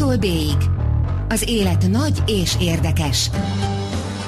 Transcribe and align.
A-tól 0.00 0.16
B-ig. 0.16 0.56
Az 1.28 1.48
élet 1.48 1.88
nagy 1.90 2.22
és 2.26 2.56
érdekes. 2.60 3.30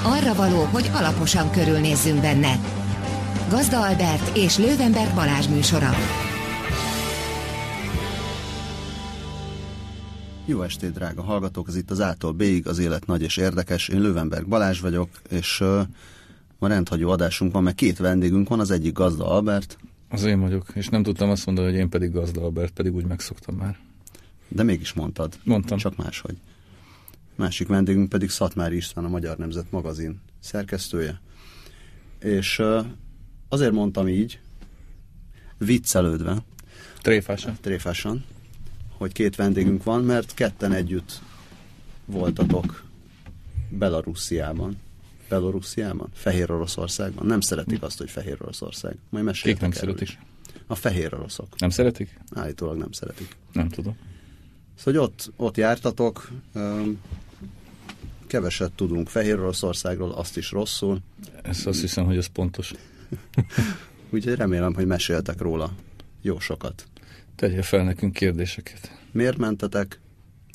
Arra 0.02 0.34
való, 0.34 0.62
hogy 0.62 0.90
alaposan 0.92 1.50
körülnézzünk 1.50 2.20
benne. 2.20 2.60
Gazda 3.50 3.86
Albert 3.86 4.36
és 4.36 4.58
Lővenberg 4.58 5.14
Balázs 5.14 5.46
műsora. 5.46 5.90
Jó 10.44 10.62
estét, 10.62 10.92
drága 10.92 11.22
hallgatók! 11.22 11.68
Ez 11.68 11.76
itt 11.76 11.90
az 11.90 12.00
Ától 12.00 12.32
B-ig, 12.32 12.66
az 12.66 12.78
élet 12.78 13.06
nagy 13.06 13.22
és 13.22 13.36
érdekes. 13.36 13.88
Én 13.88 14.00
Lővenberg 14.00 14.48
Balázs 14.48 14.80
vagyok, 14.80 15.08
és 15.30 15.60
uh, 15.60 15.80
ma 16.58 16.68
rendhagyó 16.68 17.10
adásunk 17.10 17.52
van, 17.52 17.62
mert 17.62 17.76
két 17.76 17.98
vendégünk 17.98 18.48
van, 18.48 18.60
az 18.60 18.70
egyik 18.70 18.92
Gazda 18.92 19.30
Albert. 19.30 19.78
Az 20.08 20.24
én 20.24 20.40
vagyok, 20.40 20.66
és 20.74 20.88
nem 20.88 21.02
tudtam 21.02 21.30
azt 21.30 21.46
mondani, 21.46 21.66
hogy 21.66 21.76
én 21.76 21.88
pedig 21.88 22.12
Gazda 22.12 22.42
Albert, 22.42 22.72
pedig 22.72 22.94
úgy 22.94 23.06
megszoktam 23.06 23.54
már. 23.54 23.91
De 24.54 24.62
mégis 24.62 24.92
mondtad. 24.92 25.38
Mondtam. 25.44 25.78
Csak 25.78 25.96
máshogy. 25.96 26.36
Másik 27.34 27.68
vendégünk 27.68 28.08
pedig 28.08 28.30
Szatmári 28.30 28.76
István, 28.76 29.04
a 29.04 29.08
Magyar 29.08 29.36
Nemzet 29.36 29.70
magazin 29.70 30.20
szerkesztője. 30.40 31.20
És 32.20 32.62
azért 33.48 33.72
mondtam 33.72 34.08
így, 34.08 34.40
viccelődve, 35.58 36.44
Tréfásan. 37.00 37.56
tréfásan, 37.60 38.24
hogy 38.96 39.12
két 39.12 39.36
vendégünk 39.36 39.82
van, 39.82 40.04
mert 40.04 40.34
ketten 40.34 40.72
együtt 40.72 41.20
voltatok 42.04 42.84
Belarussziában. 43.68 44.76
Belorussziában? 45.28 46.08
Fehér 46.12 46.50
Oroszországban. 46.50 47.26
Nem 47.26 47.40
szeretik 47.40 47.82
azt, 47.82 47.98
hogy 47.98 48.10
Fehér 48.10 48.36
Oroszország. 48.40 48.96
Majd 49.08 49.24
Kik 49.24 49.32
meséltek 49.32 49.60
nem 49.60 49.70
erről 49.70 49.96
szeretik? 49.96 50.18
A 50.66 50.74
fehér 50.74 51.14
oroszok. 51.14 51.58
Nem 51.58 51.70
szeretik? 51.70 52.20
Állítólag 52.34 52.76
nem 52.76 52.92
szeretik. 52.92 53.36
Nem 53.52 53.68
tudom. 53.68 53.96
Szóval 54.84 55.00
hogy 55.00 55.10
ott, 55.10 55.32
ott 55.36 55.56
jártatok, 55.56 56.30
keveset 58.26 58.72
tudunk 58.72 59.08
Fehér 59.08 59.38
Oroszországról, 59.38 60.12
azt 60.12 60.36
is 60.36 60.50
rosszul, 60.50 61.00
Ez 61.42 61.66
azt 61.66 61.80
hiszem, 61.80 62.04
hogy 62.04 62.16
ez 62.16 62.26
pontos. 62.26 62.72
úgyhogy 64.12 64.34
remélem, 64.34 64.74
hogy 64.74 64.86
meséltek 64.86 65.40
róla 65.40 65.72
jó 66.22 66.38
sokat. 66.38 66.86
Tegye 67.36 67.62
fel 67.62 67.84
nekünk 67.84 68.12
kérdéseket. 68.12 68.98
Miért 69.12 69.36
mentetek 69.36 70.00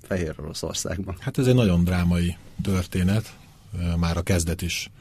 Fehér 0.02 0.36
Oroszországba? 0.39 1.16
Hát 1.20 1.38
ez 1.38 1.48
egy 1.48 1.55
nagyon 1.55 1.83
drámai 1.83 2.36
történet, 2.61 3.38
már 3.98 4.17
a 4.17 4.22
kezdet 4.22 4.61
is 4.61 4.92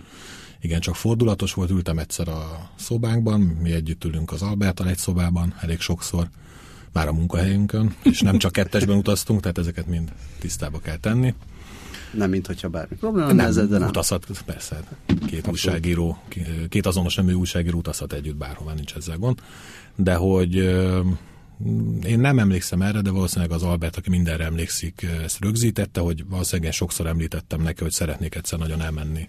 igen, 0.61 0.81
csak 0.81 0.97
fordulatos 0.97 1.55
volt, 1.55 1.71
ültem 1.71 1.99
egyszer 1.99 2.29
a 2.29 2.71
szobánkban, 2.77 3.41
mi 3.41 3.73
együtt 3.73 4.05
ülünk 4.05 4.33
az 4.33 4.43
Albertal 4.43 4.89
egy 4.89 4.99
szobában, 4.99 5.55
elég 5.61 5.81
sokszor, 5.81 6.29
már 6.97 7.09
a 7.09 7.13
munkahelyünkön, 7.13 7.95
és 8.03 8.21
nem 8.21 8.39
csak 8.39 8.53
kettesben 8.53 8.97
utaztunk, 8.97 9.41
tehát 9.41 9.59
ezeket 9.59 9.87
mind 9.87 10.13
tisztába 10.39 10.79
kell 10.79 10.97
tenni. 10.97 11.35
Nem, 12.13 12.31
mint 12.31 12.47
hogyha 12.47 12.69
bármi 12.69 12.97
probléma 12.97 13.27
lenne 13.27 13.45
ezzel, 13.45 13.67
de 13.67 13.79
nem. 13.79 13.89
utazhat, 13.89 14.27
persze, 14.47 14.83
két 15.27 15.49
újságíró, 15.49 16.19
két 16.69 16.87
azonos 16.87 17.15
nemű 17.15 17.33
újságíró 17.33 17.79
utazhat 17.79 18.13
együtt 18.13 18.37
bárhová, 18.37 18.73
nincs 18.75 18.95
ezzel 18.95 19.17
gond, 19.17 19.39
de 19.97 20.15
hogy 20.15 20.55
én 22.05 22.19
nem 22.19 22.39
emlékszem 22.39 22.83
erre, 22.83 23.01
de 23.01 23.11
valószínűleg 23.11 23.51
az 23.51 23.63
Albert, 23.63 23.97
aki 23.97 24.11
mindenre 24.11 24.45
emlékszik, 24.45 25.07
ezt 25.25 25.41
rögzítette, 25.41 26.01
hogy 26.01 26.25
valószínűleg 26.29 26.73
sokszor 26.73 27.07
említettem 27.07 27.63
neki, 27.63 27.83
hogy 27.83 27.93
szeretnék 27.93 28.35
egyszer 28.35 28.59
nagyon 28.59 28.81
elmenni 28.81 29.29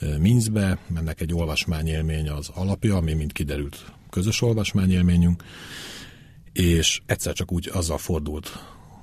ö, 0.00 0.18
Minszbe, 0.18 0.78
ennek 0.96 1.20
egy 1.20 1.34
olvasmányélmény 1.34 2.28
az 2.28 2.50
alapja, 2.54 2.96
ami 2.96 3.12
mind 3.12 3.32
kiderült. 3.32 3.84
Közös 4.10 4.42
olvasmányélményünk, 4.42 5.42
és 6.54 7.00
egyszer 7.06 7.32
csak 7.32 7.52
úgy 7.52 7.70
azzal 7.72 7.98
fordult 7.98 8.50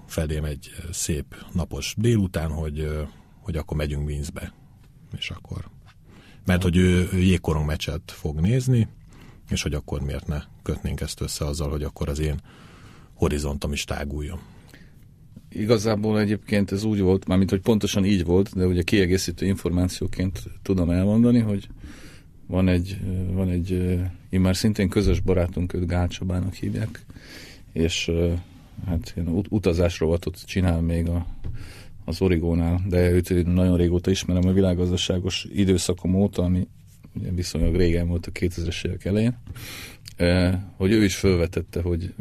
felém 0.07 0.43
egy 0.43 0.71
szép 0.91 1.45
napos 1.53 1.93
délután, 1.97 2.51
hogy, 2.51 2.79
ö, 2.79 3.01
hogy 3.39 3.55
akkor 3.55 3.77
megyünk 3.77 4.05
Minszbe. 4.05 4.53
És 5.17 5.29
akkor... 5.29 5.69
Mert 6.45 6.63
hogy 6.63 6.77
ő, 6.77 7.09
ő 7.13 7.17
jégkorong 7.17 7.65
meccset 7.65 8.01
fog 8.11 8.39
nézni, 8.39 8.87
és 9.49 9.61
hogy 9.61 9.73
akkor 9.73 10.01
miért 10.01 10.27
ne 10.27 10.41
kötnénk 10.63 11.01
ezt 11.01 11.21
össze 11.21 11.45
azzal, 11.45 11.69
hogy 11.69 11.83
akkor 11.83 12.09
az 12.09 12.19
én 12.19 12.41
horizontom 13.13 13.71
is 13.71 13.83
táguljon. 13.83 14.39
Igazából 15.49 16.19
egyébként 16.19 16.71
ez 16.71 16.83
úgy 16.83 16.99
volt, 16.99 17.27
mármint 17.27 17.49
hogy 17.49 17.61
pontosan 17.61 18.05
így 18.05 18.25
volt, 18.25 18.55
de 18.55 18.65
ugye 18.65 18.81
kiegészítő 18.81 19.45
információként 19.45 20.43
tudom 20.61 20.89
elmondani, 20.89 21.39
hogy 21.39 21.67
van 22.47 22.67
egy, 22.67 22.99
van 23.33 23.49
egy 23.49 23.99
immár 24.31 24.55
szintén 24.55 24.89
közös 24.89 25.19
barátunk, 25.19 25.73
őt 25.73 25.87
Gál 25.87 26.07
Csabának 26.07 26.53
hívják, 26.53 27.05
és 27.73 28.11
hát 28.85 29.13
ilyen 29.15 29.27
ut- 29.27 29.51
utazásrovatot 29.51 30.45
csinál 30.45 30.81
még 30.81 31.07
a, 31.07 31.25
az 32.05 32.21
Origónál, 32.21 32.81
de 32.87 33.11
őt 33.11 33.53
nagyon 33.53 33.77
régóta 33.77 34.11
ismerem 34.11 34.47
a 34.47 34.53
világgazdaságos 34.53 35.47
időszakom 35.53 36.15
óta, 36.15 36.43
ami 36.43 36.67
ugye 37.13 37.31
viszonylag 37.31 37.75
régen 37.75 38.07
volt 38.07 38.25
a 38.25 38.31
2000-es 38.31 38.85
évek 38.85 39.05
elején, 39.05 39.37
hogy 40.75 40.91
ő 40.91 41.03
is 41.03 41.15
felvetette, 41.15 41.81
hogy 41.81 42.13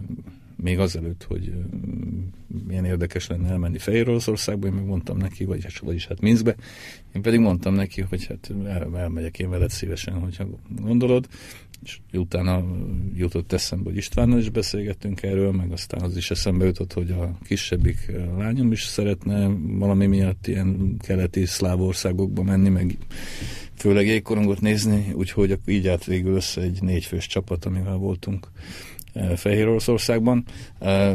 még 0.62 0.78
azelőtt, 0.78 1.24
hogy 1.28 1.52
milyen 2.66 2.84
érdekes 2.84 3.26
lenne 3.26 3.48
elmenni 3.48 3.78
Fehér 3.78 4.08
Oroszországba, 4.08 4.66
én 4.66 4.72
meg 4.72 4.84
mondtam 4.84 5.16
neki, 5.16 5.44
vagyis, 5.44 5.78
vagyis 5.78 6.06
hát 6.06 6.20
Minskbe, 6.20 6.54
én 7.12 7.22
pedig 7.22 7.40
mondtam 7.40 7.74
neki, 7.74 8.00
hogy 8.00 8.26
hát 8.26 8.52
el, 8.64 8.96
elmegyek 8.96 9.38
én 9.38 9.50
veled 9.50 9.70
szívesen, 9.70 10.14
hogyha 10.14 10.46
gondolod, 10.80 11.28
és 11.82 12.00
utána 12.12 12.64
jutott 13.14 13.52
eszembe, 13.52 13.88
hogy 13.88 13.96
Istvánnal 13.96 14.38
is 14.38 14.48
beszélgettünk 14.48 15.22
erről, 15.22 15.52
meg 15.52 15.72
aztán 15.72 16.00
az 16.02 16.16
is 16.16 16.30
eszembe 16.30 16.64
jutott, 16.64 16.92
hogy 16.92 17.10
a 17.10 17.38
kisebbik 17.44 18.12
lányom 18.36 18.72
is 18.72 18.82
szeretne 18.82 19.48
valami 19.60 20.06
miatt 20.06 20.46
ilyen 20.46 20.96
keleti 20.98 21.46
szláv 21.46 21.80
országokba 21.80 22.42
menni, 22.42 22.68
meg 22.68 22.98
főleg 23.74 24.06
jégkorongot 24.06 24.60
nézni, 24.60 25.12
úgyhogy 25.14 25.58
így 25.66 25.88
állt 25.88 26.04
végül 26.04 26.34
össze 26.34 26.60
egy 26.60 26.82
négyfős 26.82 27.26
csapat, 27.26 27.64
amivel 27.64 27.96
voltunk 27.96 28.48
eh, 29.12 29.36
Fehér 29.36 29.68
Oroszországban. 29.68 30.44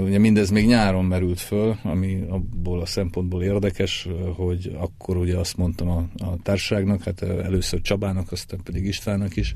Ugye 0.02 0.18
mindez 0.18 0.50
még 0.50 0.66
nyáron 0.66 1.06
merült 1.06 1.40
föl, 1.40 1.76
ami 1.84 2.24
abból 2.30 2.82
a 2.82 2.86
szempontból 2.86 3.44
érdekes, 3.44 4.08
hogy 4.36 4.76
akkor 4.78 5.18
ugye 5.18 5.38
azt 5.38 5.58
mondtam 5.58 5.90
a, 5.90 6.08
a 6.18 6.38
társaságnak, 6.44 7.04
hát 7.04 7.22
először 7.22 7.82
Csabának, 7.82 8.32
aztán 8.32 8.60
pedig 8.64 8.86
Istvánnak 8.86 9.36
is, 9.36 9.54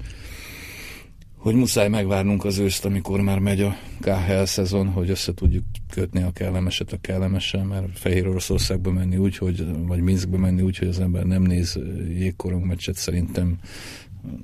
hogy 1.39 1.55
muszáj 1.55 1.89
megvárnunk 1.89 2.45
az 2.45 2.57
őszt, 2.57 2.85
amikor 2.85 3.21
már 3.21 3.39
megy 3.39 3.61
a 3.61 3.75
KHL 3.99 4.43
szezon, 4.43 4.87
hogy 4.87 5.09
össze 5.09 5.33
tudjuk 5.33 5.63
kötni 5.89 6.21
a 6.21 6.31
kellemeset 6.31 6.91
a 6.91 6.97
kellemessel, 7.01 7.63
mert 7.63 7.99
Fehér 7.99 8.27
Oroszországba 8.27 8.91
menni 8.91 9.17
úgy, 9.17 9.37
hogy, 9.37 9.65
vagy 9.87 10.01
Minskbe 10.01 10.37
menni 10.37 10.61
úgy, 10.61 10.77
hogy 10.77 10.87
az 10.87 10.99
ember 10.99 11.23
nem 11.23 11.41
néz 11.41 11.79
jégkorong 12.07 12.65
meccset, 12.65 12.95
szerintem 12.95 13.57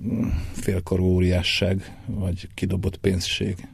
mm, 0.04 0.28
félkarú 0.52 1.04
óriásság, 1.04 1.98
vagy 2.06 2.50
kidobott 2.54 2.98
pénzség. 2.98 3.68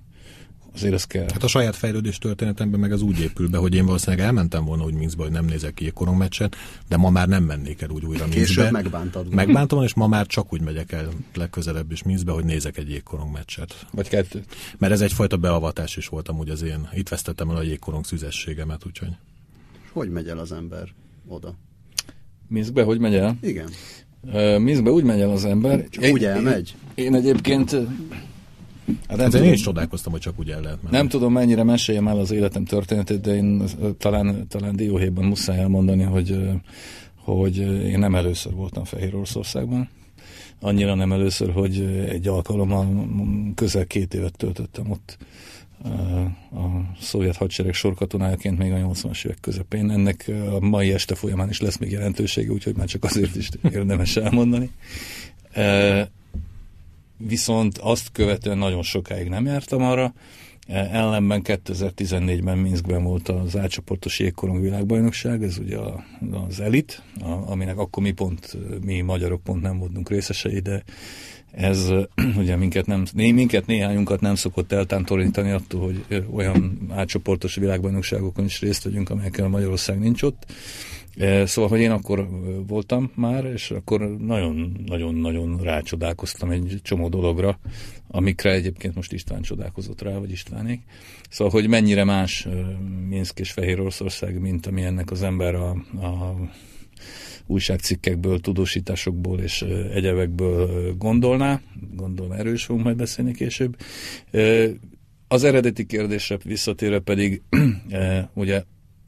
Azért 0.73 0.93
ez 0.93 1.03
kell. 1.03 1.25
Hát 1.31 1.43
a 1.43 1.47
saját 1.47 1.75
fejlődés 1.75 2.17
történetemben 2.17 2.79
meg 2.79 2.91
az 2.91 3.01
úgy 3.01 3.19
épül 3.19 3.49
be, 3.49 3.57
hogy 3.57 3.75
én 3.75 3.85
valószínűleg 3.85 4.25
elmentem 4.25 4.65
volna 4.65 4.83
úgy 4.83 4.93
Minskbe, 4.93 5.23
hogy 5.23 5.31
nem 5.31 5.45
nézek 5.45 5.73
ki 5.73 5.83
jégkorong 5.83 6.17
meccset, 6.17 6.55
de 6.87 6.97
ma 6.97 7.09
már 7.09 7.27
nem 7.27 7.43
mennék 7.43 7.81
el 7.81 7.89
úgy 7.89 8.05
újra 8.05 8.23
Később 8.23 8.35
Minskbe. 8.37 8.71
megbántad. 8.71 9.33
Megbántam, 9.33 9.83
és 9.83 9.93
ma 9.93 10.07
már 10.07 10.25
csak 10.25 10.53
úgy 10.53 10.61
megyek 10.61 10.91
el 10.91 11.09
legközelebb 11.33 11.91
is 11.91 12.03
Minskbe, 12.03 12.31
hogy 12.31 12.45
nézek 12.45 12.77
egy 12.77 12.89
jégkorong 12.89 13.31
meccset. 13.31 13.85
Vagy 13.91 14.09
kettőt. 14.09 14.45
Mert 14.77 14.93
ez 14.93 15.01
egyfajta 15.01 15.37
beavatás 15.37 15.97
is 15.97 16.07
volt 16.07 16.27
amúgy 16.27 16.49
az 16.49 16.61
én. 16.61 16.89
Itt 16.93 17.09
vesztettem 17.09 17.49
el 17.49 17.55
a 17.55 17.61
jégkorong 17.61 18.05
szüzességemet, 18.05 18.85
úgyhogy. 18.85 19.11
Hogy 19.91 20.09
megy 20.09 20.27
el 20.27 20.37
az 20.37 20.51
ember 20.51 20.87
oda? 21.27 21.55
Minskbe 22.47 22.83
hogy 22.83 22.99
megy 22.99 23.15
el? 23.15 23.37
Igen. 23.41 23.69
Ö, 24.33 24.57
Minskbe 24.57 24.91
úgy 24.91 25.03
megy 25.03 25.19
el 25.19 25.29
az 25.29 25.45
ember. 25.45 25.89
Csak 25.89 26.03
úgy 26.11 26.25
elmegy? 26.25 26.75
Én, 26.95 27.05
én 27.05 27.15
egyébként 27.15 27.75
Hát 28.87 29.17
nem, 29.17 29.19
Hát 29.19 29.33
én 29.33 29.39
tudom, 29.39 29.53
is 29.53 29.61
csodálkoztam, 29.61 30.11
hogy 30.11 30.21
csak 30.21 30.39
úgy 30.39 30.49
el 30.49 30.61
lehet 30.61 30.81
menni. 30.81 30.95
nem 30.95 31.07
tudom, 31.07 31.33
mennyire 31.33 31.63
meséljem 31.63 32.07
el 32.07 32.17
az 32.17 32.31
életem 32.31 32.65
történetét, 32.65 33.21
de 33.21 33.35
én 33.35 33.63
talán, 33.97 34.47
talán 34.47 34.75
dióhéjban 34.75 35.25
muszáj 35.25 35.59
elmondani, 35.59 36.03
hogy, 36.03 36.39
hogy 37.15 37.57
én 37.87 37.99
nem 37.99 38.15
először 38.15 38.53
voltam 38.53 38.83
Fehér 38.83 39.15
Oroszországban. 39.15 39.89
Annyira 40.59 40.95
nem 40.95 41.11
először, 41.11 41.51
hogy 41.51 42.05
egy 42.09 42.27
alkalommal 42.27 43.05
közel 43.55 43.85
két 43.85 44.13
évet 44.13 44.37
töltöttem 44.37 44.91
ott 44.91 45.17
a 46.51 46.93
szovjet 46.99 47.35
hadsereg 47.35 47.73
sorkatonájaként 47.73 48.57
még 48.57 48.71
a 48.71 48.75
80-as 48.75 49.25
évek 49.25 49.37
közepén. 49.41 49.91
Ennek 49.91 50.31
a 50.51 50.59
mai 50.59 50.93
este 50.93 51.15
folyamán 51.15 51.49
is 51.49 51.61
lesz 51.61 51.77
még 51.77 51.91
jelentősége, 51.91 52.51
úgyhogy 52.51 52.75
már 52.75 52.87
csak 52.87 53.03
azért 53.03 53.35
is 53.35 53.49
érdemes 53.71 54.15
elmondani. 54.15 54.69
Viszont 57.27 57.77
azt 57.77 58.11
követően 58.11 58.57
nagyon 58.57 58.81
sokáig 58.81 59.29
nem 59.29 59.45
jártam 59.45 59.81
arra. 59.81 60.13
Ellenben 60.67 61.41
2014-ben 61.43 62.57
Minskben 62.57 63.03
volt 63.03 63.29
az 63.29 63.57
átcsoportos 63.57 64.19
jégkorong 64.19 64.61
világbajnokság, 64.61 65.43
ez 65.43 65.57
ugye 65.57 65.77
az 66.47 66.59
elit, 66.59 67.01
aminek 67.45 67.77
akkor 67.77 68.03
mi 68.03 68.11
pont, 68.11 68.57
mi 68.85 69.01
magyarok 69.01 69.43
pont 69.43 69.61
nem 69.61 69.77
voltunk 69.77 70.09
részesei, 70.09 70.59
de 70.59 70.83
ez 71.51 71.91
ugye 72.41 72.55
minket, 72.55 72.85
nem, 72.85 73.05
minket 73.13 73.65
néhányunkat 73.65 74.21
nem 74.21 74.35
szokott 74.35 74.71
eltántorítani 74.71 75.51
attól, 75.51 75.81
hogy 75.81 76.25
olyan 76.33 76.79
átcsoportos 76.89 77.55
világbajnokságokon 77.55 78.45
is 78.45 78.59
részt 78.59 78.83
vegyünk, 78.83 79.09
amelyekkel 79.09 79.47
Magyarország 79.47 79.99
nincs 79.99 80.21
ott. 80.21 80.45
Szóval, 81.45 81.69
hogy 81.69 81.79
én 81.79 81.91
akkor 81.91 82.27
voltam 82.67 83.11
már, 83.15 83.45
és 83.45 83.71
akkor 83.71 84.17
nagyon-nagyon-nagyon 84.17 85.59
rácsodálkoztam 85.61 86.49
egy 86.49 86.79
csomó 86.81 87.09
dologra, 87.09 87.59
amikre 88.07 88.51
egyébként 88.51 88.95
most 88.95 89.13
István 89.13 89.41
csodálkozott 89.41 90.01
rá, 90.01 90.17
vagy 90.17 90.31
Istvánék. 90.31 90.81
Szóval, 91.29 91.53
hogy 91.53 91.69
mennyire 91.69 92.03
más 92.03 92.47
Minsk 93.07 93.39
és 93.39 93.51
Fehér 93.51 93.79
Oroszország, 93.79 94.39
mint 94.39 94.65
ami 94.65 94.81
ennek 94.81 95.11
az 95.11 95.23
ember 95.23 95.55
a, 95.55 95.69
a 96.01 96.35
újságcikkekből, 97.45 98.39
tudósításokból 98.39 99.39
és 99.39 99.61
egyebekből 99.93 100.93
gondolná. 100.97 101.61
Gondolom 101.95 102.31
erről 102.31 102.53
is 102.53 102.63
fogunk 102.63 102.85
majd 102.85 102.97
beszélni 102.97 103.33
később. 103.33 103.77
Az 105.27 105.43
eredeti 105.43 105.85
kérdésre 105.85 106.37
visszatérve 106.43 106.99
pedig, 106.99 107.41
ugye 108.33 108.63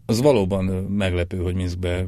az 0.05 0.21
valóban 0.21 0.65
meglepő, 0.89 1.37
hogy 1.37 1.55
Minskbe 1.55 2.05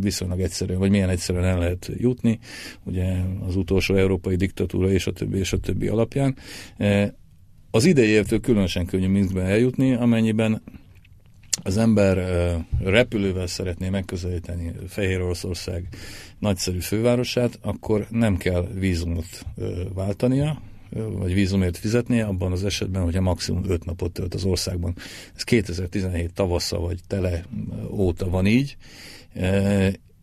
viszonylag 0.00 0.40
egyszerűen, 0.40 0.78
vagy 0.78 0.90
milyen 0.90 1.08
egyszerűen 1.08 1.44
el 1.44 1.58
lehet 1.58 1.90
jutni, 1.96 2.38
ugye 2.84 3.14
az 3.46 3.56
utolsó 3.56 3.94
európai 3.94 4.36
diktatúra 4.36 4.90
és 4.90 5.06
a 5.06 5.12
többi 5.12 5.38
és 5.38 5.52
a 5.52 5.58
többi 5.58 5.88
alapján. 5.88 6.36
Az 7.70 7.84
idejétől 7.84 8.40
különösen 8.40 8.86
könnyű 8.86 9.08
Minskbe 9.08 9.42
eljutni, 9.42 9.92
amennyiben 9.92 10.62
az 11.62 11.76
ember 11.76 12.18
repülővel 12.82 13.46
szeretné 13.46 13.88
megközelíteni 13.88 14.72
Fehér 14.88 15.20
Oroszország 15.20 15.88
nagyszerű 16.38 16.78
fővárosát, 16.78 17.58
akkor 17.62 18.06
nem 18.10 18.36
kell 18.36 18.68
vízumot 18.74 19.46
váltania, 19.94 20.62
vagy 20.94 21.34
vízumért 21.34 21.76
fizetnie, 21.76 22.24
abban 22.24 22.52
az 22.52 22.64
esetben, 22.64 23.02
hogyha 23.02 23.20
maximum 23.20 23.62
5 23.68 23.84
napot 23.84 24.12
tölt 24.12 24.34
az 24.34 24.44
országban. 24.44 24.94
Ez 25.36 25.42
2017 25.42 26.32
tavasza 26.32 26.78
vagy 26.78 27.00
tele 27.06 27.44
óta 27.90 28.28
van 28.28 28.46
így. 28.46 28.76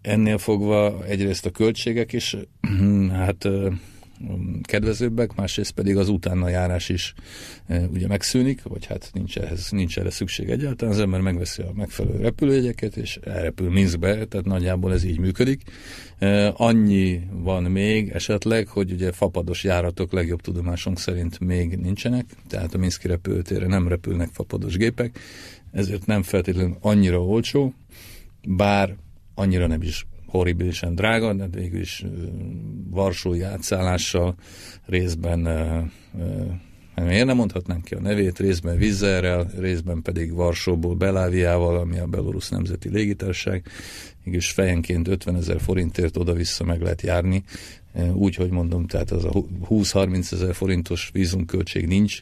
Ennél 0.01 0.37
fogva 0.37 1.05
egyrészt 1.05 1.45
a 1.45 1.49
költségek 1.49 2.13
is, 2.13 2.37
hát 3.11 3.47
kedvezőbbek, 4.63 5.35
másrészt 5.35 5.71
pedig 5.71 5.97
az 5.97 6.09
utána 6.09 6.49
járás 6.49 6.89
is 6.89 7.13
e, 7.67 7.79
ugye 7.79 8.07
megszűnik, 8.07 8.63
vagy 8.63 8.85
hát 8.85 9.09
nincs, 9.13 9.37
ehhez, 9.37 9.69
nincs 9.71 9.99
erre 9.99 10.09
szükség 10.09 10.49
egyáltalán, 10.49 10.93
az 10.93 10.99
ember 10.99 11.21
megveszi 11.21 11.61
a 11.61 11.71
megfelelő 11.75 12.19
repülőjegyeket, 12.19 12.97
és 12.97 13.19
elrepül 13.23 13.69
Minskbe, 13.69 14.25
tehát 14.25 14.45
nagyjából 14.45 14.93
ez 14.93 15.03
így 15.03 15.19
működik. 15.19 15.61
E, 16.19 16.53
annyi 16.55 17.21
van 17.31 17.63
még 17.63 18.09
esetleg, 18.09 18.67
hogy 18.67 18.91
ugye 18.91 19.11
fapados 19.11 19.63
járatok 19.63 20.11
legjobb 20.11 20.41
tudomásunk 20.41 20.99
szerint 20.99 21.39
még 21.39 21.75
nincsenek, 21.75 22.25
tehát 22.47 22.73
a 22.73 22.77
Minszki 22.77 23.07
repülőtérre 23.07 23.67
nem 23.67 23.87
repülnek 23.87 24.29
fapados 24.31 24.77
gépek, 24.77 25.19
ezért 25.71 26.05
nem 26.05 26.23
feltétlenül 26.23 26.77
annyira 26.81 27.23
olcsó, 27.23 27.73
bár 28.47 28.95
annyira 29.33 29.67
nem 29.67 29.81
is 29.81 30.05
horribilisen 30.31 30.95
drága, 30.95 31.33
de 31.33 31.47
végül 31.47 31.79
is 31.79 32.05
Varsói 32.89 33.41
átszállással 33.41 34.35
részben 34.85 35.39
miért 36.95 37.25
nem 37.25 37.35
mondhatnánk 37.35 37.83
ki 37.83 37.93
a 37.93 37.99
nevét, 37.99 38.39
részben 38.39 38.77
Vizerrel, 38.77 39.51
részben 39.57 40.01
pedig 40.01 40.33
Varsóból 40.33 40.95
Beláviával, 40.95 41.77
ami 41.77 41.97
a 41.97 42.05
Belorusz 42.05 42.49
Nemzeti 42.49 42.89
Légitárság, 42.89 43.65
mégis 44.23 44.49
fejenként 44.49 45.07
50 45.07 45.35
ezer 45.35 45.61
forintért 45.61 46.17
oda-vissza 46.17 46.63
meg 46.63 46.81
lehet 46.81 47.01
járni, 47.01 47.43
úgy, 48.13 48.35
hogy 48.35 48.49
mondom, 48.49 48.87
tehát 48.87 49.11
az 49.11 49.25
a 49.25 49.31
20-30 49.69 50.31
ezer 50.31 50.55
forintos 50.55 51.09
vízumköltség 51.13 51.87
nincs, 51.87 52.21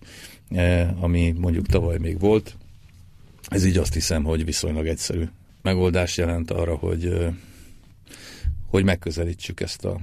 ami 0.99 1.35
mondjuk 1.37 1.65
tavaly 1.65 1.97
még 1.97 2.19
volt. 2.19 2.55
Ez 3.47 3.65
így 3.65 3.77
azt 3.77 3.93
hiszem, 3.93 4.23
hogy 4.23 4.45
viszonylag 4.45 4.87
egyszerű 4.87 5.23
megoldás 5.61 6.17
jelent 6.17 6.51
arra, 6.51 6.75
hogy 6.75 7.27
hogy 8.69 8.83
megközelítsük 8.83 9.59
ezt 9.59 9.85
a, 9.85 9.99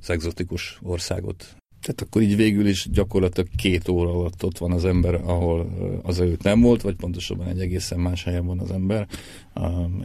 az 0.00 0.10
egzotikus 0.10 0.78
országot. 0.82 1.56
Tehát 1.80 2.00
akkor 2.00 2.22
így 2.22 2.36
végül 2.36 2.66
is 2.66 2.88
gyakorlatilag 2.90 3.48
két 3.56 3.88
óra 3.88 4.10
alatt 4.10 4.44
ott 4.44 4.58
van 4.58 4.72
az 4.72 4.84
ember, 4.84 5.14
ahol 5.14 5.70
az 6.02 6.20
előtt 6.20 6.42
nem 6.42 6.60
volt, 6.60 6.82
vagy 6.82 6.96
pontosabban 6.96 7.46
egy 7.46 7.60
egészen 7.60 8.00
más 8.00 8.24
helyen 8.24 8.46
van 8.46 8.58
az 8.58 8.70
ember. 8.70 9.08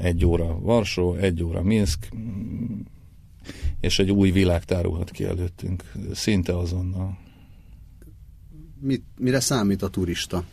Egy 0.01 0.25
óra 0.25 0.59
Varsó, 0.59 1.15
egy 1.15 1.43
óra 1.43 1.61
Minsk, 1.61 2.09
és 3.79 3.99
egy 3.99 4.11
új 4.11 4.31
világ 4.31 4.63
tárulhat 4.63 5.11
ki 5.11 5.23
előttünk, 5.23 5.91
szinte 6.13 6.57
azonnal. 6.57 7.17
Mit, 8.79 9.03
mire 9.17 9.39
számít 9.39 9.81
a 9.81 9.89
turista? 9.89 10.43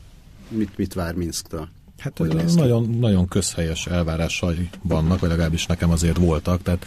Mit, 0.49 0.77
mit 0.77 0.93
vár 0.93 1.15
Minsktől? 1.15 1.69
Hát 1.99 2.19
nagyon, 2.55 2.91
nagyon 2.91 3.29
közhelyes 3.29 3.87
elvárásai 3.87 4.71
vannak, 4.83 5.21
vagy 5.21 5.31
legalábbis 5.31 5.67
nekem 5.67 5.91
azért 5.91 6.17
voltak, 6.17 6.63
tehát 6.63 6.87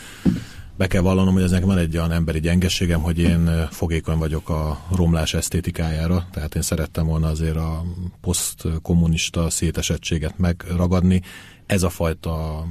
be 0.77 0.87
kell 0.87 1.01
vallanom, 1.01 1.33
hogy 1.33 1.43
ez 1.43 1.51
nekem 1.51 1.67
van 1.67 1.77
egy 1.77 1.97
olyan 1.97 2.11
emberi 2.11 2.39
gyengeségem, 2.39 3.01
hogy 3.01 3.19
én 3.19 3.67
fogékony 3.71 4.17
vagyok 4.17 4.49
a 4.49 4.85
romlás 4.95 5.33
esztétikájára, 5.33 6.27
tehát 6.31 6.55
én 6.55 6.61
szerettem 6.61 7.05
volna 7.05 7.27
azért 7.27 7.55
a 7.55 7.83
posztkommunista 8.21 9.49
szétesettséget 9.49 10.37
megragadni. 10.37 11.21
Ez 11.65 11.83
a 11.83 11.89
fajta 11.89 12.65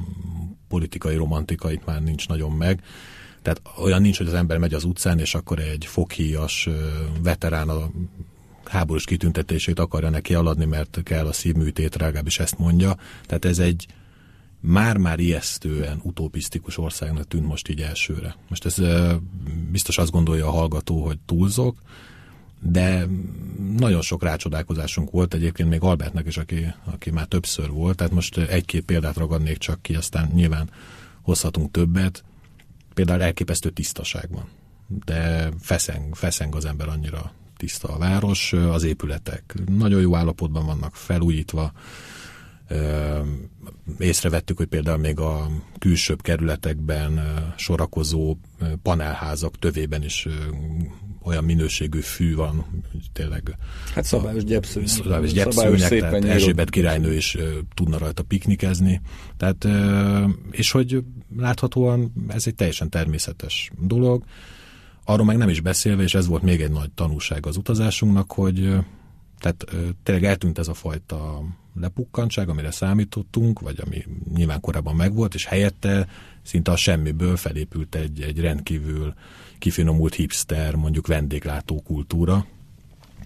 politikai 0.69 1.17
romantika 1.17 1.73
itt 1.73 1.85
már 1.85 2.03
nincs 2.03 2.29
nagyon 2.29 2.51
meg. 2.51 2.83
Tehát 3.43 3.63
olyan 3.83 4.01
nincs, 4.01 4.17
hogy 4.17 4.27
az 4.27 4.35
ember 4.35 4.59
megy 4.59 4.75
az 4.75 4.85
utcán, 4.85 5.19
és 5.19 5.35
akkor 5.35 5.59
egy 5.59 5.87
foghíjas 5.87 6.69
veterán 7.23 7.69
a 7.69 7.91
háborús 8.69 9.05
kitüntetését 9.05 9.79
akarja 9.79 10.11
neki 10.11 10.35
aladni, 10.35 10.65
mert 10.65 11.01
kell 11.05 11.27
a 11.27 11.33
szívműtét, 11.33 11.97
legalábbis 11.97 12.39
ezt 12.39 12.59
mondja. 12.59 12.97
Tehát 13.27 13.45
ez 13.45 13.59
egy 13.59 13.87
már-már 14.61 15.19
ijesztően 15.19 16.01
utopisztikus 16.03 16.79
országnak 16.79 17.29
tűnt 17.29 17.47
most 17.47 17.69
így 17.69 17.81
elsőre. 17.81 18.37
Most 18.49 18.65
ez 18.65 18.77
biztos 19.71 19.99
azt 19.99 20.11
gondolja 20.11 20.47
a 20.47 20.51
hallgató, 20.51 21.05
hogy 21.05 21.19
túlzok, 21.27 21.79
de 22.61 23.07
nagyon 23.77 24.01
sok 24.01 24.23
rácsodálkozásunk 24.23 25.11
volt 25.11 25.35
egyébként 25.35 25.69
még 25.69 25.81
Albertnek 25.81 26.27
is, 26.27 26.37
aki, 26.37 26.75
aki 26.85 27.11
már 27.11 27.27
többször 27.27 27.71
volt, 27.71 27.97
tehát 27.97 28.13
most 28.13 28.39
egy-két 28.39 28.85
példát 28.85 29.17
ragadnék 29.17 29.59
csak 29.59 29.83
ki, 29.83 29.95
aztán 29.95 30.31
nyilván 30.35 30.71
hozhatunk 31.23 31.71
többet. 31.71 32.25
Például 32.95 33.23
elképesztő 33.23 33.71
tisztaság 33.71 34.29
van, 34.31 34.49
de 35.05 35.51
feszeng, 35.61 36.15
feszeng 36.15 36.55
az 36.55 36.65
ember 36.65 36.89
annyira 36.89 37.33
tiszta 37.57 37.89
a 37.89 37.99
város, 37.99 38.53
az 38.53 38.83
épületek 38.83 39.55
nagyon 39.79 40.01
jó 40.01 40.17
állapotban 40.17 40.67
vannak 40.67 40.97
felújítva, 40.97 41.73
észrevettük, 43.99 44.57
hogy 44.57 44.67
például 44.67 44.99
még 44.99 45.19
a 45.19 45.49
külsőbb 45.79 46.23
kerületekben 46.23 47.43
sorakozó 47.57 48.37
panelházak 48.83 49.59
tövében 49.59 50.03
is 50.03 50.29
olyan 51.23 51.45
minőségű 51.45 52.01
fű 52.01 52.35
van, 52.35 52.65
hogy 52.93 53.11
tényleg... 53.13 53.57
Hát 53.95 54.05
szabályos 54.05 54.45
gyepszőnyek. 54.45 54.89
Szabályos 54.89 55.33
gyepszőnyek, 55.33 55.89
tehát 55.89 56.25
Erzsébet 56.25 56.71
királynő 56.71 57.15
is 57.15 57.37
tudna 57.75 57.99
rajta 57.99 58.23
piknikezni. 58.23 59.01
Tehát, 59.37 59.67
és 60.51 60.71
hogy 60.71 61.05
láthatóan 61.37 62.13
ez 62.29 62.47
egy 62.47 62.55
teljesen 62.55 62.91
természetes 62.91 63.71
dolog. 63.81 64.25
Arról 65.09 65.27
meg 65.27 65.37
nem 65.37 65.49
is 65.49 65.61
beszélve, 65.61 66.03
és 66.03 66.15
ez 66.15 66.27
volt 66.27 66.43
még 66.43 66.61
egy 66.61 66.71
nagy 66.71 66.91
tanulság 66.91 67.47
az 67.47 67.57
utazásunknak, 67.57 68.33
hogy 68.33 68.77
tehát 69.39 69.65
tényleg 70.03 70.25
eltűnt 70.25 70.59
ez 70.59 70.69
a 70.69 70.75
fajta 70.75 71.43
lepukkantság, 71.81 72.49
amire 72.49 72.71
számítottunk, 72.71 73.61
vagy 73.61 73.81
ami 73.85 74.05
nyilván 74.35 74.61
korábban 74.61 74.97
megvolt, 74.97 75.35
és 75.35 75.45
helyette 75.45 76.09
szinte 76.43 76.71
a 76.71 76.77
semmiből 76.77 77.37
felépült 77.37 77.95
egy, 77.95 78.21
egy 78.21 78.41
rendkívül 78.41 79.15
kifinomult 79.59 80.15
hipster, 80.15 80.75
mondjuk 80.75 81.07
vendéglátó 81.07 81.83
kultúra. 81.83 82.47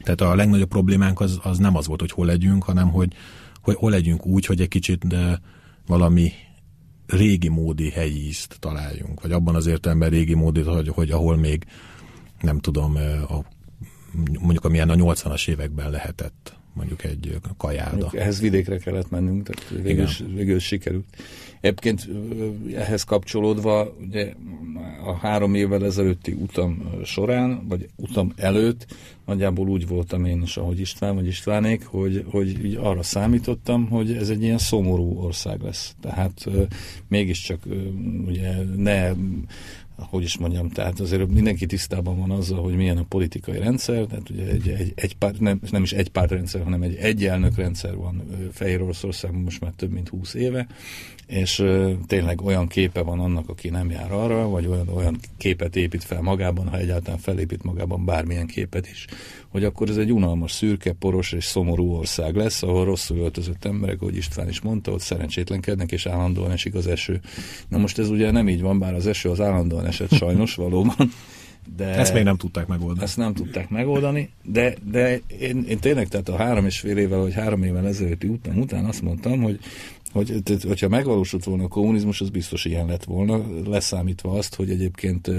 Tehát 0.02 0.20
a 0.20 0.34
legnagyobb 0.34 0.68
problémánk 0.68 1.20
az, 1.20 1.38
az 1.42 1.58
nem 1.58 1.76
az 1.76 1.86
volt, 1.86 2.00
hogy 2.00 2.10
hol 2.10 2.26
legyünk, 2.26 2.62
hanem 2.62 2.90
hogy, 2.90 3.12
hogy 3.62 3.74
hol 3.74 3.90
legyünk 3.90 4.26
úgy, 4.26 4.46
hogy 4.46 4.60
egy 4.60 4.68
kicsit 4.68 5.06
de 5.06 5.40
valami 5.86 6.32
régi 7.10 7.48
módi 7.48 7.90
helyi 7.90 8.26
ízt 8.26 8.56
találjunk, 8.60 9.20
vagy 9.20 9.32
abban 9.32 9.54
az 9.54 9.66
értelemben 9.66 10.10
régi 10.10 10.34
módi, 10.34 10.60
hogy, 10.60 10.88
hogy 10.88 11.10
ahol 11.10 11.36
még 11.36 11.64
nem 12.40 12.58
tudom, 12.58 12.96
a, 13.28 13.44
mondjuk 14.40 14.64
amilyen 14.64 14.90
a 14.90 14.94
80-as 14.94 15.48
években 15.48 15.90
lehetett 15.90 16.59
mondjuk 16.72 17.04
egy 17.04 17.38
kajáda. 17.56 18.10
Ehhez 18.14 18.40
vidékre 18.40 18.78
kellett 18.78 19.10
mennünk, 19.10 19.42
tehát 19.48 19.82
végül, 19.82 20.06
végül 20.34 20.58
sikerült. 20.58 21.04
Egyébként 21.60 22.08
ehhez 22.74 23.04
kapcsolódva, 23.04 23.96
ugye 24.00 24.34
a 25.04 25.12
három 25.12 25.54
évvel 25.54 25.84
ezelőtti 25.84 26.32
utam 26.32 26.90
során, 27.04 27.66
vagy 27.68 27.88
utam 27.96 28.32
előtt 28.36 28.86
nagyjából 29.26 29.68
úgy 29.68 29.86
voltam 29.86 30.24
én 30.24 30.42
is, 30.42 30.56
ahogy 30.56 30.80
István 30.80 31.14
vagy 31.14 31.26
Istvánék, 31.26 31.84
hogy, 31.84 32.24
hogy 32.30 32.64
így 32.64 32.74
arra 32.74 33.02
számítottam, 33.02 33.88
hogy 33.88 34.12
ez 34.12 34.28
egy 34.28 34.42
ilyen 34.42 34.58
szomorú 34.58 35.18
ország 35.18 35.62
lesz. 35.62 35.94
Tehát 36.00 36.46
mégiscsak 37.08 37.62
ugye 38.26 38.52
ne 38.76 39.12
hogy 40.08 40.22
is 40.22 40.38
mondjam, 40.38 40.68
tehát 40.68 41.00
azért 41.00 41.28
mindenki 41.28 41.66
tisztában 41.66 42.18
van 42.18 42.30
azzal, 42.30 42.62
hogy 42.62 42.76
milyen 42.76 42.96
a 42.96 43.04
politikai 43.08 43.58
rendszer, 43.58 44.04
tehát 44.04 44.30
ugye 44.30 44.46
egy, 44.46 44.68
egy, 44.68 44.92
egy 44.94 45.16
párt, 45.16 45.40
nem, 45.40 45.60
nem 45.70 45.82
is 45.82 45.92
egy 45.92 46.08
pártrendszer, 46.08 46.62
hanem 46.62 46.82
egy 46.82 46.94
egyelnök 46.94 47.56
rendszer 47.56 47.96
van 47.96 48.22
Fehér 48.52 48.82
Oroszországban 48.82 49.40
most 49.40 49.60
már 49.60 49.72
több 49.76 49.90
mint 49.90 50.08
20 50.08 50.34
éve, 50.34 50.66
és 51.30 51.64
tényleg 52.06 52.42
olyan 52.42 52.66
képe 52.66 53.02
van 53.02 53.20
annak, 53.20 53.48
aki 53.48 53.68
nem 53.68 53.90
jár 53.90 54.12
arra, 54.12 54.48
vagy 54.48 54.66
olyan, 54.66 54.88
olyan 54.88 55.18
képet 55.36 55.76
épít 55.76 56.04
fel 56.04 56.20
magában, 56.20 56.68
ha 56.68 56.76
egyáltalán 56.76 57.18
felépít 57.18 57.62
magában 57.62 58.04
bármilyen 58.04 58.46
képet 58.46 58.88
is, 58.90 59.04
hogy 59.48 59.64
akkor 59.64 59.88
ez 59.88 59.96
egy 59.96 60.12
unalmas, 60.12 60.52
szürke, 60.52 60.92
poros 60.92 61.32
és 61.32 61.44
szomorú 61.44 61.92
ország 61.92 62.36
lesz, 62.36 62.62
ahol 62.62 62.84
rosszul 62.84 63.18
öltözött 63.18 63.64
emberek, 63.64 64.00
ahogy 64.00 64.16
István 64.16 64.48
is 64.48 64.60
mondta, 64.60 64.92
ott 64.92 65.00
szerencsétlenkednek, 65.00 65.92
és 65.92 66.06
állandóan 66.06 66.50
esik 66.50 66.74
az 66.74 66.86
eső. 66.86 67.20
Na 67.68 67.78
most 67.78 67.98
ez 67.98 68.08
ugye 68.08 68.30
nem 68.30 68.48
így 68.48 68.60
van, 68.60 68.78
bár 68.78 68.94
az 68.94 69.06
eső 69.06 69.30
az 69.30 69.40
állandóan 69.40 69.86
esett 69.86 70.12
sajnos 70.12 70.54
valóban, 70.54 71.10
de 71.76 71.84
ezt 71.84 72.14
még 72.14 72.22
nem 72.22 72.36
tudták 72.36 72.66
megoldani. 72.66 73.02
Ezt 73.02 73.16
nem 73.16 73.34
tudták 73.34 73.68
megoldani, 73.68 74.30
de, 74.42 74.74
de 74.90 75.20
én, 75.40 75.64
én 75.68 75.78
tényleg, 75.78 76.08
tehát 76.08 76.28
a 76.28 76.36
három 76.36 76.66
és 76.66 76.80
fél 76.80 76.96
évvel, 76.96 77.18
vagy 77.18 77.34
három 77.34 77.62
évvel 77.62 77.86
ezelőtti 77.86 78.26
után, 78.26 78.58
után 78.58 78.84
azt 78.84 79.02
mondtam, 79.02 79.42
hogy 79.42 79.58
hogy, 80.12 80.42
hogyha 80.66 80.88
megvalósult 80.88 81.44
volna 81.44 81.64
a 81.64 81.68
kommunizmus, 81.68 82.20
az 82.20 82.30
biztos 82.30 82.64
ilyen 82.64 82.86
lett 82.86 83.04
volna, 83.04 83.42
leszámítva 83.64 84.32
azt, 84.32 84.54
hogy 84.54 84.70
egyébként 84.70 85.30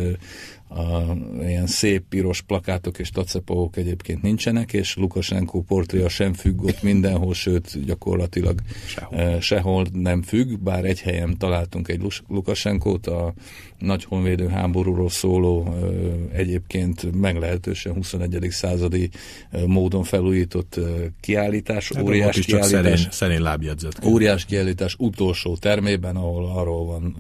a, 0.74 1.18
ilyen 1.42 1.68
szép 1.68 2.04
piros 2.10 2.42
plakátok 2.42 3.00
és 3.00 3.10
tacepók 3.10 3.78
egyébként 3.78 4.22
nincsenek, 4.22 4.74
és 4.74 4.96
Lukasenko 4.96 5.62
portréja 5.62 6.10
sem 6.10 6.34
függ 6.34 6.64
ott 6.64 6.82
mindenhol, 6.82 7.34
sőt 7.34 7.86
gyakorlatilag 7.86 8.60
sehol. 8.88 9.20
Eh, 9.20 9.42
sehol 9.42 9.86
nem 9.94 10.22
függ, 10.22 10.60
bár 10.60 10.86
egy 10.86 11.02
helyen 11.02 11.38
találtunk 11.38 11.88
egy 11.88 12.02
Lukasenkót, 12.28 13.08
a 13.08 13.34
nagy 13.78 14.04
honvédő 14.04 14.48
háborúról 14.48 15.10
szóló 15.10 15.68
eh, 15.68 16.40
egyébként 16.40 17.12
meglehetősen 17.22 17.94
21. 17.94 18.48
századi 18.50 19.10
eh, 19.50 19.64
módon 19.66 20.04
felújított 20.04 20.80
kiállítás, 21.20 21.92
hát 21.94 22.04
óriás 22.04 22.40
kiállítás. 22.40 22.70
Szerén, 22.70 23.08
szerén 23.12 23.42
lábjegyzet. 23.42 24.06
Óriás 24.06 24.46
kiállítás 24.46 24.96
utolsó 24.98 25.58
termében, 25.58 26.16
ahol 26.16 26.46
arról 26.46 26.86
van 26.86 27.16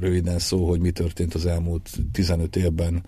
röviden 0.00 0.38
szó, 0.38 0.68
hogy 0.68 0.80
mi 0.80 0.90
történt 0.90 1.34
az 1.34 1.46
elmúlt 1.46 1.90
15 2.12 2.56
évben 2.56 3.04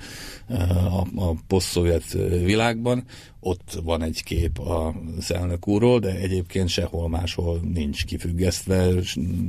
eh, 0.48 0.96
a, 0.98 1.06
a 1.14 1.34
posztszovjet 1.46 2.14
eh, 2.14 2.44
világban. 2.44 3.04
Ott 3.40 3.80
van 3.84 4.02
egy 4.02 4.22
kép 4.22 4.58
az 4.58 5.32
elnök 5.32 5.68
úrról, 5.68 5.98
de 5.98 6.14
egyébként 6.14 6.68
sehol 6.68 7.08
máshol 7.08 7.60
nincs 7.74 8.04
kifüggesztve, 8.04 8.88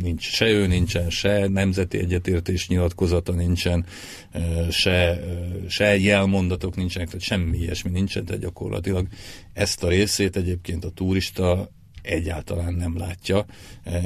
nincs 0.01 0.23
se 0.23 0.47
ő 0.47 0.67
nincsen, 0.67 1.09
se 1.09 1.47
nemzeti 1.47 1.97
egyetértés 1.97 2.67
nyilatkozata 2.67 3.31
nincsen, 3.31 3.85
eh, 4.31 4.69
se, 4.69 5.19
se 5.67 5.97
jelmondatok 5.97 6.75
nincsenek, 6.75 7.07
tehát 7.07 7.23
semmi 7.23 7.57
ilyesmi 7.57 7.91
nincsen, 7.91 8.25
tehát 8.25 8.41
gyakorlatilag 8.41 9.07
ezt 9.53 9.83
a 9.83 9.88
részét 9.88 10.35
egyébként 10.35 10.85
a 10.85 10.89
turista 10.89 11.69
egyáltalán 12.03 12.74
nem 12.74 12.98
látja, 12.98 13.45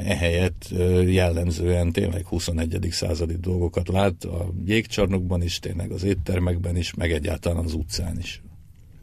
ehelyett 0.04 0.68
jellemzően 1.06 1.92
tényleg 1.92 2.26
21. 2.26 2.88
századi 2.90 3.36
dolgokat 3.36 3.88
lát 3.88 4.24
a 4.24 4.52
jégcsarnokban 4.64 5.42
is, 5.42 5.58
tényleg 5.58 5.90
az 5.90 6.02
éttermekben 6.02 6.76
is, 6.76 6.94
meg 6.94 7.12
egyáltalán 7.12 7.64
az 7.64 7.74
utcán 7.74 8.18
is. 8.18 8.42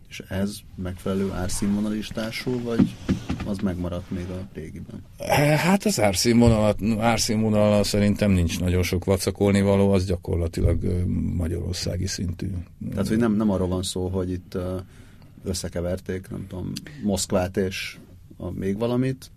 És 0.09 0.23
ez 0.27 0.57
megfelelő 0.75 1.31
árszínvonalistású, 1.31 2.61
vagy 2.63 2.95
az 3.45 3.57
megmaradt 3.57 4.11
még 4.11 4.29
a 4.29 4.47
régiben? 4.53 5.03
Hát 5.57 5.85
az 5.85 5.99
árszínvonal, 5.99 6.75
árszínvonal 6.99 7.83
szerintem 7.83 8.31
nincs 8.31 8.59
nagyon 8.59 8.83
sok 8.83 9.05
vacakolni 9.05 9.61
való, 9.61 9.91
az 9.91 10.05
gyakorlatilag 10.05 10.83
magyarországi 11.35 12.07
szintű. 12.07 12.47
Tehát, 12.89 13.07
hogy 13.07 13.17
nem, 13.17 13.35
nem 13.35 13.49
arról 13.49 13.67
van 13.67 13.83
szó, 13.83 14.07
hogy 14.07 14.31
itt 14.31 14.57
összekeverték, 15.43 16.29
nem 16.29 16.45
tudom, 16.47 16.71
Moszkvát 17.03 17.57
és 17.57 17.97
a 18.37 18.51
még 18.51 18.77
valamit? 18.77 19.31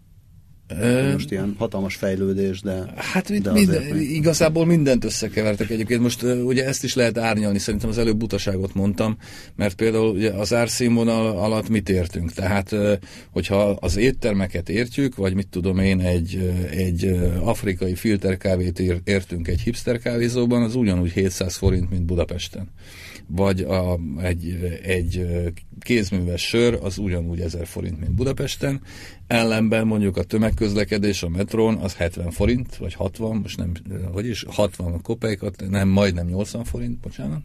Most 1.12 1.31
ilyen 1.31 1.55
hatalmas 1.59 1.95
fejlődés, 1.95 2.61
de... 2.61 2.93
Hát 2.97 3.40
de 3.43 3.52
minden, 3.52 3.83
még... 3.83 4.11
igazából 4.11 4.67
mindent 4.67 5.05
összekevertek 5.05 5.71
egyébként. 5.71 6.00
Most 6.00 6.23
ugye 6.23 6.67
ezt 6.67 6.85
is 6.85 6.95
lehet 6.95 7.19
árnyalni, 7.19 7.59
szerintem 7.59 7.88
az 7.88 7.99
előbb 7.99 8.17
butaságot 8.17 8.75
mondtam, 8.75 9.17
mert 9.57 9.75
például 9.75 10.14
ugye 10.14 10.31
az 10.31 10.55
árszínvonal 10.55 11.38
alatt 11.38 11.69
mit 11.69 11.88
értünk? 11.88 12.33
Tehát, 12.33 12.76
hogyha 13.31 13.71
az 13.71 13.97
éttermeket 13.97 14.69
értjük, 14.69 15.17
vagy 15.17 15.35
mit 15.35 15.49
tudom 15.49 15.78
én, 15.78 16.00
egy, 16.00 16.52
egy 16.71 17.21
afrikai 17.40 17.95
filterkávét 17.95 18.83
értünk 19.05 19.49
egy 19.49 19.61
hipster 19.61 19.99
kávézóban, 19.99 20.62
az 20.62 20.75
ugyanúgy 20.75 21.11
700 21.11 21.57
forint, 21.57 21.90
mint 21.90 22.05
Budapesten 22.05 22.69
vagy 23.29 23.61
a, 23.61 23.99
egy, 24.23 24.59
egy 24.83 25.27
kézműves 25.81 26.43
sör 26.43 26.79
az 26.83 26.99
ugyanúgy 26.99 27.41
1000 27.41 27.67
forint, 27.67 28.01
mint 28.01 28.13
Budapesten, 28.13 28.81
ellenben 29.27 29.87
mondjuk 29.87 30.17
a 30.17 30.23
tömegközlekedés 30.23 31.23
a 31.23 31.29
metrón 31.29 31.77
az 31.77 31.95
70 31.95 32.31
forint, 32.31 32.77
vagy 32.77 32.95
60, 32.95 33.37
most 33.37 33.57
nem, 33.57 33.73
hogy 34.13 34.27
is, 34.27 34.45
60 34.49 35.01
kopeikat, 35.03 35.65
nem, 35.71 35.89
majdnem 35.89 36.27
80 36.27 36.65
forint, 36.65 36.99
bocsánat, 36.99 37.41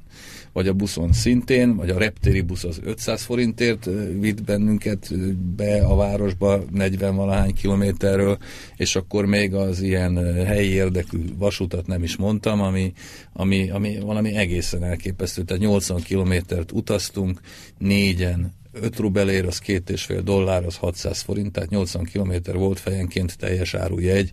vagy 0.53 0.67
a 0.67 0.73
buszon 0.73 1.13
szintén, 1.13 1.75
vagy 1.75 1.89
a 1.89 1.97
reptéri 1.97 2.41
busz 2.41 2.63
az 2.63 2.79
500 2.83 3.21
forintért 3.21 3.89
vitt 4.19 4.43
bennünket 4.43 5.11
be 5.55 5.85
a 5.85 5.95
városba 5.95 6.63
40 6.71 7.15
valahány 7.15 7.53
kilométerről, 7.53 8.37
és 8.75 8.95
akkor 8.95 9.25
még 9.25 9.53
az 9.53 9.81
ilyen 9.81 10.45
helyi 10.45 10.69
érdekű 10.69 11.17
vasutat 11.37 11.87
nem 11.87 12.03
is 12.03 12.15
mondtam, 12.15 12.61
ami, 12.61 12.93
ami, 13.33 13.69
ami 13.69 13.99
valami 13.99 14.35
egészen 14.35 14.83
elképesztő, 14.83 15.43
tehát 15.43 15.61
80 15.73 16.01
kilométert 16.01 16.71
utaztunk, 16.71 17.39
négyen 17.77 18.53
5 18.71 18.99
rubelért, 18.99 19.47
az 19.47 19.59
két 19.59 19.89
és 19.89 20.03
fél 20.03 20.21
dollár, 20.21 20.65
az 20.65 20.75
600 20.75 21.21
forint, 21.21 21.51
tehát 21.51 21.69
80 21.69 22.03
kilométer 22.03 22.55
volt 22.55 22.79
fejenként 22.79 23.37
teljes 23.37 23.73
árujegy, 23.73 24.31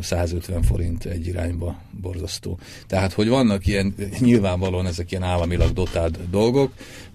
150 0.00 0.62
forint 0.62 1.04
egy 1.04 1.26
irányba 1.26 1.82
borzasztó. 2.00 2.58
Tehát, 2.86 3.12
hogy 3.12 3.28
vannak 3.28 3.66
ilyen, 3.66 3.94
nyilvánvalóan 4.18 4.86
ezek 4.86 5.10
ilyen 5.10 5.22
államilag 5.22 5.72
dotált 5.72 6.30
dolgok, 6.30 6.72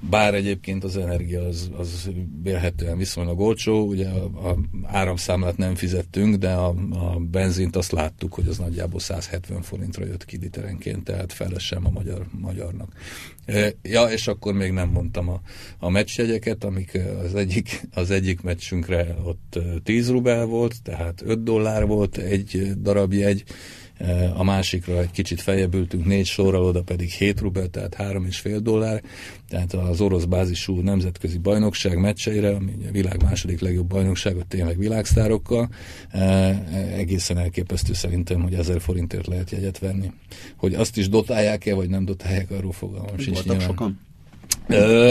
bár 0.09 0.33
egyébként 0.33 0.83
az 0.83 0.97
energia 0.97 1.41
az, 1.41 1.69
az 1.77 2.09
vélhetően 2.43 2.97
viszonylag 2.97 3.39
olcsó, 3.39 3.85
ugye 3.85 4.09
a, 4.09 4.49
a 4.49 4.57
áramszámlát 4.83 5.57
nem 5.57 5.75
fizettünk, 5.75 6.35
de 6.35 6.51
a, 6.51 6.67
a 6.91 7.19
benzint 7.19 7.75
azt 7.75 7.91
láttuk, 7.91 8.33
hogy 8.33 8.47
az 8.47 8.57
nagyjából 8.57 8.99
170 8.99 9.61
forintra 9.61 10.05
jött 10.05 10.25
ki 10.25 10.37
literenként, 10.37 11.03
tehát 11.03 11.33
felesem 11.33 11.85
a 11.85 11.89
magyar, 11.89 12.25
magyarnak. 12.31 12.93
Ja, 13.81 14.03
és 14.03 14.27
akkor 14.27 14.53
még 14.53 14.71
nem 14.71 14.89
mondtam 14.89 15.29
a, 15.29 15.41
a 15.79 15.89
meccsjegyeket, 15.89 16.63
amik 16.63 16.99
az 17.23 17.35
egyik, 17.35 17.87
az 17.93 18.11
egyik 18.11 18.41
meccsünkre 18.41 19.15
ott 19.23 19.59
10 19.83 20.09
rubel 20.09 20.45
volt, 20.45 20.81
tehát 20.83 21.21
5 21.25 21.43
dollár 21.43 21.85
volt 21.85 22.17
egy 22.35 22.71
darab 22.81 23.13
jegy, 23.13 23.43
a 24.33 24.43
másikra 24.43 24.99
egy 24.99 25.11
kicsit 25.11 25.41
feljebb 25.41 25.73
ültünk 25.73 26.05
négy 26.05 26.25
sorral, 26.25 26.63
oda 26.63 26.81
pedig 26.81 27.09
7 27.09 27.39
rubel, 27.39 27.67
tehát 27.67 27.93
három 27.93 28.25
és 28.25 28.39
fél 28.39 28.59
dollár, 28.59 29.01
tehát 29.49 29.73
az 29.73 30.01
orosz 30.01 30.23
bázisú 30.23 30.79
nemzetközi 30.81 31.37
bajnokság 31.37 31.97
meccseire, 31.99 32.55
ami 32.55 32.71
a 32.87 32.91
világ 32.91 33.23
második 33.23 33.59
legjobb 33.59 33.87
bajnoksága, 33.87 34.43
tényleg 34.47 34.77
világsztárokkal, 34.77 35.69
egészen 36.95 37.37
elképesztő 37.37 37.93
szerintem, 37.93 38.41
hogy 38.41 38.53
1000 38.53 38.81
forintért 38.81 39.27
lehet 39.27 39.51
jegyet 39.51 39.79
venni. 39.79 40.11
Hogy 40.55 40.73
azt 40.73 40.97
is 40.97 41.09
dotálják-e, 41.09 41.73
vagy 41.73 41.89
nem 41.89 42.05
dotálják, 42.05 42.51
arról 42.51 42.71
fogalmam 42.71 43.17
sincs. 43.17 43.43
Voltak 43.43 43.61
sokan? 43.61 43.99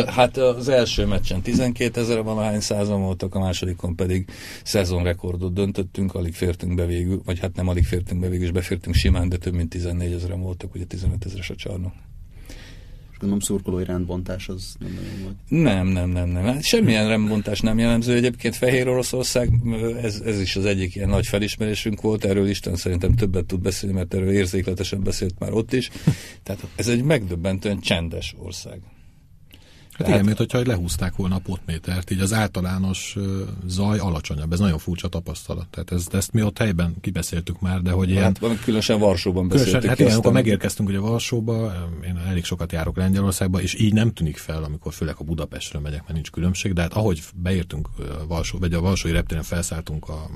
Hát 0.07 0.37
az 0.37 0.69
első 0.69 1.07
meccsen 1.07 1.43
12 1.43 2.01
ezer 2.01 2.23
valahány 2.23 2.61
százan 2.61 3.03
voltak, 3.03 3.35
a 3.35 3.39
másodikon 3.39 3.97
pedig 3.97 4.31
szezonrekordot 4.65 5.53
döntöttünk, 5.53 6.15
alig 6.15 6.35
fértünk 6.35 6.75
be 6.75 6.87
végül, 6.87 7.23
vagy 7.25 7.39
hát 7.39 7.57
nem 7.57 7.69
alig 7.69 7.85
fértünk 7.85 8.21
be 8.21 8.29
végül, 8.29 8.45
és 8.45 8.53
befértünk 8.53 8.95
simán, 8.95 9.29
de 9.29 9.37
több 9.37 9.55
mint 9.55 9.69
14 9.69 10.13
ezeren 10.13 10.41
voltak, 10.41 10.75
ugye 10.75 10.85
15 10.85 11.25
ezeres 11.25 11.51
a 11.51 11.55
csarnok. 11.55 11.93
És 13.13 13.21
gondolom 13.21 13.41
szurkolói 13.41 13.85
rendbontás 13.85 14.49
az 14.49 14.75
nem 14.79 14.93
nagyon 14.93 15.23
volt. 15.23 15.37
Nem, 15.49 15.87
nem, 15.87 16.09
nem, 16.09 16.29
nem. 16.29 16.45
Hát 16.45 16.63
semmilyen 16.63 17.09
rendbontás 17.09 17.61
nem 17.61 17.79
jellemző. 17.79 18.15
Egyébként 18.15 18.57
Fehér 18.57 18.89
Oroszország, 18.89 19.51
ez, 20.03 20.21
ez 20.25 20.41
is 20.41 20.57
az 20.57 20.65
egyik 20.65 20.95
ilyen 20.95 21.09
nagy 21.09 21.27
felismerésünk 21.27 22.01
volt, 22.01 22.25
erről 22.25 22.49
Isten 22.49 22.77
szerintem 22.77 23.15
többet 23.15 23.45
tud 23.45 23.61
beszélni, 23.61 23.95
mert 23.95 24.15
erről 24.15 24.31
érzékletesen 24.31 25.03
beszélt 25.03 25.39
már 25.39 25.53
ott 25.53 25.73
is. 25.73 25.91
Tehát 26.43 26.67
ez 26.77 26.89
egy 26.89 27.03
megdöbbentően 27.03 27.81
csendes 27.81 28.35
ország. 28.39 28.81
Hát 29.99 30.09
igen, 30.09 30.25
mint 30.25 30.37
hogyha 30.37 30.63
lehúzták 30.65 31.17
volna 31.17 31.35
a 31.35 31.39
potmétert, 31.39 32.11
így 32.11 32.21
az 32.21 32.33
általános 32.33 33.17
zaj 33.67 33.99
alacsonyabb. 33.99 34.53
Ez 34.53 34.59
nagyon 34.59 34.79
furcsa 34.79 35.09
tapasztalat. 35.09 35.69
Tehát 35.69 35.93
ezt, 35.93 36.15
ezt 36.15 36.33
mi 36.33 36.43
ott 36.43 36.59
helyben 36.59 36.95
kibeszéltük 37.01 37.61
már, 37.61 37.83
de 37.83 37.91
hogy 37.91 38.11
ilyen... 38.11 38.23
Hát, 38.23 38.61
különösen 38.65 38.99
Varsóban 38.99 39.49
beszéltük. 39.49 39.73
Különösen, 39.73 39.91
hát 39.91 39.99
igen, 39.99 40.13
amikor 40.13 40.33
megérkeztünk 40.33 40.89
ugye 40.89 40.99
Varsóba, 40.99 41.73
én 42.07 42.21
elég 42.29 42.45
sokat 42.45 42.73
járok 42.73 42.97
Lengyelországba, 42.97 43.63
és 43.63 43.75
így 43.75 43.93
nem 43.93 44.13
tűnik 44.13 44.37
fel, 44.37 44.63
amikor 44.65 44.93
főleg 44.93 45.15
a 45.19 45.25
Budapestről 45.25 45.83
megyek, 45.83 46.01
mert 46.01 46.13
nincs 46.13 46.31
különbség, 46.31 46.73
de 46.73 46.81
hát 46.81 46.93
ahogy 46.93 47.23
beértünk 47.35 47.89
Varsó, 48.29 48.59
vagy 48.59 48.73
a 48.73 48.81
Varsói 48.81 49.13
reptéren 49.13 49.43
felszálltunk 49.43 50.09
a 50.09 50.31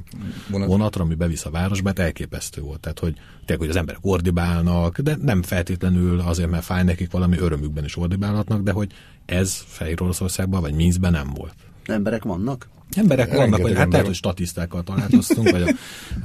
Vonat. 0.51 0.69
vonatra, 0.69 1.05
ami 1.05 1.15
bevisz 1.15 1.45
a 1.45 1.51
városba, 1.51 1.89
hát 1.89 1.99
elképesztő 1.99 2.61
volt. 2.61 2.81
Tehát, 2.81 2.99
hogy 2.99 3.13
tényleg, 3.13 3.59
hogy 3.59 3.69
az 3.69 3.77
emberek 3.77 4.01
ordibálnak, 4.03 5.01
de 5.01 5.17
nem 5.23 5.43
feltétlenül 5.43 6.21
azért, 6.21 6.51
mert 6.51 6.65
fáj 6.65 6.85
nekik 6.85 7.11
valami 7.11 7.39
örömükben 7.39 7.85
is 7.85 7.97
ordibálhatnak, 7.97 8.63
de 8.63 8.73
hogy 8.73 8.93
ez 9.27 9.48
Fehér 9.55 10.03
Oroszországban 10.03 10.61
vagy 10.61 10.75
Minskben 10.75 11.13
nem 11.13 11.31
volt. 11.35 11.55
Emberek 11.85 12.23
vannak? 12.23 12.69
Emberek 12.97 13.35
vannak, 13.35 13.61
vagy 13.61 13.77
hát 13.77 13.91
lehet, 13.91 14.07
hogy 14.07 14.15
statisztákkal 14.15 14.83
találkoztunk, 14.83 15.51
vagy 15.51 15.63
a, 15.63 15.75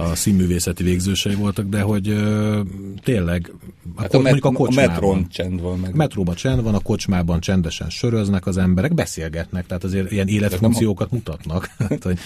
a 0.03 0.15
színművészeti 0.15 0.84
végzősei 0.84 1.36
voltak, 1.36 1.65
de 1.67 1.82
hogy 1.82 2.10
ö, 2.10 2.62
tényleg, 3.03 3.53
hát 3.98 4.13
a, 4.13 4.20
met, 4.20 4.32
mondjuk 4.32 4.46
a 4.46 4.51
kocsmában. 4.51 4.89
A 4.89 4.91
metron 4.91 5.29
csend 5.29 5.62
van. 5.62 5.79
Meg. 5.79 5.96
Metróban 5.96 6.36
csend 6.36 6.63
van, 6.63 6.75
a 6.75 6.79
kocsmában 6.79 7.39
csendesen 7.39 7.89
söröznek 7.89 8.46
az 8.46 8.58
emberek, 8.58 8.93
beszélgetnek, 8.93 9.65
tehát 9.65 9.84
azért 9.84 10.12
ilyen 10.12 10.27
életfunkciókat 10.27 11.12
nem, 11.12 11.20
mutatnak. 11.20 11.70
hát, 11.89 12.03
hogy, 12.03 12.20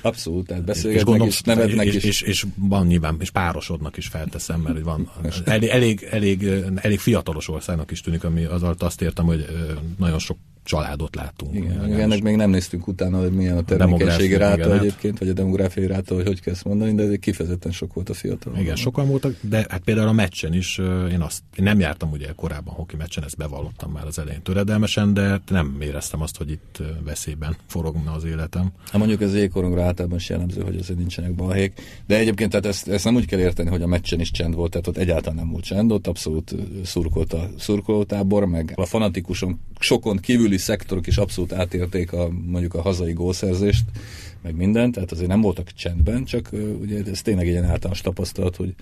abszolút, 0.00 0.46
tehát 0.46 0.64
beszélgetnek 0.64 1.00
és, 1.00 1.04
gondolom, 1.04 1.28
és 1.28 1.40
nevetnek 1.40 1.86
és, 1.86 1.94
és, 1.94 2.04
és, 2.04 2.22
és, 2.22 2.46
van 2.56 2.86
nyilván, 2.86 3.16
és 3.20 3.30
párosodnak 3.30 3.96
is 3.96 4.06
felteszem, 4.06 4.60
mert 4.60 4.80
van 4.80 5.10
elég, 5.44 5.68
elég, 5.68 6.08
elég, 6.10 6.48
elég 6.74 6.98
fiatalos 6.98 7.48
országnak 7.48 7.90
is 7.90 8.00
tűnik, 8.00 8.24
ami 8.24 8.44
az 8.44 8.62
azt 8.78 9.02
értem, 9.02 9.24
hogy 9.24 9.46
nagyon 9.98 10.18
sok 10.18 10.36
családot 10.64 11.14
látunk. 11.14 11.54
Igen, 11.54 11.86
igen 11.86 12.00
ennek 12.00 12.22
még 12.22 12.36
nem 12.36 12.50
néztünk 12.50 12.86
utána, 12.86 13.20
hogy 13.20 13.32
milyen 13.32 13.56
a 13.56 13.62
termékenységi 13.62 14.36
ráta 14.36 14.54
igen, 14.54 14.70
hát- 14.70 14.80
egyébként, 14.80 15.18
vagy 15.18 15.28
a 15.28 15.32
demográfiai 15.32 15.86
ráta, 15.86 16.14
hogy 16.14 16.26
hogy 16.26 16.40
kell 16.40 16.52
ezt 16.52 16.64
mondani, 16.64 16.94
de 16.94 17.02
ez 17.02 17.10
kifejezetten 17.20 17.72
sok 17.72 17.94
volt 17.94 18.08
a 18.08 18.14
fiatal. 18.14 18.58
Igen, 18.58 18.76
sokan 18.76 19.08
voltak, 19.08 19.36
de 19.40 19.66
hát 19.68 19.82
például 19.84 20.08
a 20.08 20.12
meccsen 20.12 20.54
is, 20.54 20.78
én 21.10 21.20
azt 21.20 21.42
én 21.56 21.64
nem 21.64 21.80
jártam 21.80 22.10
ugye 22.10 22.32
korábban 22.36 22.74
hoki 22.74 22.96
meccsen, 22.96 23.24
ezt 23.24 23.36
bevallottam 23.36 23.90
már 23.90 24.06
az 24.06 24.18
elején 24.18 24.42
töredelmesen, 24.42 25.14
de 25.14 25.40
nem 25.48 25.76
éreztem 25.80 26.20
azt, 26.20 26.36
hogy 26.36 26.50
itt 26.50 26.82
veszélyben 27.04 27.56
forogna 27.66 28.12
az 28.12 28.24
életem. 28.24 28.72
Hát 28.84 28.98
mondjuk 28.98 29.22
ez 29.22 29.34
jégkorongra 29.34 29.82
általában 29.82 30.18
is 30.18 30.28
jellemző, 30.28 30.62
hogy 30.62 30.76
azért 30.76 30.98
nincsenek 30.98 31.34
balhék, 31.34 31.80
de 32.06 32.18
egyébként 32.18 32.50
tehát 32.50 32.66
ezt, 32.66 32.88
ezt 32.88 33.04
nem 33.04 33.14
úgy 33.14 33.26
kell 33.26 33.38
érteni, 33.38 33.68
hogy 33.68 33.82
a 33.82 33.86
meccsen 33.86 34.20
is 34.20 34.30
csend 34.30 34.54
volt, 34.54 34.70
tehát 34.70 34.86
ott 34.86 34.96
egyáltalán 34.96 35.36
nem 35.36 35.50
volt 35.50 35.64
csend, 35.64 35.92
ott 35.92 36.06
abszolút 36.06 36.54
szurkolt 36.84 37.32
a 37.32 37.50
szurkolótábor, 37.58 38.44
meg 38.44 38.72
a 38.76 38.86
fanatikuson 38.86 39.60
sokon 39.78 40.18
kívüli 40.52 40.76
szektorok 40.76 41.06
is 41.06 41.16
abszolút 41.16 41.52
átérték 41.52 42.12
a, 42.12 42.28
mondjuk 42.30 42.74
a 42.74 42.82
hazai 42.82 43.12
gólszerzést, 43.12 43.84
meg 44.42 44.56
mindent, 44.56 44.94
tehát 44.94 45.12
azért 45.12 45.28
nem 45.28 45.40
voltak 45.40 45.72
csendben, 45.72 46.24
csak 46.24 46.50
ugye 46.80 47.02
ez 47.10 47.22
tényleg 47.22 47.46
egy 47.46 47.52
ilyen 47.52 47.64
általános 47.64 48.00
tapasztalat, 48.00 48.56
hogy 48.56 48.74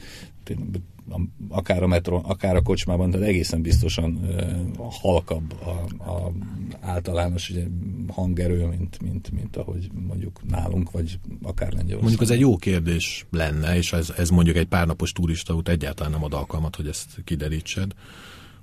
akár 1.48 1.82
a 1.82 1.86
metron, 1.86 2.20
akár 2.24 2.56
a 2.56 2.62
kocsmában, 2.62 3.10
tehát 3.10 3.26
egészen 3.26 3.62
biztosan 3.62 4.20
uh, 4.22 4.92
halkabb 5.00 5.54
a, 5.64 6.10
a 6.10 6.32
általános 6.80 7.50
ugye, 7.50 7.64
hangerő, 8.08 8.66
mint, 8.66 9.00
mint, 9.02 9.30
mint 9.30 9.56
ahogy 9.56 9.90
mondjuk 10.06 10.40
nálunk, 10.48 10.90
vagy 10.90 11.18
akár 11.42 11.72
Lengyelországban. 11.72 12.00
Mondjuk 12.00 12.22
ez 12.22 12.30
egy 12.30 12.40
jó 12.40 12.56
kérdés 12.56 13.26
lenne, 13.30 13.76
és 13.76 13.92
ez, 13.92 14.12
ez 14.16 14.30
mondjuk 14.30 14.56
egy 14.56 14.66
párnapos 14.66 15.12
turista 15.12 15.54
út 15.54 15.68
egyáltalán 15.68 16.12
nem 16.12 16.24
ad 16.24 16.34
alkalmat, 16.34 16.76
hogy 16.76 16.86
ezt 16.86 17.20
kiderítsed 17.24 17.92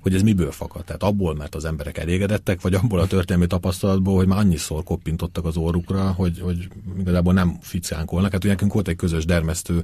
hogy 0.07 0.15
ez 0.15 0.21
miből 0.21 0.51
fakad. 0.51 0.83
Tehát 0.83 1.03
abból, 1.03 1.35
mert 1.35 1.55
az 1.55 1.65
emberek 1.65 1.97
elégedettek, 1.97 2.61
vagy 2.61 2.73
abból 2.73 2.99
a 2.99 3.07
történelmi 3.07 3.47
tapasztalatból, 3.47 4.15
hogy 4.15 4.27
már 4.27 4.39
annyiszor 4.39 4.83
koppintottak 4.83 5.45
az 5.45 5.57
orrukra, 5.57 6.11
hogy, 6.11 6.39
hogy 6.39 6.67
igazából 6.99 7.33
nem 7.33 7.57
ficánkolnak. 7.61 8.31
Hát 8.31 8.43
ugye 8.43 8.53
nekünk 8.53 8.73
volt 8.73 8.87
egy 8.87 8.95
közös 8.95 9.25
dermesztő 9.25 9.83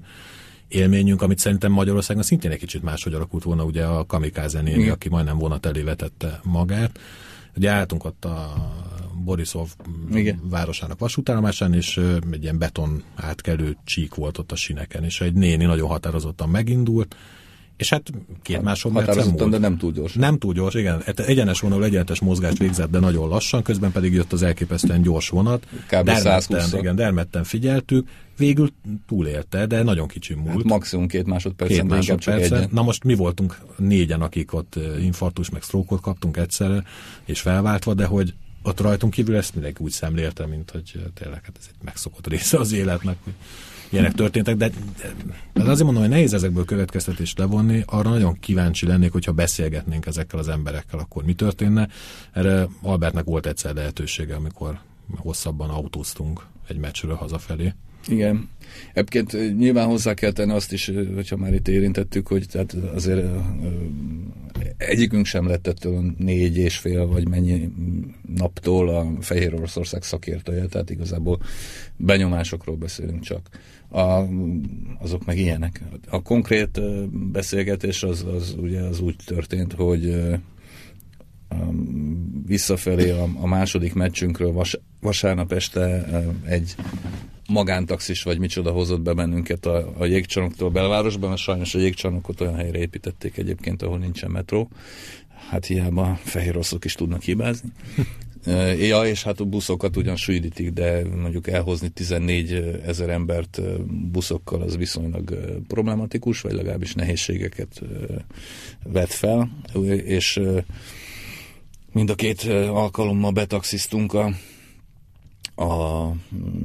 élményünk, 0.67 1.21
amit 1.21 1.39
szerintem 1.39 1.71
Magyarországon 1.71 2.23
szintén 2.23 2.51
egy 2.51 2.59
kicsit 2.59 2.83
máshogy 2.83 3.13
alakult 3.13 3.43
volna, 3.43 3.63
ugye 3.63 3.85
a 3.85 4.05
Kamikáze 4.05 4.61
néni, 4.61 4.89
aki 4.89 5.09
majdnem 5.09 5.37
vonat 5.37 5.65
elé 5.65 5.81
vetette 5.81 6.39
magát. 6.43 6.99
Ugye 7.55 7.69
álltunk 7.69 8.05
ott 8.05 8.25
a 8.25 8.53
Borisov 9.23 9.67
Igen. 10.13 10.39
városának 10.49 10.99
vasútállomásán, 10.99 11.73
és 11.73 11.97
egy 12.31 12.43
ilyen 12.43 12.57
beton 12.57 13.03
átkelő 13.15 13.77
csík 13.83 14.15
volt 14.15 14.37
ott 14.37 14.51
a 14.51 14.55
sineken, 14.55 15.03
és 15.03 15.21
egy 15.21 15.33
néni 15.33 15.65
nagyon 15.65 15.87
határozottan 15.87 16.49
megindult, 16.49 17.15
és 17.77 17.89
hát 17.89 18.11
két 18.41 18.55
hát, 18.55 18.65
másodperc 18.65 19.25
múlt. 19.25 19.49
de 19.49 19.57
nem 19.57 19.77
túl 19.77 19.91
gyors. 19.91 20.13
Nem 20.13 20.37
túl 20.37 20.53
gyors, 20.53 20.73
igen. 20.73 21.01
Hát 21.05 21.19
egyenes 21.19 21.59
vonal, 21.59 21.83
egyenes 21.83 22.19
mozgást 22.19 22.57
végzett, 22.57 22.91
de 22.91 22.99
nagyon 22.99 23.27
lassan, 23.27 23.61
közben 23.61 23.91
pedig 23.91 24.13
jött 24.13 24.33
az 24.33 24.43
elképesztően 24.43 25.01
gyors 25.01 25.29
vonat. 25.29 25.67
Kb. 25.87 26.03
Dermedten, 26.05 26.79
igen, 26.79 26.95
dermedten 26.95 27.43
figyeltük, 27.43 28.07
végül 28.37 28.69
túlélte, 29.07 29.65
de 29.65 29.83
nagyon 29.83 30.07
kicsi 30.07 30.33
múlt. 30.33 30.53
Hát 30.53 30.63
maximum 30.63 31.07
két 31.07 31.25
másodperc. 31.25 31.69
Két 31.69 31.83
másodperc. 31.83 32.71
Na 32.71 32.81
most 32.81 33.03
mi 33.03 33.15
voltunk 33.15 33.57
négyen, 33.77 34.21
akik 34.21 34.53
ott 34.53 34.79
infarktus 35.01 35.49
meg 35.49 35.61
sztrókot 35.61 36.01
kaptunk 36.01 36.37
egyszerre, 36.37 36.83
és 37.25 37.41
felváltva, 37.41 37.93
de 37.93 38.05
hogy 38.05 38.33
ott 38.63 38.79
rajtunk 38.79 39.13
kívül 39.13 39.35
ezt 39.35 39.53
mindenki 39.53 39.83
úgy 39.83 39.91
szemlélte, 39.91 40.45
mint 40.45 40.71
hogy 40.71 41.05
tényleg 41.13 41.43
hát 41.43 41.57
ez 41.59 41.65
egy 41.69 41.83
megszokott 41.83 42.27
része 42.27 42.57
az 42.57 42.71
életnek, 42.71 43.17
hogy 43.23 43.33
ilyenek 43.89 44.13
történtek, 44.13 44.55
de, 44.55 44.69
de 45.53 45.61
azért 45.61 45.83
mondom, 45.83 46.01
hogy 46.01 46.11
nehéz 46.11 46.33
ezekből 46.33 46.65
következtetést 46.65 47.37
levonni, 47.37 47.83
arra 47.85 48.09
nagyon 48.09 48.39
kíváncsi 48.39 48.85
lennék, 48.85 49.11
hogyha 49.11 49.31
beszélgetnénk 49.31 50.05
ezekkel 50.05 50.39
az 50.39 50.47
emberekkel, 50.47 50.99
akkor 50.99 51.23
mi 51.23 51.33
történne. 51.33 51.87
Erre 52.31 52.67
Albertnek 52.81 53.23
volt 53.23 53.45
egyszer 53.45 53.73
lehetősége, 53.73 54.35
amikor 54.35 54.79
hosszabban 55.15 55.69
autóztunk 55.69 56.45
egy 56.67 56.77
meccsről 56.77 57.15
hazafelé. 57.15 57.73
Igen. 58.07 58.49
Egyébként 58.93 59.57
nyilván 59.57 59.87
hozzá 59.87 60.13
kell 60.13 60.31
tenni 60.31 60.51
azt 60.51 60.73
is, 60.73 60.91
hogyha 61.15 61.37
már 61.37 61.53
itt 61.53 61.67
érintettük, 61.67 62.27
hogy 62.27 62.45
tehát 62.51 62.73
azért 62.73 63.25
egyikünk 64.77 65.25
sem 65.25 65.47
lett 65.47 65.67
ettől 65.67 66.13
négy 66.17 66.57
és 66.57 66.77
fél 66.77 67.07
vagy 67.07 67.27
mennyi 67.27 67.69
naptól 68.35 68.89
a 68.89 69.11
Fehér 69.19 69.53
Oroszország 69.53 70.03
szakértője, 70.03 70.65
tehát 70.65 70.89
igazából 70.89 71.39
benyomásokról 71.95 72.75
beszélünk 72.75 73.21
csak. 73.21 73.49
A, 73.89 74.23
azok 74.99 75.25
meg 75.25 75.37
ilyenek. 75.37 75.81
A 76.09 76.21
konkrét 76.21 76.81
beszélgetés 77.31 78.03
az, 78.03 78.25
az 78.35 78.55
ugye 78.57 78.81
az 78.81 78.99
úgy 78.99 79.15
történt, 79.25 79.73
hogy 79.73 80.15
visszafelé 82.45 83.09
a, 83.09 83.29
a 83.41 83.47
második 83.47 83.93
meccsünkről 83.93 84.51
vas, 84.51 84.79
vasárnap 84.99 85.51
este 85.51 86.05
egy 86.45 86.75
magántaxis 87.47 88.23
vagy 88.23 88.39
micsoda 88.39 88.71
hozott 88.71 89.01
be 89.01 89.13
bennünket 89.13 89.65
a, 89.65 89.93
a 89.97 90.05
jégcsarnoktól 90.05 90.67
a 90.67 90.71
belvárosban, 90.71 91.29
mert 91.29 91.41
sajnos 91.41 91.75
a 91.75 91.79
jégcsarnokot 91.79 92.41
olyan 92.41 92.55
helyre 92.55 92.79
építették 92.79 93.37
egyébként, 93.37 93.81
ahol 93.81 93.97
nincsen 93.97 94.31
metró. 94.31 94.69
Hát 95.49 95.65
hiába 95.65 96.19
fehér 96.23 96.53
rosszok 96.53 96.85
is 96.85 96.93
tudnak 96.93 97.21
hibázni. 97.21 97.69
Ja, 98.79 99.05
és 99.05 99.23
hát 99.23 99.39
a 99.39 99.45
buszokat 99.45 99.97
ugyan 99.97 100.15
sűrítik, 100.15 100.69
de 100.69 101.03
mondjuk 101.09 101.47
elhozni 101.47 101.89
14 101.89 102.79
ezer 102.85 103.09
embert 103.09 103.61
buszokkal 104.11 104.61
az 104.61 104.77
viszonylag 104.77 105.37
problematikus, 105.67 106.41
vagy 106.41 106.53
legalábbis 106.53 106.93
nehézségeket 106.93 107.81
vet 108.83 109.13
fel, 109.13 109.49
és 110.05 110.39
mind 111.91 112.09
a 112.09 112.15
két 112.15 112.43
alkalommal 112.67 113.31
betaxisztunk 113.31 114.13
a 114.13 114.33
a 115.55 116.11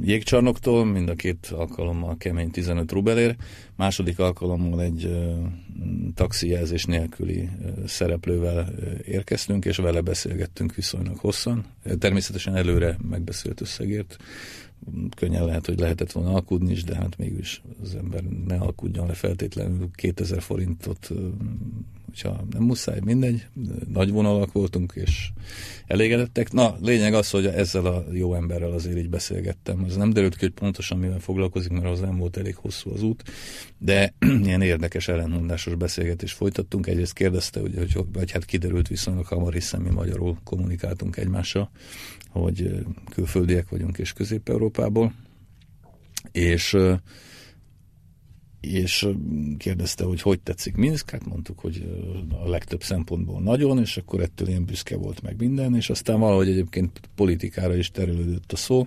jégcsarnoktól, 0.03 0.85
mind 0.85 1.09
a 1.09 1.15
két 1.15 1.47
alkalommal 1.47 2.17
kemény 2.17 2.51
15 2.51 2.93
rubelér, 2.93 3.37
második 3.77 4.19
alkalommal 4.19 4.83
egy 4.83 5.05
uh, 5.05 5.37
taxijelzés 6.15 6.85
nélküli 6.85 7.49
szereplővel 7.87 8.69
uh, 8.79 8.99
érkeztünk, 9.05 9.65
és 9.65 9.77
vele 9.77 10.01
beszélgettünk 10.01 10.75
viszonylag 10.75 11.17
hosszan. 11.17 11.65
Természetesen 11.99 12.57
előre 12.57 12.97
megbeszélt 13.09 13.61
összegért, 13.61 14.17
könnyen 15.17 15.45
lehet, 15.45 15.67
hogy 15.67 15.79
lehetett 15.79 16.13
volna 16.13 16.33
alkudni 16.33 16.73
is, 16.73 16.85
de 16.85 16.95
hát 16.95 17.19
mégis 17.19 17.63
az 17.83 17.95
ember 17.95 18.23
ne 18.23 18.57
alkudjon 18.57 19.07
le 19.07 19.15
feltétlenül 19.15 19.91
2000 19.95 20.43
forintot 20.43 21.13
hogyha 22.09 22.45
nem 22.51 22.63
muszáj, 22.63 22.99
mindegy, 23.05 23.47
nagy 23.93 24.11
vonalak 24.11 24.53
voltunk, 24.53 24.93
és 24.95 25.31
elégedettek. 25.87 26.53
Na, 26.53 26.77
lényeg 26.81 27.15
az, 27.15 27.31
hogy 27.31 27.47
ezzel 27.47 27.87
a 27.87 28.05
jó 28.13 28.35
emberrel 28.35 28.73
azért 28.73 28.97
így 28.97 29.09
beszélgettem. 29.09 29.85
Az 29.85 29.97
nem 29.97 30.13
derült 30.13 30.37
ki, 30.37 30.45
hogy 30.45 30.55
pontosan 30.55 30.99
mivel 30.99 31.19
foglalkozik, 31.19 31.71
mert 31.71 31.87
az 31.87 32.01
nem 32.01 32.17
volt 32.17 32.37
elég 32.37 32.55
hosszú 32.57 32.91
az 32.91 33.03
út, 33.03 33.23
de 33.79 34.15
ilyen 34.45 34.63
érdekes 34.63 35.09
ellenmondásos 35.09 35.75
beszélgetést 35.75 36.37
folytattunk. 36.37 36.87
Egyrészt 36.87 37.13
kérdezte, 37.13 37.61
hogy, 37.61 37.75
hogy, 37.77 38.05
vagy 38.13 38.31
hát 38.31 38.45
kiderült 38.45 38.89
viszonylag 38.89 39.27
hamar, 39.27 39.53
hiszen 39.53 39.81
mi 39.81 39.91
magyarul 39.91 40.39
kommunikáltunk 40.45 41.17
egymással, 41.17 41.71
hogy 42.29 42.87
külföldiek 43.11 43.69
vagyunk 43.69 43.99
és 43.99 44.13
Közép-Európából. 44.13 45.13
És 46.33 46.77
és 48.61 49.09
kérdezte, 49.59 50.05
hogy 50.05 50.23
hogy 50.23 50.41
tetszik 50.41 50.77
Minsk, 50.77 51.11
hát 51.11 51.27
mondtuk, 51.27 51.59
hogy 51.59 52.03
a 52.45 52.49
legtöbb 52.49 52.83
szempontból 52.83 53.41
nagyon, 53.41 53.79
és 53.79 53.97
akkor 53.97 54.21
ettől 54.21 54.49
ilyen 54.49 54.65
büszke 54.65 54.97
volt 54.97 55.23
meg 55.23 55.39
minden, 55.39 55.75
és 55.75 55.91
aztán 55.91 56.21
valahogy 56.21 56.49
egyébként 56.49 57.01
politikára 57.15 57.77
is 57.77 57.91
terülődött 57.91 58.53
a 58.53 58.57
szó, 58.57 58.87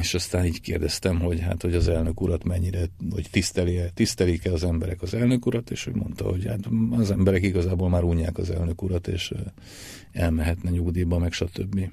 és 0.00 0.14
aztán 0.14 0.44
így 0.44 0.60
kérdeztem, 0.60 1.20
hogy 1.20 1.40
hát, 1.40 1.62
hogy 1.62 1.74
az 1.74 1.88
elnök 1.88 2.20
urat 2.20 2.44
mennyire, 2.44 2.84
hogy 3.10 3.28
tiszteli 3.30 3.80
tisztelik-e 3.94 4.52
az 4.52 4.64
emberek 4.64 5.02
az 5.02 5.14
elnök 5.14 5.46
urat, 5.46 5.70
és 5.70 5.84
hogy 5.84 5.94
mondta, 5.94 6.24
hogy 6.24 6.46
hát 6.46 6.68
az 6.90 7.10
emberek 7.10 7.42
igazából 7.42 7.88
már 7.88 8.04
unják 8.04 8.38
az 8.38 8.50
elnök 8.50 8.82
urat, 8.82 9.08
és 9.08 9.32
elmehetne 10.12 10.70
nyugdíjba, 10.70 11.18
meg 11.18 11.32
stb. 11.32 11.90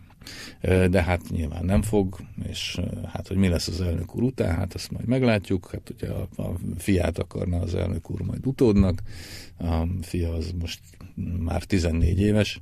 De 0.62 1.04
hát 1.04 1.30
nyilván 1.30 1.66
nem 1.66 1.82
fog, 1.82 2.18
és 2.50 2.80
hát, 3.06 3.28
hogy 3.28 3.38
mi 3.38 3.48
lesz 3.48 3.68
az 3.68 3.82
elnök 3.82 4.16
úr 4.16 4.24
után, 4.24 4.56
hát 4.56 4.74
azt 4.74 4.92
majd 4.92 5.08
meglátjuk. 5.08 5.70
Hát 5.72 5.90
ugye 5.90 6.10
a, 6.10 6.28
a 6.36 6.56
fiát 6.78 7.18
akarna 7.18 7.60
az 7.60 7.76
elnök 7.76 8.12
úr 8.12 8.22
majd 8.22 8.48
utódnak. 8.48 9.02
A 9.60 9.88
fia 10.02 10.34
az 10.34 10.54
most 10.60 10.80
már 11.40 11.64
14 11.64 12.20
éves, 12.20 12.62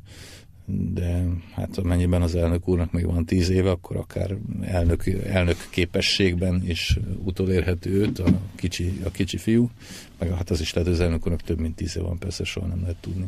de 0.93 1.25
hát 1.53 1.77
amennyiben 1.77 2.21
az 2.21 2.35
elnök 2.35 2.67
úrnak 2.67 2.91
még 2.91 3.05
van 3.05 3.25
tíz 3.25 3.49
éve, 3.49 3.69
akkor 3.69 3.95
akár 3.95 4.35
elnök, 4.61 5.07
elnök 5.07 5.57
képességben 5.69 6.61
is 6.65 6.99
utolérhető 7.23 7.91
őt 7.91 8.19
a 8.19 8.39
kicsi, 8.55 9.01
a 9.03 9.09
kicsi 9.09 9.37
fiú, 9.37 9.69
meg 10.19 10.33
hát 10.33 10.49
az 10.49 10.61
is 10.61 10.73
lehet, 10.73 10.89
hogy 10.89 10.99
az 10.99 11.05
elnök 11.05 11.25
úrnak 11.25 11.41
több 11.41 11.59
mint 11.59 11.75
tíz 11.75 11.97
éve 11.97 12.07
van, 12.07 12.17
persze 12.17 12.43
soha 12.43 12.67
nem 12.67 12.81
lehet 12.81 12.95
tudni. 12.95 13.25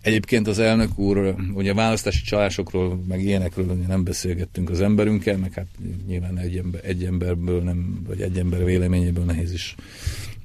Egyébként 0.00 0.46
az 0.46 0.58
elnök 0.58 0.98
úr, 0.98 1.34
ugye 1.54 1.74
választási 1.74 2.22
csalásokról, 2.22 3.00
meg 3.08 3.22
ilyenekről 3.22 3.66
nem 3.86 4.04
beszélgettünk 4.04 4.70
az 4.70 4.80
emberünkkel, 4.80 5.36
meg 5.36 5.52
hát 5.52 5.66
nyilván 6.06 6.38
egy, 6.38 6.56
ember, 6.56 6.80
egy 6.84 7.04
emberből 7.04 7.62
nem, 7.62 8.02
vagy 8.06 8.20
egy 8.20 8.38
ember 8.38 8.64
véleményéből 8.64 9.24
nehéz 9.24 9.52
is 9.52 9.74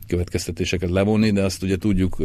következtetéseket 0.07 0.89
levonni, 0.89 1.31
de 1.31 1.43
azt 1.43 1.63
ugye 1.63 1.77
tudjuk 1.77 2.17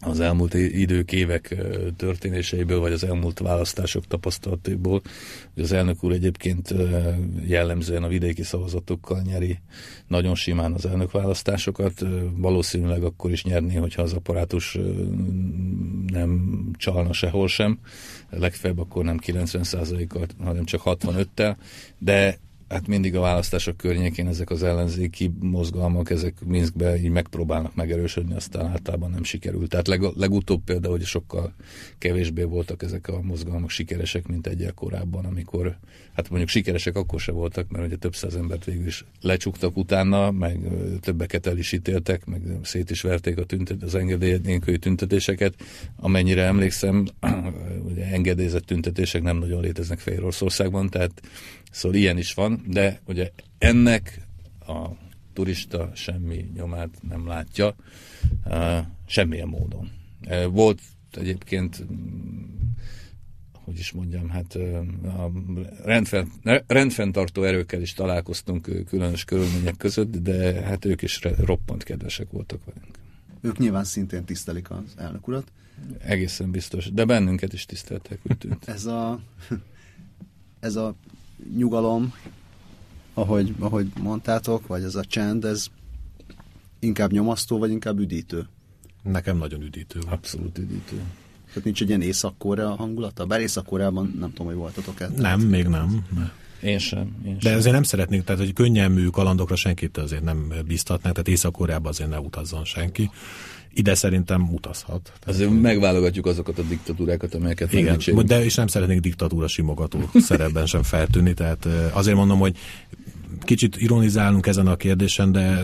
az 0.00 0.20
elmúlt 0.20 0.54
idők, 0.54 1.12
évek 1.12 1.56
történéseiből, 1.96 2.80
vagy 2.80 2.92
az 2.92 3.04
elmúlt 3.04 3.38
választások 3.38 4.06
tapasztalataiból, 4.06 5.02
hogy 5.54 5.62
az 5.62 5.72
elnök 5.72 6.04
úr 6.04 6.12
egyébként 6.12 6.74
jellemzően 7.46 8.02
a 8.02 8.08
vidéki 8.08 8.42
szavazatokkal 8.42 9.20
nyeri 9.20 9.58
nagyon 10.06 10.34
simán 10.34 10.72
az 10.72 10.86
elnökválasztásokat. 10.86 12.04
Valószínűleg 12.36 13.02
akkor 13.02 13.30
is 13.30 13.44
nyerni, 13.44 13.74
hogyha 13.74 14.02
az 14.02 14.12
apparátus 14.12 14.78
nem 16.06 16.60
csalna 16.76 17.12
sehol 17.12 17.48
sem. 17.48 17.78
Legfeljebb 18.30 18.78
akkor 18.78 19.04
nem 19.04 19.18
90%-kal, 19.26 20.26
hanem 20.38 20.64
csak 20.64 20.82
65-tel, 20.84 21.56
de 21.98 22.38
hát 22.70 22.86
mindig 22.86 23.16
a 23.16 23.20
választások 23.20 23.76
környékén 23.76 24.28
ezek 24.28 24.50
az 24.50 24.62
ellenzéki 24.62 25.32
mozgalmak, 25.40 26.10
ezek 26.10 26.34
Minskbe 26.44 26.96
így 26.96 27.10
megpróbálnak 27.10 27.74
megerősödni, 27.74 28.34
aztán 28.34 28.66
általában 28.66 29.10
nem 29.10 29.24
sikerült. 29.24 29.68
Tehát 29.68 29.88
leg, 29.88 30.02
legutóbb 30.16 30.64
például, 30.64 30.96
hogy 30.96 31.04
sokkal 31.04 31.54
kevésbé 31.98 32.42
voltak 32.42 32.82
ezek 32.82 33.08
a 33.08 33.22
mozgalmak 33.22 33.70
sikeresek, 33.70 34.26
mint 34.26 34.46
egyel 34.46 34.72
korábban, 34.72 35.24
amikor, 35.24 35.76
hát 36.14 36.28
mondjuk 36.28 36.50
sikeresek 36.50 36.96
akkor 36.96 37.20
se 37.20 37.32
voltak, 37.32 37.70
mert 37.70 37.86
ugye 37.86 37.96
több 37.96 38.14
száz 38.14 38.34
embert 38.34 38.64
végül 38.64 38.86
is 38.86 39.04
lecsuktak 39.20 39.76
utána, 39.76 40.30
meg 40.30 40.58
többeket 41.00 41.46
el 41.46 41.58
is 41.58 41.72
ítéltek, 41.72 42.26
meg 42.26 42.42
szét 42.62 42.90
is 42.90 43.02
verték 43.02 43.38
a 43.38 43.44
tüntet, 43.44 43.82
az 43.82 43.94
engedély 43.94 44.58
tüntetéseket. 44.78 45.54
Amennyire 45.96 46.42
emlékszem, 46.42 47.06
ugye 47.90 48.04
engedélyezett 48.04 48.66
tüntetések 48.66 49.22
nem 49.22 49.36
nagyon 49.36 49.60
léteznek 49.60 49.98
Fehéroroszországban, 49.98 50.88
tehát 50.88 51.22
Szóval 51.70 51.98
ilyen 51.98 52.18
is 52.18 52.34
van, 52.34 52.64
de 52.66 53.00
ugye 53.04 53.30
ennek 53.58 54.26
a 54.66 54.88
turista 55.32 55.90
semmi 55.94 56.50
nyomát 56.54 56.98
nem 57.08 57.26
látja, 57.26 57.74
uh, 58.44 58.78
semmilyen 59.06 59.48
módon. 59.48 59.90
Uh, 60.26 60.44
volt 60.44 60.80
egyébként 61.10 61.84
hogy 63.70 63.78
is 63.78 63.92
mondjam, 63.92 64.28
hát 64.28 64.54
a 65.04 65.30
rendfen, 65.84 66.32
rendfenntartó 66.66 67.42
erőkkel 67.42 67.80
is 67.80 67.92
találkoztunk 67.92 68.84
különös 68.88 69.24
körülmények 69.24 69.76
között, 69.76 70.16
de 70.16 70.62
hát 70.62 70.84
ők 70.84 71.02
is 71.02 71.20
roppant 71.38 71.82
kedvesek 71.82 72.30
voltak 72.30 72.64
velünk. 72.64 72.98
Ők 73.40 73.58
nyilván 73.58 73.84
szintén 73.84 74.24
tisztelik 74.24 74.70
az 74.70 74.94
elnök 74.96 75.28
urat. 75.28 75.52
Egészen 75.98 76.50
biztos, 76.50 76.92
de 76.92 77.04
bennünket 77.04 77.52
is 77.52 77.66
tiszteltek, 77.66 78.18
úgy 78.22 78.38
tűnt. 78.38 78.68
ez 78.68 78.84
a, 78.84 79.20
ez 80.60 80.76
a 80.76 80.94
nyugalom, 81.56 82.14
ahogy, 83.14 83.54
ahogy 83.58 83.92
mondtátok, 84.02 84.66
vagy 84.66 84.82
ez 84.82 84.94
a 84.94 85.04
csend, 85.04 85.44
ez 85.44 85.66
inkább 86.78 87.12
nyomasztó, 87.12 87.58
vagy 87.58 87.70
inkább 87.70 87.98
üdítő? 87.98 88.46
Nekem 89.02 89.36
nagyon 89.36 89.62
üdítő. 89.62 90.00
Abszolút 90.08 90.58
üdítő. 90.58 90.96
Tehát 91.46 91.64
nincs 91.64 91.82
egy 91.82 91.88
ilyen 91.88 92.02
észak-korea 92.02 92.74
hangulata? 92.74 93.26
Bár 93.26 93.40
észak 93.40 93.70
nem 93.70 94.32
tudom, 94.32 94.46
hogy 94.46 94.54
voltatok 94.54 95.00
el. 95.00 95.08
Nem, 95.16 95.40
még 95.40 95.66
nem. 95.66 96.06
Én 96.62 96.78
sem. 96.78 97.16
Én 97.26 97.36
De 97.40 97.54
azért 97.54 97.74
nem 97.74 97.82
szeretnék, 97.82 98.22
tehát 98.22 98.40
hogy 98.40 98.52
könnyelmű 98.52 99.06
kalandokra 99.06 99.56
senkit 99.56 99.96
azért 99.96 100.22
nem 100.22 100.52
biztatnák, 100.66 101.12
tehát 101.12 101.28
észak 101.28 101.56
azért 101.82 102.10
ne 102.10 102.20
utazzon 102.20 102.64
senki 102.64 103.10
ide 103.74 103.94
szerintem 103.94 104.48
utazhat. 104.52 105.02
Tehát 105.02 105.28
Azért 105.28 105.60
megválogatjuk 105.60 106.26
azokat 106.26 106.58
a 106.58 106.62
diktatúrákat, 106.62 107.34
amelyeket 107.34 107.72
Igen, 107.72 107.98
de 108.26 108.44
és 108.44 108.54
nem 108.54 108.66
szeretnék 108.66 109.00
diktatúra 109.00 109.48
simogató 109.48 110.10
szerepben 110.28 110.66
sem 110.66 110.82
feltűnni, 110.82 111.34
tehát 111.34 111.68
azért 111.92 112.16
mondom, 112.16 112.38
hogy 112.38 112.56
kicsit 113.40 113.76
ironizálunk 113.76 114.46
ezen 114.46 114.66
a 114.66 114.76
kérdésen, 114.76 115.32
de 115.32 115.62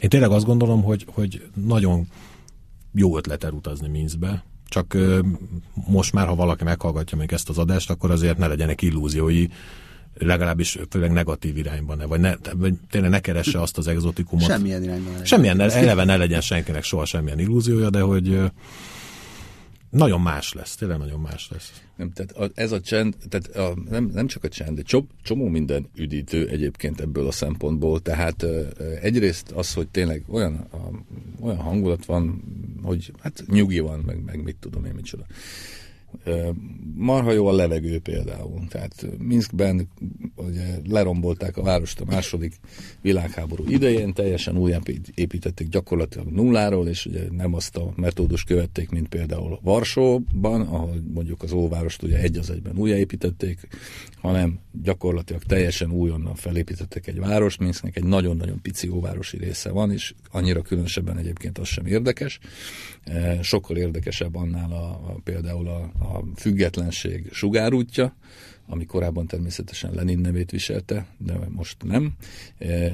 én 0.00 0.08
tényleg 0.08 0.30
azt 0.30 0.44
gondolom, 0.44 0.82
hogy, 0.82 1.06
hogy 1.08 1.42
nagyon 1.66 2.06
jó 2.92 3.16
ötlet 3.16 3.44
elutazni 3.44 3.88
Minskbe, 3.88 4.44
csak 4.74 4.96
most 5.86 6.12
már, 6.12 6.26
ha 6.26 6.34
valaki 6.34 6.64
meghallgatja 6.64 7.18
még 7.18 7.32
ezt 7.32 7.48
az 7.48 7.58
adást, 7.58 7.90
akkor 7.90 8.10
azért 8.10 8.38
ne 8.38 8.46
legyenek 8.46 8.82
illúziói, 8.82 9.46
legalábbis 10.18 10.78
főleg 10.90 11.12
negatív 11.12 11.56
irányban, 11.56 11.96
ne, 11.96 12.04
vagy, 12.04 12.20
ne, 12.20 12.34
vagy 12.54 12.74
tényleg 12.90 13.10
ne 13.10 13.20
keresse 13.20 13.60
azt 13.60 13.78
az 13.78 13.86
exotikumot. 13.86 14.44
Semmilyen 14.44 14.82
irányban. 14.82 15.24
Semmilyen, 15.24 15.60
eleve 15.60 16.04
ne 16.04 16.16
legyen 16.16 16.40
senkinek 16.40 16.82
soha 16.82 17.04
semmilyen 17.04 17.38
illúziója, 17.38 17.90
de 17.90 18.00
hogy 18.00 18.40
nagyon 19.94 20.20
más 20.20 20.52
lesz, 20.52 20.74
tényleg 20.76 20.98
nagyon 20.98 21.20
más 21.20 21.48
lesz. 21.50 21.82
Nem, 21.96 22.10
tehát 22.12 22.52
ez 22.54 22.72
a 22.72 22.80
csend, 22.80 23.14
tehát 23.28 23.46
a, 23.56 23.74
nem, 23.90 24.10
nem 24.14 24.26
csak 24.26 24.44
a 24.44 24.48
csend, 24.48 24.76
de 24.76 24.82
csomó, 24.82 25.06
csomó 25.22 25.48
minden 25.48 25.88
üdítő 25.96 26.48
egyébként 26.48 27.00
ebből 27.00 27.26
a 27.26 27.32
szempontból, 27.32 28.00
tehát 28.00 28.46
egyrészt 29.00 29.50
az, 29.50 29.74
hogy 29.74 29.88
tényleg 29.88 30.24
olyan, 30.28 30.54
a, 30.54 30.76
olyan 31.40 31.58
hangulat 31.58 32.04
van, 32.04 32.42
hogy 32.82 33.12
hát 33.20 33.44
nyugi 33.46 33.78
van, 33.78 33.98
meg, 34.06 34.24
meg 34.24 34.42
mit 34.42 34.56
tudom 34.56 34.84
én, 34.84 34.94
micsoda. 34.94 35.24
Marha 36.94 37.32
jó 37.32 37.46
a 37.46 37.52
levegő 37.52 37.98
például. 37.98 38.66
Tehát 38.68 39.06
Minskben 39.18 39.88
ugye 40.36 40.78
lerombolták 40.88 41.56
a 41.56 41.62
várost 41.62 42.00
a 42.00 42.04
második 42.04 42.54
világháború 43.00 43.64
idején, 43.68 44.12
teljesen 44.12 44.56
újra 44.56 44.80
építették 45.14 45.68
gyakorlatilag 45.68 46.26
nulláról, 46.26 46.88
és 46.88 47.06
ugye 47.06 47.20
nem 47.30 47.54
azt 47.54 47.76
a 47.76 47.92
metódus 47.96 48.44
követték, 48.44 48.90
mint 48.90 49.08
például 49.08 49.58
Varsóban, 49.62 50.60
ahol 50.60 51.02
mondjuk 51.14 51.42
az 51.42 51.52
óvárost 51.52 52.02
ugye 52.02 52.18
egy 52.18 52.36
az 52.36 52.50
egyben 52.50 52.76
újjáépítették, 52.76 53.68
hanem 54.20 54.58
gyakorlatilag 54.82 55.42
teljesen 55.42 55.90
újonnan 55.90 56.34
felépítettek 56.34 57.06
egy 57.06 57.18
várost, 57.18 57.58
Minsknek 57.58 57.96
egy 57.96 58.04
nagyon-nagyon 58.04 58.60
pici 58.62 58.88
óvárosi 58.88 59.36
része 59.36 59.70
van, 59.70 59.92
és 59.92 60.14
annyira 60.30 60.62
különösebben 60.62 61.18
egyébként 61.18 61.58
az 61.58 61.68
sem 61.68 61.86
érdekes. 61.86 62.38
Sokkal 63.40 63.76
érdekesebb 63.76 64.36
annál 64.36 64.72
a, 64.72 64.84
a 64.84 65.20
például 65.24 65.68
a, 65.68 65.90
a 66.04 66.24
függetlenség 66.36 67.32
sugárútja, 67.32 68.14
ami 68.66 68.86
korábban 68.86 69.26
természetesen 69.26 69.94
Lenin 69.94 70.18
nevét 70.18 70.50
viselte, 70.50 71.06
de 71.18 71.38
most 71.48 71.82
nem, 71.82 72.12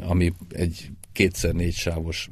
ami 0.03 0.33
egy 0.49 0.91
kétszer 1.13 1.55
négy 1.55 1.75
sávos 1.75 2.31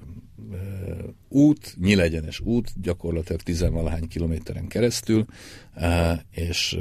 út, 1.29 1.77
nyílegyenes 1.81 2.41
út, 2.41 2.73
gyakorlatilag 2.83 3.43
tizenvalahány 3.43 4.09
kilométeren 4.09 4.67
keresztül, 4.67 5.25
és 6.31 6.79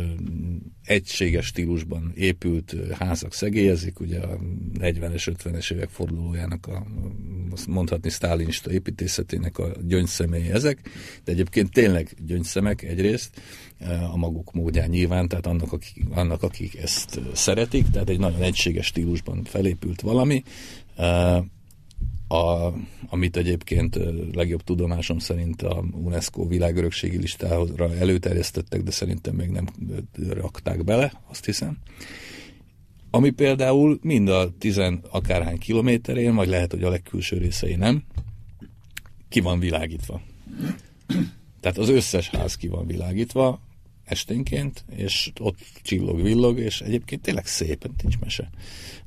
egységes 0.84 1.46
stílusban 1.46 2.12
épült 2.16 2.76
házak 2.92 3.34
szegélyezik, 3.34 4.00
ugye 4.00 4.20
a 4.20 4.38
40-es, 4.80 5.36
50-es 5.44 5.74
évek 5.74 5.90
fordulójának 5.90 6.68
a 6.68 6.86
mondhatni 7.68 8.10
sztálinista 8.10 8.72
építészetének 8.72 9.58
a 9.58 9.72
gyöngyszemély 9.82 10.50
ezek, 10.50 10.90
de 11.24 11.32
egyébként 11.32 11.72
tényleg 11.72 12.16
gyöngyszemek 12.26 12.84
egyrészt, 12.84 13.42
a 14.12 14.18
maguk 14.18 14.54
módján 14.54 14.90
nyilván, 14.90 15.28
tehát 15.28 15.46
annak 15.46 15.72
akik, 15.74 16.04
annak, 16.10 16.44
akik 16.44 16.78
ezt 16.78 17.20
szeretik, 17.34 17.90
tehát 17.90 18.10
egy 18.10 18.20
nagyon 18.20 18.42
egységes 18.42 18.86
stílusban 18.86 19.44
felépült 19.44 20.02
valami, 20.02 20.44
a, 22.28 22.74
amit 23.10 23.38
egyébként 23.38 24.00
legjobb 24.34 24.64
tudomásom 24.64 25.20
szerint 25.20 25.62
a 25.62 25.84
UNESCO 25.92 26.48
világörökségi 26.48 27.18
listára 27.18 27.96
előterjesztettek, 27.96 28.84
de 28.84 28.92
szerintem 28.92 29.36
még 29.36 29.50
nem 29.50 29.66
rakták 30.30 30.84
bele, 30.84 31.12
azt 31.28 31.46
hiszem. 31.46 31.78
ami 33.12 33.30
például 33.30 34.00
mind 34.02 34.30
a 34.30 34.52
tizen 34.58 35.04
akárhány 35.10 35.58
kilométerén, 35.58 36.36
vagy 36.36 36.48
lehet, 36.48 36.72
hogy 36.72 36.84
a 36.84 36.90
legkülső 36.90 37.38
részei 37.38 37.76
nem, 37.76 38.04
ki 39.30 39.40
van 39.40 39.60
világítva. 39.60 40.22
Tehát 41.60 41.78
az 41.78 41.90
összes 41.90 42.30
ház 42.30 42.56
ki 42.56 42.68
van 42.68 42.88
világítva 42.88 43.67
esténként, 44.08 44.86
és 44.96 45.32
ott 45.40 45.58
csillog-villog, 45.82 46.60
és 46.60 46.82
egyébként 46.82 47.22
tényleg 47.22 47.46
szép, 47.46 47.90
nincs 48.02 48.20
mese. 48.20 48.50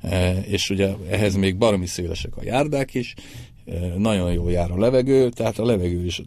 E, 0.01 0.39
és 0.39 0.69
ugye 0.69 0.93
ehhez 1.09 1.35
még 1.35 1.57
baromi 1.57 1.85
szélesek 1.85 2.37
a 2.37 2.43
járdák 2.43 2.93
is, 2.93 3.13
e, 3.65 3.97
nagyon 3.97 4.33
jó 4.33 4.49
jár 4.49 4.71
a 4.71 4.79
levegő, 4.79 5.29
tehát 5.29 5.59
a 5.59 5.65
levegő 5.65 6.05
is 6.05 6.21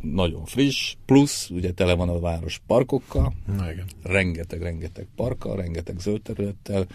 nagyon 0.00 0.44
friss, 0.44 0.94
plusz 1.04 1.50
ugye 1.50 1.72
tele 1.72 1.94
van 1.94 2.08
a 2.08 2.20
város 2.20 2.60
parkokkal, 2.66 3.34
Na, 3.56 3.72
igen. 3.72 3.86
rengeteg-rengeteg 4.02 5.06
parkkal, 5.16 5.56
rengeteg 5.56 5.98
zöld 5.98 6.22
területtel, 6.22 6.86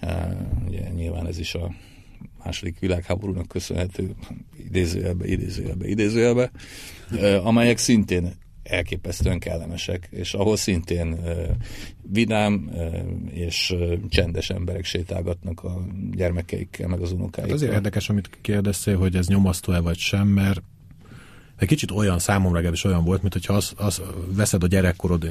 e, 0.00 0.36
ugye 0.66 0.90
nyilván 0.90 1.26
ez 1.26 1.38
is 1.38 1.54
a 1.54 1.74
második 2.44 2.78
világháborúnak 2.78 3.48
köszönhető, 3.48 4.14
idézőjelbe, 4.66 5.26
idézőjelbe, 5.26 5.86
idézőjelbe, 5.86 6.50
e, 7.20 7.40
amelyek 7.40 7.78
szintén 7.78 8.32
elképesztően 8.68 9.38
kellemesek, 9.38 10.08
és 10.10 10.34
ahol 10.34 10.56
szintén 10.56 11.18
vidám 12.02 12.70
és 13.30 13.74
csendes 14.08 14.50
emberek 14.50 14.84
sétálgatnak 14.84 15.64
a 15.64 15.86
gyermekeikkel, 16.12 16.88
meg 16.88 17.00
az 17.00 17.12
unokáikkal. 17.12 17.44
Hát 17.44 17.54
azért 17.54 17.72
érdekes, 17.72 18.08
amit 18.08 18.30
kérdeztél, 18.40 18.96
hogy 18.96 19.16
ez 19.16 19.26
nyomasztó-e 19.26 19.80
vagy 19.80 19.98
sem, 19.98 20.26
mert 20.26 20.62
egy 21.58 21.68
kicsit 21.68 21.90
olyan 21.90 22.18
számomra 22.18 22.54
legalábbis 22.54 22.84
olyan 22.84 23.04
volt, 23.04 23.20
mint 23.20 23.32
hogyha 23.32 23.54
az, 23.54 23.72
az 23.76 24.02
veszed 24.34 24.62
a 24.62 24.66
gyerekkorod, 24.66 25.24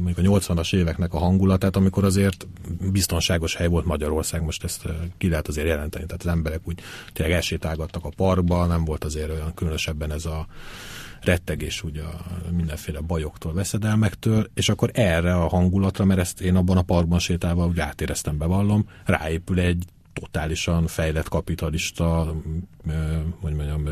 mondjuk 0.00 0.18
a 0.18 0.38
80-as 0.38 0.74
éveknek 0.74 1.14
a 1.14 1.18
hangulatát, 1.18 1.76
amikor 1.76 2.04
azért 2.04 2.46
biztonságos 2.92 3.56
hely 3.56 3.66
volt 3.66 3.84
Magyarország, 3.84 4.42
most 4.42 4.64
ezt 4.64 4.88
ki 5.18 5.28
lehet 5.28 5.48
azért 5.48 5.66
jelenteni, 5.66 6.04
tehát 6.06 6.22
az 6.24 6.30
emberek 6.30 6.60
úgy 6.64 6.80
tényleg 7.12 7.34
elsétálgattak 7.34 8.04
a 8.04 8.12
parkba, 8.16 8.66
nem 8.66 8.84
volt 8.84 9.04
azért 9.04 9.30
olyan 9.30 9.54
különösebben 9.54 10.12
ez 10.12 10.24
a 10.24 10.46
rettegés 11.24 11.82
ugye 11.82 12.02
mindenféle 12.50 13.00
bajoktól, 13.00 13.52
veszedelmektől, 13.52 14.50
és 14.54 14.68
akkor 14.68 14.90
erre 14.92 15.34
a 15.34 15.48
hangulatra, 15.48 16.04
mert 16.04 16.20
ezt 16.20 16.40
én 16.40 16.56
abban 16.56 16.76
a 16.76 16.82
parkban 16.82 17.18
sétálva 17.18 17.66
úgy 17.66 17.80
átéreztem, 17.80 18.38
bevallom, 18.38 18.88
ráépül 19.04 19.60
egy 19.60 19.84
totálisan 20.12 20.86
fejlett 20.86 21.28
kapitalista, 21.28 22.34
hogy 23.40 23.54
mondjam, 23.54 23.88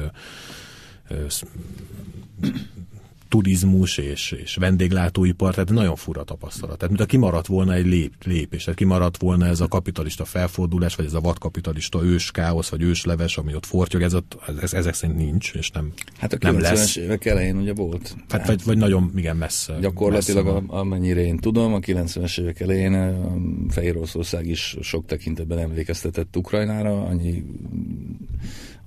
turizmus 3.33 3.99
és, 3.99 4.33
és 4.43 4.57
vendéglátóipar, 4.57 5.55
tehát 5.55 5.71
nagyon 5.71 5.97
fura 5.97 6.25
tapasztalat. 6.25 6.79
Tehát 6.79 6.89
mint 6.89 7.01
a 7.01 7.11
kimaradt 7.11 7.47
volna 7.47 7.75
egy 7.75 7.87
lép, 7.87 8.13
lépés, 8.25 8.63
tehát 8.65 8.79
kimaradt 8.79 9.17
volna 9.17 9.47
ez 9.47 9.61
a 9.61 9.69
kapitalista 9.69 10.25
felfordulás, 10.25 10.95
vagy 10.95 11.07
ez 11.07 11.15
a 11.15 11.21
vadkapitalista 11.21 12.05
ős 12.05 12.31
káosz, 12.31 12.69
vagy 12.69 12.83
ősleves, 12.83 13.37
ami 13.37 13.55
ott 13.55 13.67
fortyog, 13.67 14.03
ez, 14.03 14.15
ott, 14.15 14.39
ez, 14.63 14.73
ezek 14.73 14.95
szerint 14.95 15.19
nincs, 15.19 15.53
és 15.55 15.71
nem 15.71 15.93
Hát 16.19 16.33
a 16.33 16.37
nem 16.41 16.57
90-es 16.57 16.61
lesz. 16.61 16.97
évek 16.97 17.25
elején 17.25 17.57
ugye 17.57 17.75
volt. 17.75 18.17
Hát, 18.29 18.47
vagy, 18.47 18.65
vagy 18.65 18.79
nagyon, 18.79 19.11
igen, 19.17 19.37
messze. 19.37 19.79
Gyakorlatilag, 19.81 20.45
messze 20.45 20.67
a, 20.67 20.79
amennyire 20.79 21.21
én 21.21 21.37
tudom, 21.37 21.75
a 21.75 21.79
90-es 21.79 22.41
évek 22.41 22.61
elején 22.61 22.95
a 22.95 23.37
Fehér 23.69 23.97
Oroszország 23.97 24.47
is 24.47 24.77
sok 24.81 25.07
tekintetben 25.07 25.59
emlékeztetett 25.59 26.37
Ukrajnára, 26.37 27.03
annyi, 27.03 27.45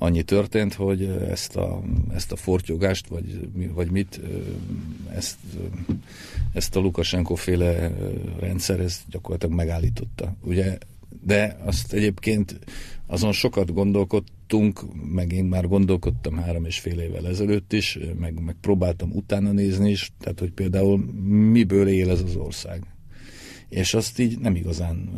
annyi 0.06 0.24
történt, 0.24 0.74
hogy 0.74 1.04
ezt 1.30 1.56
a, 1.56 1.82
ezt 2.14 2.32
a 2.32 2.36
fortyogást, 2.36 3.08
vagy, 3.08 3.50
vagy 3.74 3.92
mit, 3.92 4.22
ezt, 5.16 5.38
ezt 6.54 6.76
a 6.76 6.80
Lukasenko 6.80 7.36
féle 7.36 7.92
rendszer, 8.40 8.80
ezt 8.80 9.02
gyakorlatilag 9.10 9.56
megállította. 9.56 10.36
Ugye, 10.44 10.78
de 11.24 11.58
azt 11.66 11.94
egyébként 11.94 12.60
azon 13.08 13.32
sokat 13.32 13.74
gondolkodtunk, 13.74 14.82
meg 15.14 15.32
én 15.32 15.46
már 15.46 15.68
gondolkodtam 15.68 16.38
három 16.38 16.66
és 16.66 16.80
fél 16.80 17.00
évvel 17.00 17.28
ezelőtt 17.28 17.74
is, 17.74 18.00
meg, 18.20 18.40
meg 18.44 18.56
próbáltam 18.62 19.12
utána 19.12 19.52
nézni 19.52 19.90
is, 19.90 20.12
tehát 20.20 20.40
hogy 20.40 20.52
például 20.52 20.98
miből 21.52 21.88
él 21.88 22.10
ez 22.10 22.22
az 22.22 22.36
ország. 22.36 22.84
És 23.70 23.94
azt 23.94 24.20
így 24.20 24.40
nem 24.40 24.56
igazán 24.56 25.10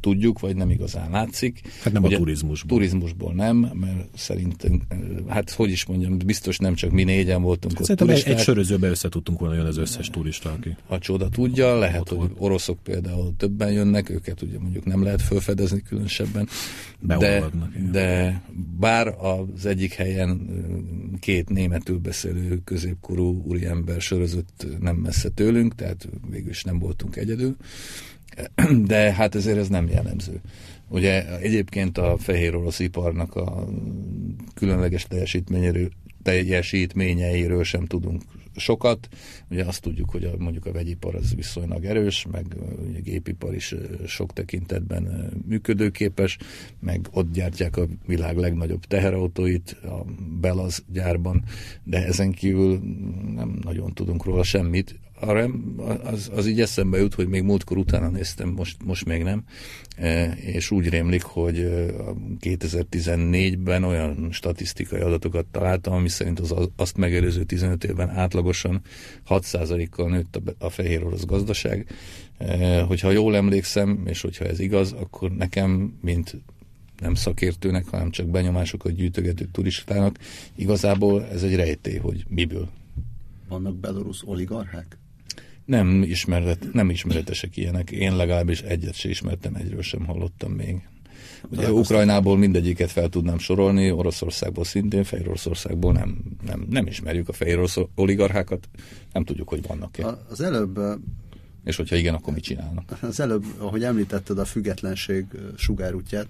tudjuk, 0.00 0.40
vagy 0.40 0.56
nem 0.56 0.70
igazán 0.70 1.10
látszik. 1.10 1.60
Hát 1.82 1.92
nem 1.92 2.04
a 2.04 2.08
turizmusból. 2.08 2.78
Turizmusból 2.78 3.32
nem, 3.32 3.56
mert 3.56 4.08
szerintem, 4.14 4.82
hát 5.26 5.50
hogy 5.50 5.70
is 5.70 5.86
mondjam, 5.86 6.18
biztos 6.18 6.58
nem 6.58 6.74
csak 6.74 6.90
mi 6.90 7.04
négyen 7.04 7.42
voltunk 7.42 7.80
ott 7.80 7.86
Szerintem 7.86 8.08
egy, 8.08 8.14
turisták. 8.14 8.38
egy 8.38 8.44
sörözőbe 8.44 8.88
össze 8.88 9.08
tudtunk 9.08 9.38
volna 9.38 9.54
jönni 9.54 9.68
az 9.68 9.76
összes 9.76 10.10
turista, 10.10 10.50
aki. 10.50 10.76
a 10.86 10.98
csoda 10.98 11.28
tudja, 11.28 11.78
lehet, 11.78 12.08
hogy 12.08 12.30
oroszok 12.36 12.78
például 12.82 13.34
többen 13.36 13.72
jönnek, 13.72 14.10
őket 14.10 14.42
ugye 14.42 14.58
mondjuk 14.58 14.84
nem 14.84 15.02
lehet 15.02 15.22
felfedezni 15.22 15.82
különösebben, 15.82 16.48
de, 17.00 17.44
de 17.92 18.42
bár 18.78 19.16
az 19.18 19.66
egyik 19.66 19.92
helyen 19.92 20.48
két 21.20 21.48
németül 21.48 21.98
beszélő 21.98 22.60
középkorú 22.64 23.42
úriember 23.46 24.00
sörözött 24.00 24.66
nem 24.80 24.96
messze 24.96 25.28
tőlünk, 25.28 25.74
tehát 25.74 26.08
végül 26.30 26.50
is 26.50 26.62
nem 26.62 26.78
voltunk 26.78 27.16
egyedül, 27.16 27.56
de 28.86 29.12
hát 29.12 29.34
ezért 29.34 29.58
ez 29.58 29.68
nem 29.68 29.88
jellemző. 29.88 30.40
Ugye 30.88 31.38
egyébként 31.38 31.98
a 31.98 32.16
fehér 32.18 32.54
orosz 32.54 32.78
iparnak 32.78 33.34
a 33.34 33.68
különleges 34.54 35.04
teljesítményéről, 35.04 35.88
teljesítményeiről 36.22 37.64
sem 37.64 37.86
tudunk 37.86 38.22
sokat. 38.58 39.08
Ugye 39.50 39.64
azt 39.64 39.82
tudjuk, 39.82 40.10
hogy 40.10 40.24
a, 40.24 40.30
mondjuk 40.38 40.66
a 40.66 40.72
vegyipar 40.72 41.14
az 41.14 41.34
viszonylag 41.34 41.84
erős, 41.84 42.26
meg 42.30 42.46
a 42.60 43.00
gépipar 43.02 43.54
is 43.54 43.74
sok 44.06 44.32
tekintetben 44.32 45.32
működőképes, 45.48 46.38
meg 46.80 47.08
ott 47.10 47.32
gyártják 47.32 47.76
a 47.76 47.86
világ 48.06 48.36
legnagyobb 48.36 48.84
teherautóit 48.84 49.70
a 49.82 50.04
Belaz 50.40 50.84
gyárban, 50.92 51.42
de 51.84 52.06
ezen 52.06 52.32
kívül 52.32 52.80
nem 53.34 53.58
nagyon 53.62 53.94
tudunk 53.94 54.24
róla 54.24 54.42
semmit. 54.42 54.98
Arra 55.20 55.50
az, 56.04 56.30
az 56.34 56.46
így 56.46 56.60
eszembe 56.60 56.98
jut, 56.98 57.14
hogy 57.14 57.28
még 57.28 57.42
múltkor 57.42 57.76
utána 57.76 58.08
néztem, 58.08 58.48
most, 58.48 58.76
most 58.84 59.04
még 59.04 59.22
nem, 59.22 59.44
e, 59.96 60.32
és 60.32 60.70
úgy 60.70 60.88
rémlik, 60.88 61.22
hogy 61.22 61.58
e, 61.58 62.00
a 62.08 62.14
2014-ben 62.40 63.84
olyan 63.84 64.28
statisztikai 64.30 65.00
adatokat 65.00 65.46
találtam, 65.46 65.92
ami 65.92 66.08
szerint 66.08 66.40
az 66.40 66.54
azt 66.76 66.96
megelőző 66.96 67.42
15 67.42 67.84
évben 67.84 68.10
átlagosan 68.10 68.80
6%-kal 69.28 70.08
nőtt 70.08 70.36
a, 70.36 70.64
a 70.66 70.70
fehér 70.70 71.04
orosz 71.04 71.24
gazdaság. 71.24 71.86
E, 72.38 72.80
Hogyha 72.80 73.10
jól 73.10 73.36
emlékszem, 73.36 74.02
és 74.06 74.20
hogyha 74.20 74.44
ez 74.44 74.60
igaz, 74.60 74.92
akkor 74.92 75.30
nekem, 75.30 75.98
mint 76.02 76.36
nem 77.00 77.14
szakértőnek, 77.14 77.86
hanem 77.86 78.10
csak 78.10 78.26
benyomásokat 78.26 78.94
gyűjtögető 78.94 79.48
turistának, 79.52 80.18
igazából 80.56 81.24
ez 81.24 81.42
egy 81.42 81.54
rejtély, 81.54 81.96
hogy 81.96 82.24
miből 82.28 82.68
Vannak 83.48 83.76
belorusz 83.76 84.22
oligarchák? 84.24 84.98
Nem, 85.68 86.02
ismeret, 86.02 86.72
nem 86.72 86.90
ismeretesek 86.90 87.56
ilyenek. 87.56 87.90
Én 87.90 88.16
legalábbis 88.16 88.60
egyet 88.60 88.94
se 88.94 89.08
ismertem, 89.08 89.54
egyről 89.54 89.82
sem 89.82 90.06
hallottam 90.06 90.52
még. 90.52 90.88
Ugye 91.50 91.72
Ukrajnából 91.72 92.36
mindegyiket 92.36 92.90
fel 92.90 93.08
tudnám 93.08 93.38
sorolni, 93.38 93.90
Oroszországból 93.90 94.64
szintén, 94.64 95.04
Fehér 95.04 95.28
Oroszországból 95.28 95.92
nem, 95.92 96.18
nem, 96.46 96.66
nem 96.70 96.86
ismerjük 96.86 97.28
a 97.28 97.32
fehér 97.32 97.68
oligarchákat, 97.94 98.68
nem 99.12 99.24
tudjuk, 99.24 99.48
hogy 99.48 99.66
vannak-e. 99.66 100.18
Az 100.30 100.40
előbb, 100.40 100.80
És 101.64 101.76
hogyha 101.76 101.96
igen, 101.96 102.14
akkor 102.14 102.32
mit 102.32 102.42
csinálnak? 102.42 102.98
az 103.00 103.20
előbb, 103.20 103.44
ahogy 103.58 103.84
említetted 103.84 104.38
a 104.38 104.44
függetlenség 104.44 105.24
sugárútját, 105.56 106.28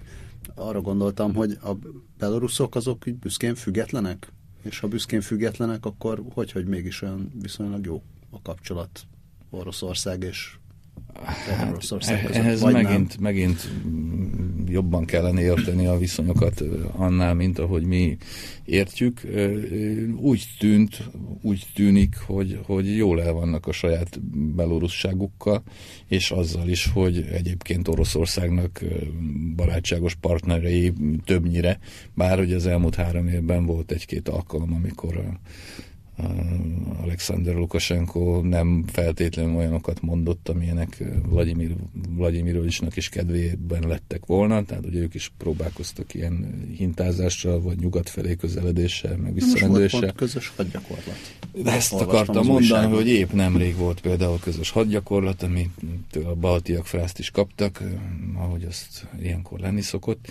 arra 0.55 0.81
gondoltam, 0.81 1.35
hogy 1.35 1.59
a 1.63 1.71
beloruszok 2.19 2.75
azok 2.75 3.07
így 3.07 3.17
büszkén 3.17 3.55
függetlenek? 3.55 4.33
És 4.63 4.79
ha 4.79 4.87
büszkén 4.89 5.21
függetlenek, 5.21 5.85
akkor 5.85 6.23
hogy, 6.35 6.53
hogy 6.53 6.67
mégis 6.67 7.03
olyan 7.03 7.33
viszonylag 7.43 7.85
jó 7.85 8.03
a 8.31 8.43
kapcsolat 8.43 9.07
Oroszország 9.51 10.23
és 10.23 10.57
Hát, 11.25 11.79
között, 11.79 12.03
ehhez 12.33 12.61
nem? 12.61 12.73
megint, 12.73 13.19
megint 13.19 13.69
jobban 14.67 15.05
kellene 15.05 15.41
érteni 15.41 15.87
a 15.87 15.99
viszonyokat 15.99 16.63
annál, 16.93 17.35
mint 17.35 17.59
ahogy 17.59 17.83
mi 17.83 18.17
értjük. 18.65 19.21
Úgy 20.17 20.45
tűnt, 20.59 21.09
úgy 21.43 21.67
tűnik, 21.75 22.17
hogy, 22.17 22.61
hogy 22.67 22.97
jól 22.97 23.23
el 23.23 23.33
vannak 23.33 23.67
a 23.67 23.73
saját 23.73 24.21
belorussságukkal, 24.55 25.63
és 26.07 26.31
azzal 26.31 26.69
is, 26.69 26.87
hogy 26.87 27.27
egyébként 27.33 27.89
Oroszországnak 27.89 28.85
barátságos 29.57 30.15
partnerei 30.15 30.93
többnyire, 31.25 31.79
bár 32.15 32.39
hogy 32.39 32.53
az 32.53 32.67
elmúlt 32.67 32.95
három 32.95 33.29
évben 33.29 33.67
volt 33.67 33.91
egy-két 33.91 34.29
alkalom, 34.29 34.73
amikor 34.73 35.17
a 35.17 35.41
Alexander 37.03 37.55
Lukashenko 37.55 38.41
nem 38.43 38.85
feltétlenül 38.87 39.57
olyanokat 39.57 40.03
mondott, 40.03 40.49
amilyenek 40.49 41.05
Vladimir, 41.29 41.75
Vladimirovicsnak 42.09 42.97
is 42.97 43.09
kedvében 43.09 43.89
lettek 43.89 44.27
volna, 44.27 44.65
tehát 44.65 44.87
ugye 44.87 45.01
ők 45.01 45.15
is 45.15 45.33
próbálkoztak 45.39 46.15
ilyen 46.15 46.65
hintázással, 46.77 47.61
vagy 47.61 47.79
nyugat 47.79 48.09
felé 48.09 48.35
közeledéssel, 48.35 49.17
meg 49.17 49.35
visszarendéssel. 49.35 50.13
közös 50.13 50.53
hadgyakorlat. 50.57 51.37
De 51.63 51.73
ezt 51.73 51.93
akartam 51.93 52.47
mondani, 52.47 52.95
hogy 52.95 53.09
épp 53.09 53.33
nemrég 53.33 53.77
volt 53.77 54.01
például 54.01 54.39
közös 54.39 54.71
hadgyakorlat, 54.71 55.43
amit 55.43 55.71
a 56.25 56.35
baltiak 56.35 56.87
frászt 56.87 57.19
is 57.19 57.31
kaptak, 57.31 57.83
ahogy 58.37 58.65
azt 58.65 59.07
ilyenkor 59.23 59.59
lenni 59.59 59.81
szokott. 59.81 60.27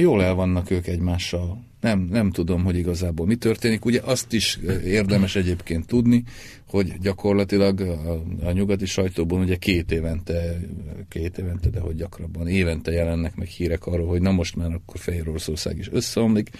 Jól 0.00 0.22
el 0.22 0.34
vannak 0.34 0.70
ők 0.70 0.86
egymással 0.86 1.64
nem, 1.84 2.08
nem 2.10 2.30
tudom, 2.30 2.64
hogy 2.64 2.76
igazából 2.76 3.26
mi 3.26 3.36
történik. 3.36 3.84
Ugye 3.84 4.00
azt 4.04 4.32
is 4.32 4.58
érdemes 4.84 5.36
egyébként 5.36 5.86
tudni, 5.86 6.24
hogy 6.68 6.98
gyakorlatilag 7.00 7.80
a, 7.80 8.22
a 8.46 8.52
nyugati 8.52 8.86
sajtóban 8.86 9.40
ugye 9.40 9.56
két 9.56 9.92
évente, 9.92 10.60
két 11.08 11.38
évente, 11.38 11.68
de 11.68 11.80
hogy 11.80 11.96
gyakrabban 11.96 12.48
évente 12.48 12.92
jelennek 12.92 13.36
meg 13.36 13.46
hírek 13.46 13.86
arról, 13.86 14.06
hogy 14.06 14.20
na 14.20 14.30
most 14.30 14.56
már 14.56 14.72
akkor 14.72 14.98
Fehér 14.98 15.28
Oroszország 15.28 15.78
is 15.78 15.88
összeomlik. 15.92 16.50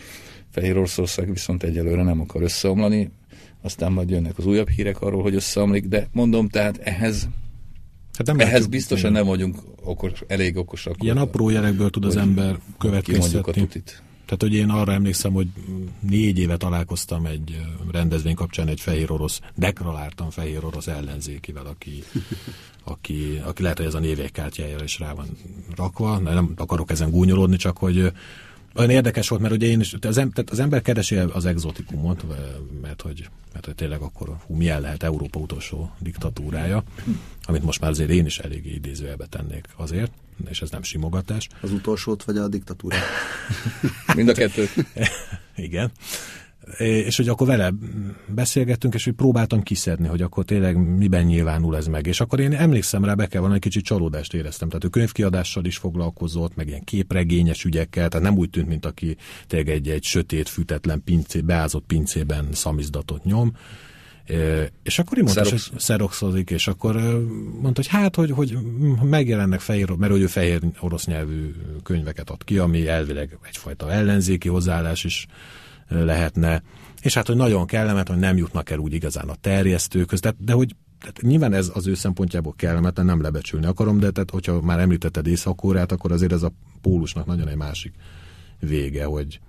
Fehér 0.51 0.77
Oroszország 0.77 1.31
viszont 1.31 1.63
egyelőre 1.63 2.03
nem 2.03 2.21
akar 2.21 2.43
összeomlani, 2.43 3.11
aztán 3.63 3.93
majd 3.93 4.11
jönnek 4.11 4.39
az 4.39 4.47
újabb 4.47 4.69
hírek 4.69 5.01
arról, 5.01 5.23
hogy 5.23 5.35
összeomlik, 5.35 5.85
de 5.85 6.09
mondom, 6.13 6.49
tehát 6.49 6.79
ehhez 6.79 7.29
Hát 8.19 8.27
nem 8.27 8.39
Ehhez 8.39 8.67
biztosan 8.67 9.13
nem 9.13 9.27
vagyunk 9.27 9.59
okos, 9.85 10.23
elég 10.27 10.57
okosak. 10.57 11.03
Ilyen 11.03 11.17
apró 11.17 11.51
jelekből 11.51 11.91
tud 11.91 12.05
az 12.05 12.17
ember 12.17 12.59
következtetni. 12.79 13.83
Tehát, 14.37 14.55
hogy 14.55 14.63
én 14.63 14.71
arra 14.71 14.93
emlékszem, 14.93 15.33
hogy 15.33 15.47
négy 16.01 16.39
éve 16.39 16.57
találkoztam 16.57 17.27
egy 17.27 17.61
rendezvény 17.91 18.35
kapcsán 18.35 18.69
egy 18.69 18.81
fehér 18.81 19.11
orosz, 19.11 19.41
deklaráltam 19.55 20.31
fehér 20.31 20.65
orosz 20.65 20.87
ellenzékivel, 20.87 21.67
aki, 21.67 22.03
aki, 22.85 23.41
aki 23.45 23.63
lehet, 23.63 23.77
hogy 23.77 23.87
ez 23.87 23.95
a 23.95 23.99
névékkártyájára 23.99 24.85
is 24.85 24.99
rá 24.99 25.13
van 25.13 25.27
rakva, 25.77 26.19
nem 26.19 26.53
akarok 26.57 26.91
ezen 26.91 27.11
gúnyolódni, 27.11 27.57
csak 27.57 27.79
hogy 27.79 28.13
olyan 28.75 28.91
érdekes 28.91 29.29
volt, 29.29 29.43
mert 29.43 29.55
ugye 29.55 29.67
én 29.67 29.81
is, 29.81 29.95
az, 30.01 30.19
em, 30.19 30.31
tehát 30.31 30.51
az 30.51 30.59
ember 30.59 30.83
keresi 30.83 31.17
az 31.17 31.45
exotikumot, 31.45 32.25
mert 32.83 33.03
hogy, 33.03 33.29
mert 33.53 33.65
hogy 33.65 33.75
tényleg 33.75 34.01
akkor 34.01 34.37
hú, 34.47 34.55
milyen 34.55 34.81
lehet 34.81 35.03
Európa 35.03 35.39
utolsó 35.39 35.91
diktatúrája, 35.99 36.85
amit 37.43 37.63
most 37.63 37.81
már 37.81 37.91
azért 37.91 38.11
én 38.11 38.27
is 38.27 38.39
eléggé 38.39 38.71
idézőjelbe 38.71 39.27
tennék 39.27 39.69
azért, 39.77 40.13
és 40.49 40.63
ez 40.63 40.71
nem 40.71 40.83
simogatás. 40.83 41.49
Az 41.61 41.73
utolsót 41.73 42.25
vagy 42.25 42.37
a 42.37 42.49
diktatúrát? 42.49 43.03
Mind 44.17 44.29
a 44.29 44.33
kettőt. 44.33 44.71
Igen 45.57 45.93
és 46.79 47.17
hogy 47.17 47.29
akkor 47.29 47.47
vele 47.47 47.73
beszélgettünk, 48.27 48.95
és 48.95 49.05
hogy 49.05 49.13
próbáltam 49.13 49.63
kiszedni, 49.63 50.09
hogy 50.09 50.23
akkor 50.23 50.45
tényleg 50.45 50.97
miben 50.97 51.25
nyilvánul 51.25 51.77
ez 51.77 51.87
meg. 51.87 52.07
És 52.07 52.21
akkor 52.21 52.41
én 52.41 52.53
emlékszem 52.53 53.05
rá, 53.05 53.15
be 53.15 53.27
kell 53.27 53.41
valami 53.41 53.59
kicsit 53.59 53.85
csalódást 53.85 54.35
éreztem. 54.35 54.69
Tehát 54.69 54.85
ő 54.85 54.89
könyvkiadással 54.89 55.65
is 55.65 55.77
foglalkozott, 55.77 56.55
meg 56.55 56.69
ilyen 56.69 56.85
képregényes 56.85 57.65
ügyekkel, 57.65 58.09
tehát 58.09 58.27
nem 58.27 58.37
úgy 58.37 58.51
tűnt, 58.51 58.69
mint 58.69 58.87
aki 58.87 59.17
tényleg 59.47 59.69
egy, 59.69 59.89
egy 59.89 60.05
sötét, 60.05 60.49
fűtetlen 60.49 61.03
pincé, 61.05 61.41
beázott 61.41 61.85
pincében 61.87 62.49
szamizdatot 62.53 63.25
nyom. 63.25 63.53
És 64.83 64.99
akkor 64.99 65.19
így 65.19 65.25
mondta, 65.25 65.49
hogy 65.49 65.63
szeroxozik, 65.77 66.51
és 66.51 66.67
akkor 66.67 66.95
mondta, 67.61 67.73
hogy 67.75 67.87
hát, 67.87 68.17
hogy, 68.17 68.31
hogy 68.31 68.59
megjelennek 69.03 69.61
fehér, 69.61 69.91
mert 69.91 70.13
hogy 70.13 70.21
ő 70.21 70.27
fehér 70.27 70.61
orosz 70.81 71.07
nyelvű 71.07 71.55
könyveket 71.83 72.31
ad 72.31 72.45
ki, 72.45 72.59
ami 72.59 72.89
elvileg 72.89 73.39
egyfajta 73.47 73.93
ellenzéki 73.93 74.49
hozzáállás 74.49 75.05
is 75.05 75.27
lehetne, 75.89 76.63
és 77.03 77.15
hát, 77.15 77.27
hogy 77.27 77.37
nagyon 77.37 77.67
kellemet, 77.67 78.09
hogy 78.09 78.19
nem 78.19 78.37
jutnak 78.37 78.71
el 78.71 78.79
úgy 78.79 78.93
igazán 78.93 79.29
a 79.29 79.35
terjesztőköz, 79.41 80.21
de, 80.21 80.35
de 80.39 80.53
hogy 80.53 80.75
tehát 80.99 81.23
nyilván 81.23 81.53
ez 81.53 81.71
az 81.75 81.87
ő 81.87 81.95
szempontjából 81.95 82.55
kellemetlen, 82.57 83.07
nem 83.07 83.21
lebecsülni 83.21 83.67
akarom, 83.67 83.99
de 83.99 84.11
tehát, 84.11 84.31
hogyha 84.31 84.61
már 84.61 84.81
említetted 84.81 85.27
észak 85.27 85.63
akkor 85.63 86.13
azért 86.13 86.33
ez 86.33 86.43
a 86.43 86.53
pólusnak 86.81 87.27
nagyon 87.27 87.49
egy 87.49 87.57
másik 87.57 87.95
vége, 88.61 89.05
hogy 89.05 89.41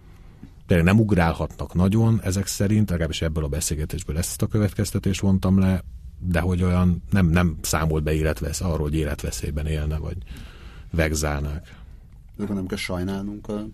tényleg 0.67 0.85
nem 0.85 0.99
ugrálhatnak 0.99 1.73
nagyon 1.73 2.21
ezek 2.23 2.47
szerint, 2.47 2.89
legalábbis 2.89 3.21
ebből 3.21 3.43
a 3.43 3.47
beszélgetésből 3.47 4.17
ezt 4.17 4.41
a 4.41 4.47
következtetést 4.47 5.21
vontam 5.21 5.59
le, 5.59 5.83
de 6.19 6.39
hogy 6.39 6.63
olyan 6.63 7.03
nem, 7.09 7.27
nem 7.27 7.57
számolt 7.61 8.03
be 8.03 8.13
életvesz, 8.13 8.61
arról, 8.61 8.77
hogy 8.77 8.95
életveszélyben 8.95 9.65
élne, 9.65 9.97
vagy 9.97 10.17
vegzálnák. 10.91 11.75
De 12.37 12.53
nem 12.53 12.65
kell 12.67 12.77
sajnálnunk 12.77 13.47
a 13.47 13.67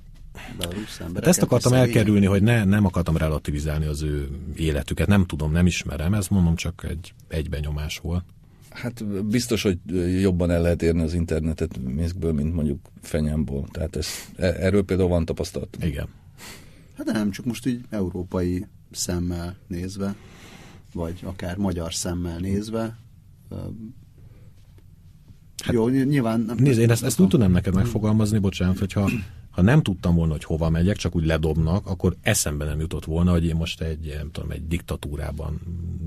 Hát 1.13 1.27
ezt 1.27 1.41
akartam 1.41 1.73
elkerülni, 1.73 2.25
hogy 2.25 2.43
ne, 2.43 2.63
nem 2.63 2.85
akartam 2.85 3.17
relativizálni 3.17 3.85
az 3.85 4.01
ő 4.01 4.29
életüket. 4.55 5.07
Nem 5.07 5.25
tudom, 5.25 5.51
nem 5.51 5.65
ismerem, 5.65 6.13
ez 6.13 6.27
mondom 6.27 6.55
csak 6.55 6.85
egy 6.89 7.13
egybenyomás 7.27 7.97
volt. 7.97 8.23
Hát 8.69 9.25
biztos, 9.25 9.63
hogy 9.63 9.77
jobban 10.21 10.51
el 10.51 10.61
lehet 10.61 10.81
érni 10.81 11.01
az 11.01 11.13
internetet 11.13 11.77
Minskből, 11.77 12.33
mint 12.33 12.53
mondjuk 12.53 12.79
Fenyámból. 13.01 13.67
Tehát 13.71 13.95
ez, 13.95 14.07
e, 14.35 14.45
erről 14.45 14.83
például 14.83 15.09
van 15.09 15.25
tapasztalat. 15.25 15.77
Igen. 15.81 16.07
Hát 17.05 17.13
nem, 17.13 17.31
csak 17.31 17.45
most 17.45 17.65
így 17.65 17.85
európai 17.89 18.65
szemmel 18.91 19.55
nézve, 19.67 20.15
vagy 20.93 21.19
akár 21.23 21.57
magyar 21.57 21.93
szemmel 21.93 22.37
nézve, 22.39 22.97
Hát, 25.63 25.73
Jó, 25.73 25.87
nyilván... 25.89 26.51
Nézd, 26.57 26.79
én 26.79 26.89
ezt, 26.89 27.03
ezt 27.03 27.19
úgy 27.19 27.27
tudnám 27.27 27.51
neked 27.51 27.73
megfogalmazni, 27.73 28.39
bocsánat, 28.39 28.79
hogyha 28.79 29.09
ha 29.49 29.61
nem 29.61 29.81
tudtam 29.81 30.15
volna, 30.15 30.31
hogy 30.31 30.43
hova 30.43 30.69
megyek, 30.69 30.95
csak 30.95 31.15
úgy 31.15 31.25
ledobnak, 31.25 31.87
akkor 31.87 32.15
eszembe 32.21 32.65
nem 32.65 32.79
jutott 32.79 33.05
volna, 33.05 33.31
hogy 33.31 33.45
én 33.45 33.55
most 33.55 33.81
egy, 33.81 34.13
nem 34.17 34.31
tudom, 34.31 34.51
egy 34.51 34.67
diktatúrában 34.67 35.61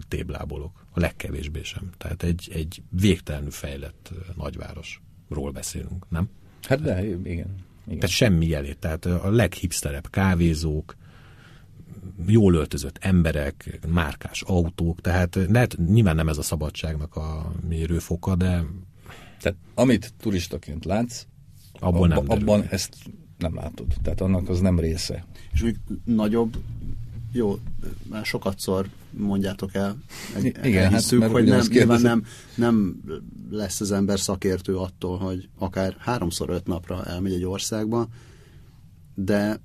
téblábolok. 0.08 0.86
A 0.90 1.00
legkevésbé 1.00 1.62
sem. 1.62 1.90
Tehát 1.96 2.22
egy, 2.22 2.50
egy 2.54 2.82
végtelenül 2.88 3.50
fejlett 3.50 4.12
nagyvárosról 4.36 5.50
beszélünk, 5.52 6.06
nem? 6.08 6.28
Hát 6.62 6.80
de, 6.82 7.06
igen. 7.24 7.54
Igen. 7.86 7.98
Tehát 7.98 8.16
semmi 8.16 8.46
jelét. 8.46 8.78
Tehát 8.78 9.04
a 9.04 9.30
leghipsterebb 9.30 10.10
kávézók, 10.10 10.96
jól 12.26 12.54
öltözött 12.54 12.98
emberek, 13.00 13.80
márkás 13.88 14.42
autók, 14.42 15.00
tehát 15.00 15.38
lehet, 15.48 15.76
nyilván 15.86 16.16
nem 16.16 16.28
ez 16.28 16.38
a 16.38 16.42
szabadságnak 16.42 17.16
a 17.16 17.52
mérőfoka, 17.68 18.36
de... 18.36 18.64
Tehát 19.40 19.58
amit 19.74 20.14
turistaként 20.20 20.84
látsz, 20.84 21.26
abban, 21.72 22.10
abba, 22.10 22.34
nem 22.34 22.38
abban 22.38 22.66
ezt 22.70 22.96
nem 23.38 23.54
látod. 23.54 23.86
Tehát 24.02 24.20
annak 24.20 24.48
az 24.48 24.60
nem 24.60 24.78
része. 24.78 25.26
És 25.52 25.62
még 25.62 25.76
nagyobb, 26.04 26.56
jó, 27.34 27.58
már 28.10 28.24
sokatszor 28.24 28.88
mondjátok 29.10 29.74
el, 29.74 29.96
Igen, 30.62 30.94
hiszük, 30.94 31.22
hát, 31.22 31.30
hogy 31.30 31.44
nem, 31.44 31.60
nyilván 31.68 32.00
nem, 32.00 32.24
nem 32.54 33.00
lesz 33.50 33.80
az 33.80 33.92
ember 33.92 34.20
szakértő 34.20 34.76
attól, 34.76 35.18
hogy 35.18 35.48
akár 35.58 35.96
háromszor 35.98 36.50
öt 36.50 36.66
napra 36.66 37.04
elmegy 37.04 37.32
egy 37.32 37.44
országba, 37.44 38.08
de 39.14 39.60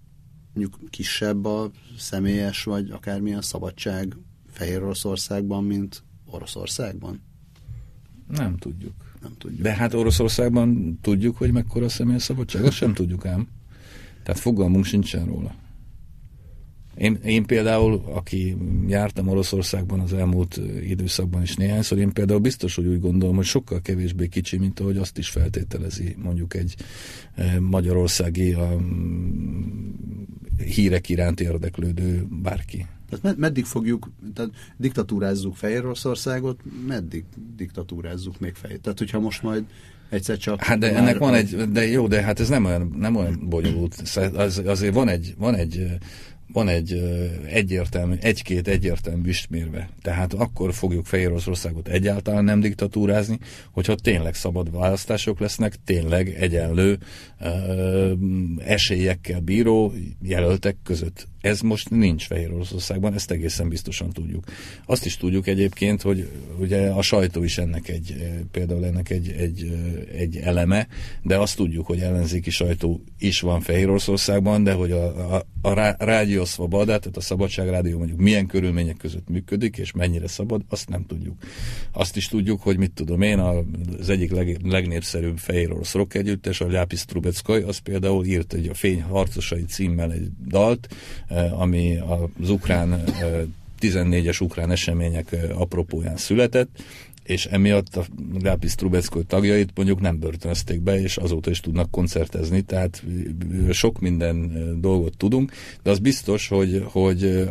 mondjuk 0.53 0.89
kisebb 0.89 1.45
a 1.45 1.71
személyes, 1.97 2.63
vagy 2.63 2.89
akármilyen 2.89 3.41
szabadság 3.41 4.17
Fehér 4.51 4.83
Oroszországban, 4.83 5.63
mint 5.63 6.03
Oroszországban? 6.25 7.21
Nem 8.27 8.57
tudjuk. 8.57 8.93
Nem 9.21 9.31
tudjuk. 9.37 9.61
De 9.61 9.73
hát 9.73 9.93
Oroszországban 9.93 10.99
tudjuk, 11.01 11.37
hogy 11.37 11.51
mekkora 11.51 11.85
a 11.85 11.89
személyes 11.89 12.23
szabadság, 12.23 12.63
azt 12.63 12.75
sem 12.75 12.93
tudjuk 12.93 13.25
ám. 13.25 13.47
Tehát 14.23 14.41
fogalmunk 14.41 14.85
sincsen 14.85 15.25
róla. 15.25 15.55
Én, 16.99 17.19
én 17.25 17.45
például, 17.45 18.03
aki 18.13 18.57
jártam 18.87 19.27
Oroszországban 19.27 19.99
az 19.99 20.13
elmúlt 20.13 20.61
időszakban 20.87 21.41
is 21.41 21.55
néhányszor, 21.55 21.97
én 21.97 22.13
például 22.13 22.39
biztos, 22.39 22.75
hogy 22.75 22.85
úgy 22.85 22.99
gondolom, 22.99 23.35
hogy 23.35 23.45
sokkal 23.45 23.81
kevésbé 23.81 24.27
kicsi, 24.27 24.57
mint 24.57 24.79
ahogy 24.79 24.97
azt 24.97 25.17
is 25.17 25.29
feltételezi 25.29 26.15
mondjuk 26.23 26.53
egy 26.53 26.75
magyarországi 27.59 28.53
a 28.53 28.77
hírek 30.65 31.09
iránt 31.09 31.39
érdeklődő 31.39 32.25
bárki. 32.41 32.85
Tehát 33.09 33.23
med- 33.23 33.37
meddig 33.37 33.65
fogjuk, 33.65 34.11
tehát 34.33 34.51
diktatúrázzuk 34.77 35.55
Fehér 35.55 35.85
Oroszországot, 35.85 36.59
meddig 36.87 37.23
diktatúrázzuk 37.55 38.39
még 38.39 38.55
Fehér? 38.55 38.79
Tehát, 38.79 38.97
hogyha 38.97 39.19
most 39.19 39.43
majd 39.43 39.63
egyszer 40.09 40.37
csak... 40.37 40.63
Hát 40.63 40.79
de 40.79 40.95
ennek 40.95 41.17
van 41.17 41.33
egy, 41.33 41.55
de 41.71 41.87
jó, 41.87 42.07
de 42.07 42.21
hát 42.21 42.39
ez 42.39 42.49
nem 42.49 42.65
olyan, 42.65 42.95
nem 42.97 43.15
olyan 43.15 43.45
bonyolult. 43.49 44.01
Az, 44.35 44.61
azért 44.65 44.93
van 44.93 45.07
egy, 45.07 45.35
van 45.37 45.55
egy 45.55 45.87
van 46.53 46.67
egy 46.67 47.01
egyértelmű, 47.45 48.15
egy-két 48.21 48.67
egyértelmű 48.67 49.21
büstmérve. 49.21 49.89
Tehát 50.01 50.33
akkor 50.33 50.73
fogjuk 50.73 51.05
Fehér 51.05 51.27
Oroszországot 51.27 51.87
egyáltalán 51.87 52.43
nem 52.43 52.59
diktatúrázni, 52.59 53.39
hogyha 53.71 53.95
tényleg 53.95 54.35
szabad 54.35 54.71
választások 54.71 55.39
lesznek, 55.39 55.75
tényleg 55.85 56.29
egyenlő 56.29 56.97
esélyekkel 58.57 59.39
bíró 59.39 59.93
jelöltek 60.21 60.75
között 60.83 61.27
ez 61.41 61.61
most 61.61 61.89
nincs 61.89 62.25
Fehér 62.25 62.51
Oroszországban, 62.53 63.13
ezt 63.13 63.31
egészen 63.31 63.69
biztosan 63.69 64.09
tudjuk. 64.09 64.43
Azt 64.85 65.05
is 65.05 65.17
tudjuk 65.17 65.47
egyébként, 65.47 66.01
hogy 66.01 66.29
ugye 66.59 66.89
a 66.89 67.01
sajtó 67.01 67.43
is 67.43 67.57
ennek 67.57 67.87
egy, 67.87 68.15
például 68.51 68.85
ennek 68.85 69.09
egy, 69.09 69.31
egy, 69.37 69.71
egy 70.17 70.37
eleme, 70.37 70.87
de 71.21 71.37
azt 71.37 71.55
tudjuk, 71.55 71.85
hogy 71.85 71.99
ellenzéki 71.99 72.49
sajtó 72.49 73.03
is 73.19 73.39
van 73.39 73.61
Fehér 73.61 73.89
Oroszországban, 73.89 74.63
de 74.63 74.73
hogy 74.73 74.91
a, 74.91 75.35
a, 75.35 75.45
a 75.61 75.95
Rádió 75.97 76.45
Szvabada, 76.45 76.85
tehát 76.99 77.17
a 77.17 77.21
Szabadságrádió 77.21 77.97
mondjuk 77.97 78.19
milyen 78.19 78.45
körülmények 78.45 78.97
között 78.97 79.29
működik, 79.29 79.77
és 79.77 79.91
mennyire 79.91 80.27
szabad, 80.27 80.61
azt 80.69 80.89
nem 80.89 81.05
tudjuk. 81.05 81.35
Azt 81.91 82.15
is 82.15 82.27
tudjuk, 82.27 82.61
hogy 82.61 82.77
mit 82.77 82.91
tudom 82.91 83.21
én, 83.21 83.39
az 83.39 84.09
egyik 84.09 84.31
leg, 84.31 84.57
legnépszerűbb 84.63 85.37
Fehér 85.37 85.71
Orosz 85.71 85.93
rock 85.93 86.13
együttes, 86.13 86.61
a 86.61 86.71
Lápis 86.71 87.05
Trubeckoy, 87.05 87.61
az 87.61 87.77
például 87.77 88.25
írt 88.25 88.53
egy 88.53 88.67
a 88.67 88.73
Fény 88.73 89.01
harcosai 89.01 89.63
címmel 89.65 90.11
egy 90.11 90.27
dalt, 90.47 90.87
Eh, 91.28 91.28
ami 91.51 91.97
az 92.39 92.49
ukrán 92.49 93.03
14-es 93.81 94.35
eh, 94.35 94.41
ukrán 94.41 94.71
események 94.71 95.31
eh, 95.31 95.61
apropóján 95.61 96.17
született, 96.17 96.69
és 97.29 97.45
emiatt 97.45 97.95
a 97.95 98.05
Rápis 98.41 98.75
Trubeckoy 98.75 99.23
tagjait 99.23 99.71
mondjuk 99.75 99.99
nem 99.99 100.19
börtönözték 100.19 100.81
be, 100.81 101.01
és 101.01 101.17
azóta 101.17 101.49
is 101.49 101.59
tudnak 101.59 101.91
koncertezni, 101.91 102.61
tehát 102.61 103.03
sok 103.71 103.99
minden 103.99 104.51
dolgot 104.81 105.17
tudunk, 105.17 105.51
de 105.83 105.89
az 105.89 105.99
biztos, 105.99 106.47
hogy, 106.47 106.83
hogy 106.85 107.49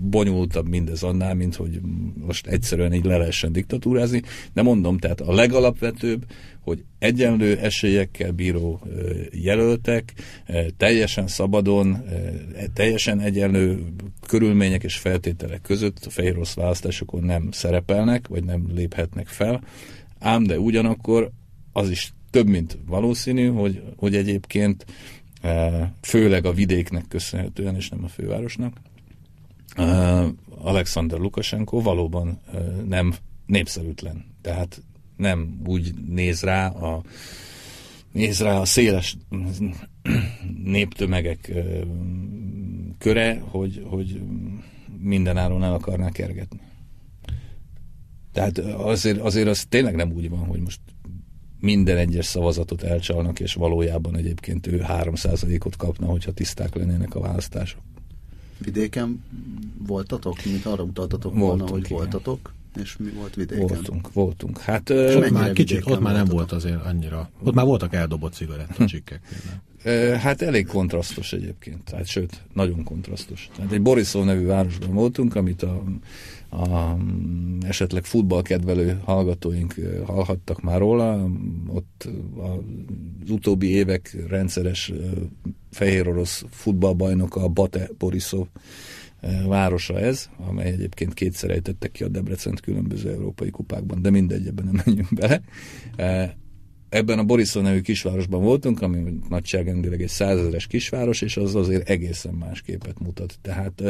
bonyolultabb 0.00 0.68
mindez 0.68 1.02
annál, 1.02 1.34
mint 1.34 1.54
hogy 1.54 1.80
most 2.26 2.46
egyszerűen 2.46 2.92
így 2.92 3.04
le 3.04 3.16
lehessen 3.16 3.52
diktatúrázni, 3.52 4.22
de 4.52 4.62
mondom, 4.62 4.98
tehát 4.98 5.20
a 5.20 5.32
legalapvetőbb, 5.32 6.24
hogy 6.66 6.84
egyenlő 6.98 7.56
esélyekkel 7.56 8.30
bíró 8.30 8.80
jelöltek, 9.32 10.12
teljesen 10.76 11.26
szabadon, 11.26 12.04
teljesen 12.74 13.20
egyenlő 13.20 13.78
körülmények 14.26 14.84
és 14.84 14.96
feltételek 14.96 15.60
között 15.60 16.04
a 16.04 16.10
fehér 16.10 16.38
választásokon 16.54 17.22
nem 17.22 17.48
szerepelnek, 17.50 18.28
vagy 18.28 18.44
nem 18.44 18.66
léphetnek 18.96 19.26
fel, 19.26 19.62
ám 20.18 20.44
de 20.44 20.58
ugyanakkor 20.58 21.30
az 21.72 21.90
is 21.90 22.12
több, 22.30 22.48
mint 22.48 22.78
valószínű, 22.86 23.48
hogy, 23.48 23.82
hogy 23.96 24.16
egyébként 24.16 24.84
főleg 26.00 26.44
a 26.44 26.52
vidéknek 26.52 27.04
köszönhetően, 27.08 27.74
és 27.74 27.88
nem 27.88 28.04
a 28.04 28.08
fővárosnak, 28.08 28.76
Alexander 30.58 31.18
Lukashenko 31.18 31.80
valóban 31.80 32.40
nem 32.88 33.14
népszerűtlen. 33.46 34.24
Tehát 34.42 34.82
nem 35.16 35.60
úgy 35.66 35.94
néz 36.08 36.42
rá 36.42 36.68
a 36.68 37.02
néz 38.12 38.40
rá 38.40 38.60
a 38.60 38.64
széles 38.64 39.16
néptömegek 40.64 41.52
köre, 42.98 43.42
hogy, 43.48 43.86
hogy 43.88 44.20
mindenáron 44.98 45.64
el 45.64 45.72
akarná 45.72 46.10
kergetni. 46.10 46.60
Tehát 48.36 48.58
azért, 48.58 49.20
azért 49.20 49.48
az 49.48 49.64
tényleg 49.68 49.94
nem 49.94 50.12
úgy 50.12 50.30
van, 50.30 50.46
hogy 50.46 50.60
most 50.60 50.80
minden 51.60 51.96
egyes 51.96 52.26
szavazatot 52.26 52.82
elcsalnak, 52.82 53.40
és 53.40 53.54
valójában 53.54 54.16
egyébként 54.16 54.66
ő 54.66 54.84
3%-ot 54.88 55.76
kapna, 55.76 56.06
hogyha 56.06 56.32
tiszták 56.32 56.74
lennének 56.74 57.14
a 57.14 57.20
választások. 57.20 57.80
Vidéken 58.58 59.24
voltatok, 59.86 60.44
mint 60.44 60.66
arra 60.66 60.84
mutathatok 60.84 61.34
volna, 61.34 61.66
hogy 61.68 61.84
igen. 61.84 61.96
voltatok? 61.96 62.54
És 62.80 62.96
mi 62.96 63.10
volt 63.10 63.34
vidéken? 63.34 63.66
Voltunk, 63.66 64.12
voltunk. 64.12 64.58
Hát, 64.58 64.90
ott 64.90 65.30
már 65.30 65.52
kicsit, 65.52 65.86
ott 65.86 66.00
már 66.00 66.14
nem 66.14 66.26
volt 66.26 66.52
azért 66.52 66.84
annyira. 66.84 67.30
Ott 67.42 67.54
már 67.54 67.64
voltak 67.64 67.94
eldobott 67.94 68.32
cigarettacsikkek. 68.32 69.20
Hát 70.24 70.42
elég 70.42 70.66
kontrasztos 70.66 71.32
egyébként, 71.32 71.90
hát 71.90 72.06
sőt, 72.06 72.42
nagyon 72.52 72.84
kontrasztos. 72.84 73.48
Hát 73.58 73.72
egy 73.72 73.82
Borisov 73.82 74.24
nevű 74.24 74.44
városban 74.44 74.94
voltunk, 74.94 75.34
amit 75.34 75.62
a, 75.62 75.84
a 76.56 76.96
esetleg 77.60 78.04
futballkedvelő 78.04 79.00
hallgatóink 79.04 79.74
hallhattak 80.04 80.62
már 80.62 80.78
róla. 80.78 81.30
Ott 81.68 82.08
az 83.22 83.30
utóbbi 83.30 83.68
évek 83.68 84.16
rendszeres 84.28 84.92
fehér 85.70 86.08
orosz 86.08 86.44
futballbajnoka 86.50 87.42
a 87.42 87.48
Bate 87.48 87.90
Borisov 87.98 88.46
városa 89.46 89.98
ez, 89.98 90.28
amely 90.36 90.66
egyébként 90.66 91.14
kétszer 91.14 91.50
ejtettek 91.50 91.90
ki 91.90 92.04
a 92.04 92.08
Debrecent 92.08 92.60
különböző 92.60 93.10
európai 93.10 93.50
kupákban, 93.50 94.02
de 94.02 94.10
mindegy, 94.10 94.46
ebben 94.46 94.64
nem 94.64 94.82
menjünk 94.84 95.08
bele. 95.14 95.42
Ebben 96.88 97.18
a 97.18 97.24
Borisov 97.24 97.62
nevű 97.62 97.80
kisvárosban 97.80 98.42
voltunk, 98.42 98.82
ami 98.82 99.18
nagyságrendileg 99.28 100.02
egy 100.02 100.08
százezeres 100.08 100.66
kisváros, 100.66 101.22
és 101.22 101.36
az 101.36 101.54
azért 101.54 101.88
egészen 101.88 102.34
más 102.34 102.62
képet 102.62 103.00
mutat. 103.00 103.38
Tehát 103.42 103.82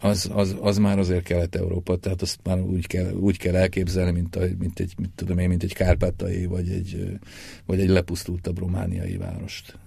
az, 0.00 0.30
az, 0.34 0.56
az 0.60 0.78
már 0.78 0.98
azért 0.98 1.22
Kelet-Európa, 1.22 1.96
tehát 1.96 2.22
azt 2.22 2.38
már 2.44 2.60
úgy 2.60 2.86
kell, 2.86 3.12
úgy 3.12 3.36
kell 3.36 3.54
elképzelni, 3.54 4.10
mint, 4.10 4.36
a, 4.36 4.40
mint, 4.58 4.80
egy, 4.80 4.92
mint, 4.96 5.12
tudom 5.14 5.38
én, 5.38 5.48
mint 5.48 5.62
egy 5.62 5.74
kárpátai, 5.74 6.46
vagy 6.46 6.68
egy, 6.68 7.18
vagy 7.66 7.80
egy 7.80 7.88
lepusztultabb 7.88 8.58
romániai 8.58 9.16
várost, 9.16 9.78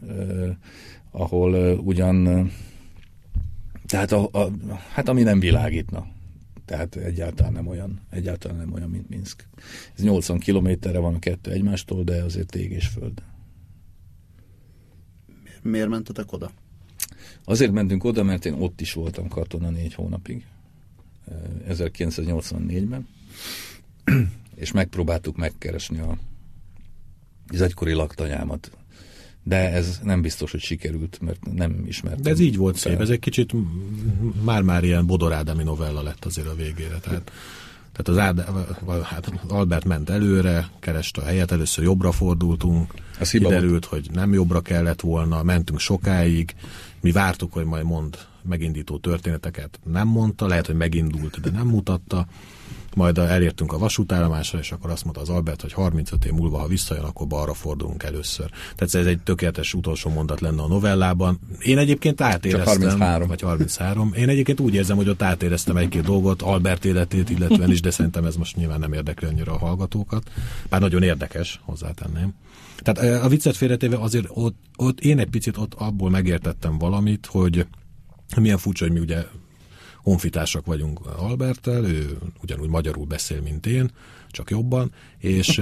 ahol 1.12 1.78
ugyan 1.78 2.50
tehát 3.86 4.12
a, 4.12 4.30
a, 4.32 4.52
hát 4.94 5.10
ami 5.10 5.24
nem 5.24 5.40
világítna. 5.40 6.08
Tehát 6.66 6.96
egyáltalán 6.96 7.52
nem 7.52 7.68
olyan, 7.68 8.02
egyáltalán 8.10 8.58
nem 8.58 8.74
olyan, 8.74 8.90
mint 8.90 9.10
Minsk. 9.10 9.48
Ez 9.96 10.04
80 10.04 10.40
kilométerre 10.40 11.00
van 11.00 11.16
a 11.16 11.20
kettő 11.20 11.52
egymástól, 11.52 12.04
de 12.04 12.24
azért 12.24 12.56
ég 12.56 12.72
és 12.72 12.88
föld. 12.88 13.24
Miért 15.62 15.90
mentetek 15.90 16.32
oda? 16.32 16.52
Azért 17.44 17.72
mentünk 17.72 18.04
oda, 18.04 18.24
mert 18.24 18.46
én 18.46 18.54
ott 18.54 18.82
is 18.82 18.94
voltam 18.94 19.28
katona 19.28 19.70
négy 19.70 19.94
hónapig. 19.94 20.46
1984-ben. 21.70 23.08
És 24.56 24.72
megpróbáltuk 24.72 25.38
megkeresni 25.38 26.00
a, 26.00 26.18
az 27.48 27.62
egykori 27.62 27.94
laktanyámat 27.94 28.78
de 29.44 29.72
ez 29.72 30.00
nem 30.04 30.22
biztos, 30.22 30.52
hogy 30.52 30.60
sikerült, 30.60 31.20
mert 31.22 31.54
nem 31.54 31.84
ismertem. 31.88 32.22
De 32.22 32.30
ez 32.30 32.40
így 32.40 32.58
volt 32.58 32.76
szép, 32.76 33.00
ez 33.00 33.10
egy 33.10 33.20
kicsit 33.20 33.54
már-már 34.44 34.84
ilyen 34.84 35.06
Bodorádami 35.06 35.64
novella 35.64 36.02
lett 36.02 36.26
azért 36.26 36.48
a 36.48 36.56
végére, 36.56 36.98
tehát 36.98 37.32
tehát 37.94 38.08
az, 38.08 38.18
Ád, 38.18 39.04
hát 39.04 39.32
Albert 39.48 39.86
ment 39.86 40.10
előre, 40.10 40.70
kereste 40.80 41.22
a 41.22 41.26
helyet, 41.26 41.52
először 41.52 41.84
jobbra 41.84 42.12
fordultunk, 42.12 42.94
Ez 43.20 43.30
kiderült, 43.30 43.86
hogy 43.86 44.10
nem 44.14 44.34
jobbra 44.34 44.62
kellett 44.62 45.02
volna, 45.02 45.44
mentünk 45.44 45.80
sokáig, 45.80 46.56
mi 47.02 47.12
vártuk, 47.12 47.54
hogy 47.54 47.66
majd 47.66 47.86
mond 47.86 48.18
megindító 48.42 48.98
történeteket, 48.98 49.80
nem 49.84 50.08
mondta, 50.08 50.48
lehet, 50.48 50.66
hogy 50.66 50.76
megindult, 50.76 51.42
de 51.42 51.50
nem 51.50 51.68
mutatta, 51.68 52.28
majd 52.96 53.18
elértünk 53.18 53.74
a 53.74 53.78
vasútállomásra, 53.78 54.60
és 54.60 54.72
akkor 54.72 54.90
azt 54.90 55.04
mondta 55.04 55.22
az 55.22 55.30
Albert, 55.30 55.62
hogy 55.62 55.74
35 55.74 56.26
év 56.26 56.32
múlva, 56.32 56.58
ha 56.58 56.68
visszajön, 56.68 57.04
akkor 57.04 57.28
balra 57.28 57.54
fordulunk 57.54 58.04
először. 58.04 58.50
Tehát 58.50 58.96
ez 58.96 59.06
egy 59.06 59.20
tökéletes 59.20 59.74
utolsó 59.74 60.10
mondat 60.10 60.42
lenne 60.42 60.62
a 60.62 60.68
novellában. 60.68 61.40
Én 61.60 61.78
egyébként 61.78 62.22
átéreztem. 62.22 62.82
Csak 62.82 62.90
33. 62.90 63.28
Vagy 63.28 63.42
33. 63.42 64.14
Én 64.14 64.30
egyébként 64.30 64.60
úgy 64.60 64.74
érzem, 64.74 64.96
hogy 64.96 65.10
ott 65.10 65.22
átéreztem 65.22 65.78
egy-két 65.78 66.04
dolgot, 66.04 66.42
Albert 66.42 66.86
életét 66.86 67.30
illetően 67.30 67.72
is, 67.72 67.82
de 67.82 67.92
szerintem 67.92 68.26
ez 68.26 68.36
most 68.36 68.56
nyilván 68.56 68.80
nem 68.80 68.94
érdekli 68.94 69.28
annyira 69.28 69.54
a 69.54 69.58
hallgatókat. 69.58 70.32
Bár 70.70 70.82
nagyon 70.82 71.04
érdekes, 71.04 71.60
hozzátenném. 71.64 72.34
Tehát 72.82 73.24
a 73.24 73.28
viccet 73.28 73.56
félretéve 73.56 73.98
azért 73.98 74.28
ott, 74.30 74.56
ott 74.76 75.00
én 75.00 75.20
egy 75.20 75.30
picit 75.30 75.58
ott 75.58 75.74
abból 75.74 76.10
megértettem 76.10 76.78
valamit, 76.78 77.26
hogy 77.26 77.66
milyen 78.42 78.58
furcsa, 78.58 78.86
hogy 78.86 78.94
mi 78.94 79.00
ugye 79.00 79.26
honfitársak 80.04 80.66
vagyunk 80.66 81.00
Alberttel, 81.18 81.86
ő 81.86 82.18
ugyanúgy 82.42 82.70
magyarul 82.70 83.06
beszél, 83.06 83.42
mint 83.42 83.66
én, 83.66 83.92
csak 84.30 84.50
jobban, 84.50 84.92
és 85.18 85.62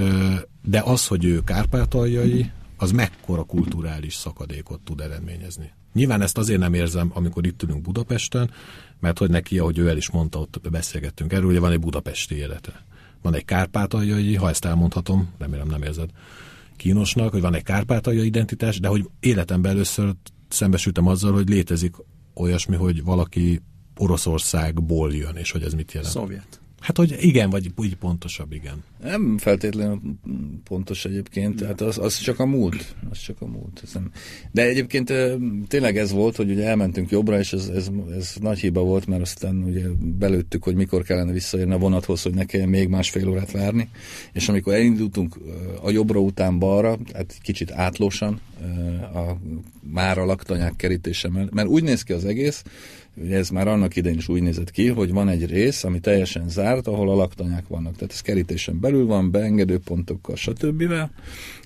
de 0.62 0.80
az, 0.84 1.06
hogy 1.06 1.24
ő 1.24 1.44
kárpátaljai, 1.44 2.50
az 2.76 2.92
mekkora 2.92 3.42
kulturális 3.42 4.14
szakadékot 4.14 4.80
tud 4.80 5.00
eredményezni. 5.00 5.70
Nyilván 5.92 6.20
ezt 6.20 6.38
azért 6.38 6.60
nem 6.60 6.74
érzem, 6.74 7.10
amikor 7.14 7.46
itt 7.46 7.62
ülünk 7.62 7.82
Budapesten, 7.82 8.50
mert 9.00 9.18
hogy 9.18 9.30
neki, 9.30 9.58
ahogy 9.58 9.78
ő 9.78 9.88
el 9.88 9.96
is 9.96 10.10
mondta, 10.10 10.38
ott 10.38 10.70
beszélgettünk 10.70 11.32
erről, 11.32 11.46
hogy 11.46 11.58
van 11.58 11.72
egy 11.72 11.80
budapesti 11.80 12.34
élete. 12.34 12.84
Van 13.22 13.34
egy 13.34 13.44
kárpátaljai, 13.44 14.34
ha 14.34 14.48
ezt 14.48 14.64
elmondhatom, 14.64 15.30
remélem 15.38 15.68
nem 15.68 15.82
érzed 15.82 16.10
kínosnak, 16.76 17.32
hogy 17.32 17.40
van 17.40 17.54
egy 17.54 17.62
kárpátaljai 17.62 18.26
identitás, 18.26 18.80
de 18.80 18.88
hogy 18.88 19.08
életemben 19.20 19.72
először 19.72 20.14
szembesültem 20.48 21.06
azzal, 21.06 21.32
hogy 21.32 21.48
létezik 21.48 21.94
olyasmi, 22.34 22.76
hogy 22.76 23.04
valaki 23.04 23.60
Oroszországból 23.96 25.14
jön, 25.14 25.36
és 25.36 25.50
hogy 25.50 25.62
ez 25.62 25.74
mit 25.74 25.92
jelent? 25.92 26.12
Szovjet. 26.12 26.60
Hát, 26.82 26.96
hogy 26.96 27.16
igen, 27.20 27.50
vagy 27.50 27.70
úgy 27.76 27.96
pontosabb, 27.96 28.52
igen. 28.52 28.84
Nem 29.02 29.38
feltétlenül 29.38 30.00
pontos 30.64 31.04
egyébként, 31.04 31.56
tehát 31.56 31.80
az, 31.80 31.98
az 31.98 32.18
csak 32.18 32.38
a 32.38 32.46
múlt. 32.46 32.94
Az 33.10 33.18
csak 33.18 33.40
a 33.40 33.46
múlt. 33.46 33.80
Ez 33.84 33.92
nem. 33.92 34.10
De 34.50 34.62
egyébként 34.62 35.12
tényleg 35.68 35.98
ez 35.98 36.12
volt, 36.12 36.36
hogy 36.36 36.50
ugye 36.50 36.66
elmentünk 36.66 37.10
jobbra, 37.10 37.38
és 37.38 37.52
ez, 37.52 37.68
ez, 37.68 37.90
ez 38.16 38.34
nagy 38.40 38.58
hiba 38.58 38.80
volt, 38.80 39.06
mert 39.06 39.22
aztán 39.22 39.62
ugye 39.62 39.86
belőttük, 40.00 40.64
hogy 40.64 40.74
mikor 40.74 41.02
kellene 41.02 41.32
visszajönni 41.32 41.72
a 41.72 41.78
vonathoz, 41.78 42.22
hogy 42.22 42.34
ne 42.34 42.44
kelljen 42.44 42.68
még 42.68 42.88
másfél 42.88 43.28
órát 43.28 43.50
várni. 43.50 43.88
És 44.32 44.48
amikor 44.48 44.74
elindultunk 44.74 45.36
a 45.82 45.90
jobbra 45.90 46.20
után 46.20 46.58
balra, 46.58 46.98
hát 47.14 47.38
kicsit 47.42 47.70
átlósan, 47.70 48.40
a, 49.14 49.36
már 49.80 50.18
a 50.18 50.24
laktanyák 50.24 50.76
kerítése 50.76 51.28
mellett, 51.28 51.52
mert 51.52 51.68
úgy 51.68 51.82
néz 51.82 52.02
ki 52.02 52.12
az 52.12 52.24
egész, 52.24 52.62
ugye 53.16 53.36
ez 53.36 53.48
már 53.48 53.68
annak 53.68 53.96
idején 53.96 54.18
is 54.18 54.28
úgy 54.28 54.42
nézett 54.42 54.70
ki, 54.70 54.88
hogy 54.88 55.12
van 55.12 55.28
egy 55.28 55.46
rész, 55.46 55.84
ami 55.84 56.00
teljesen 56.00 56.48
zárt, 56.48 56.86
ahol 56.86 57.10
a 57.10 57.14
laktanyák 57.14 57.68
vannak. 57.68 57.94
Tehát 57.94 58.12
ez 58.12 58.20
kerítésen 58.20 58.80
belül 58.80 59.06
van, 59.06 59.30
beengedő 59.30 59.78
pontokkal, 59.78 60.36
stb. 60.36 60.82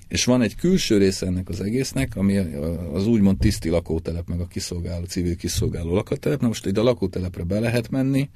És 0.07 0.25
van 0.25 0.41
egy 0.41 0.55
külső 0.55 0.97
része 0.97 1.25
ennek 1.25 1.49
az 1.49 1.61
egésznek, 1.61 2.15
ami 2.15 2.37
az 2.93 3.07
úgymond 3.07 3.37
tiszti 3.37 3.69
lakótelep, 3.69 4.27
meg 4.27 4.39
a 4.39 4.47
kiszolgáló, 4.47 5.05
civil 5.05 5.35
kiszolgáló 5.35 5.93
lakótelep. 5.93 6.41
Na 6.41 6.47
most 6.47 6.65
ide 6.65 6.79
a 6.79 6.83
lakótelepre 6.83 7.43
be 7.43 7.59
lehet 7.59 7.89
menni. 7.89 8.29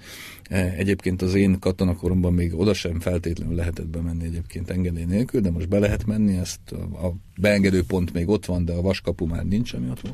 E, 0.44 0.74
egyébként 0.78 1.22
az 1.22 1.34
én 1.34 1.60
katonakoromban 1.60 2.34
még 2.34 2.60
oda 2.60 2.74
sem 2.74 3.00
feltétlenül 3.00 3.56
lehetett 3.56 3.88
bemenni 3.88 4.24
egyébként 4.24 4.70
engedély 4.70 5.06
nélkül, 5.06 5.42
de 5.42 5.52
most 5.52 5.70
be 5.70 5.80
lehet 5.80 6.06
menni, 6.06 6.38
ezt 6.38 6.72
a, 6.72 7.08
a 7.08 7.14
beengedő 7.38 7.84
pont 7.84 8.14
még 8.14 8.30
ott 8.30 8.46
van, 8.46 8.66
de 8.66 8.74
a 8.74 8.82
vaskapu 8.82 9.26
már 9.26 9.46
nincs, 9.46 9.74
ami 9.74 9.90
ott 9.90 10.02
van, 10.02 10.14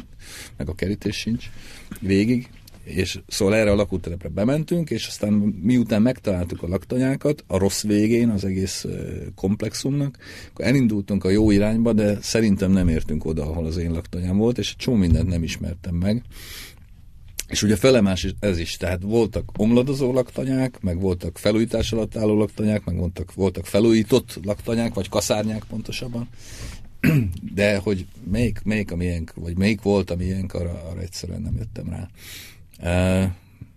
meg 0.58 0.70
a 0.70 0.76
kerítés 0.76 1.16
sincs 1.16 1.50
végig 2.00 2.50
és 2.88 3.20
szóval 3.28 3.56
erre 3.56 3.72
a 3.72 3.76
lakótelepre 3.76 4.30
bementünk, 4.30 4.90
és 4.90 5.08
aztán 5.08 5.34
miután 5.62 6.02
megtaláltuk 6.02 6.64
a 6.64 6.68
laktanyákat, 6.68 7.44
a 7.48 7.58
rossz 7.58 7.84
végén 7.84 8.30
az 8.30 8.46
egész 8.46 8.86
komplexumnak, 9.36 10.18
akkor 10.50 10.66
elindultunk 10.66 11.24
a 11.24 11.30
jó 11.30 11.52
irányba, 11.52 11.94
de 11.94 12.18
szerintem 12.22 12.72
nem 12.72 12.88
értünk 12.88 13.26
oda, 13.26 13.44
ahol 13.44 13.66
az 13.66 13.78
én 13.78 13.92
laktanyám 13.92 14.38
volt, 14.38 14.58
és 14.58 14.76
csomó 14.76 14.98
mindent 14.98 15.28
nem 15.28 15.44
ismertem 15.44 15.96
meg. 15.96 16.24
És 17.48 17.64
ugye 17.64 17.76
felemás 17.76 18.28
ez 18.40 18.60
is, 18.60 18.78
tehát 18.78 19.02
voltak 19.02 19.50
omladozó 19.58 20.14
laktanyák, 20.14 20.82
meg 20.82 21.00
voltak 21.00 21.38
felújítás 21.38 21.92
alatt 21.92 22.16
álló 22.16 22.38
laktanyák, 22.38 22.86
meg 22.86 22.98
voltak, 22.98 23.34
voltak 23.34 23.66
felújított 23.66 24.40
laktanyák, 24.44 24.94
vagy 24.94 25.10
kaszárnyák 25.10 25.64
pontosabban, 25.70 26.30
de 27.56 27.78
hogy 27.78 28.06
melyik, 28.32 28.62
melyik 28.64 28.92
a 28.92 28.96
miénk, 28.96 29.34
vagy 29.36 29.58
melyik 29.58 29.82
volt 29.82 30.10
a 30.10 30.16
miénk, 30.16 30.54
arra, 30.54 30.82
arra 30.90 31.02
egyszerűen 31.02 31.42
nem 31.42 31.56
jöttem 31.58 31.90
rá. 31.90 32.10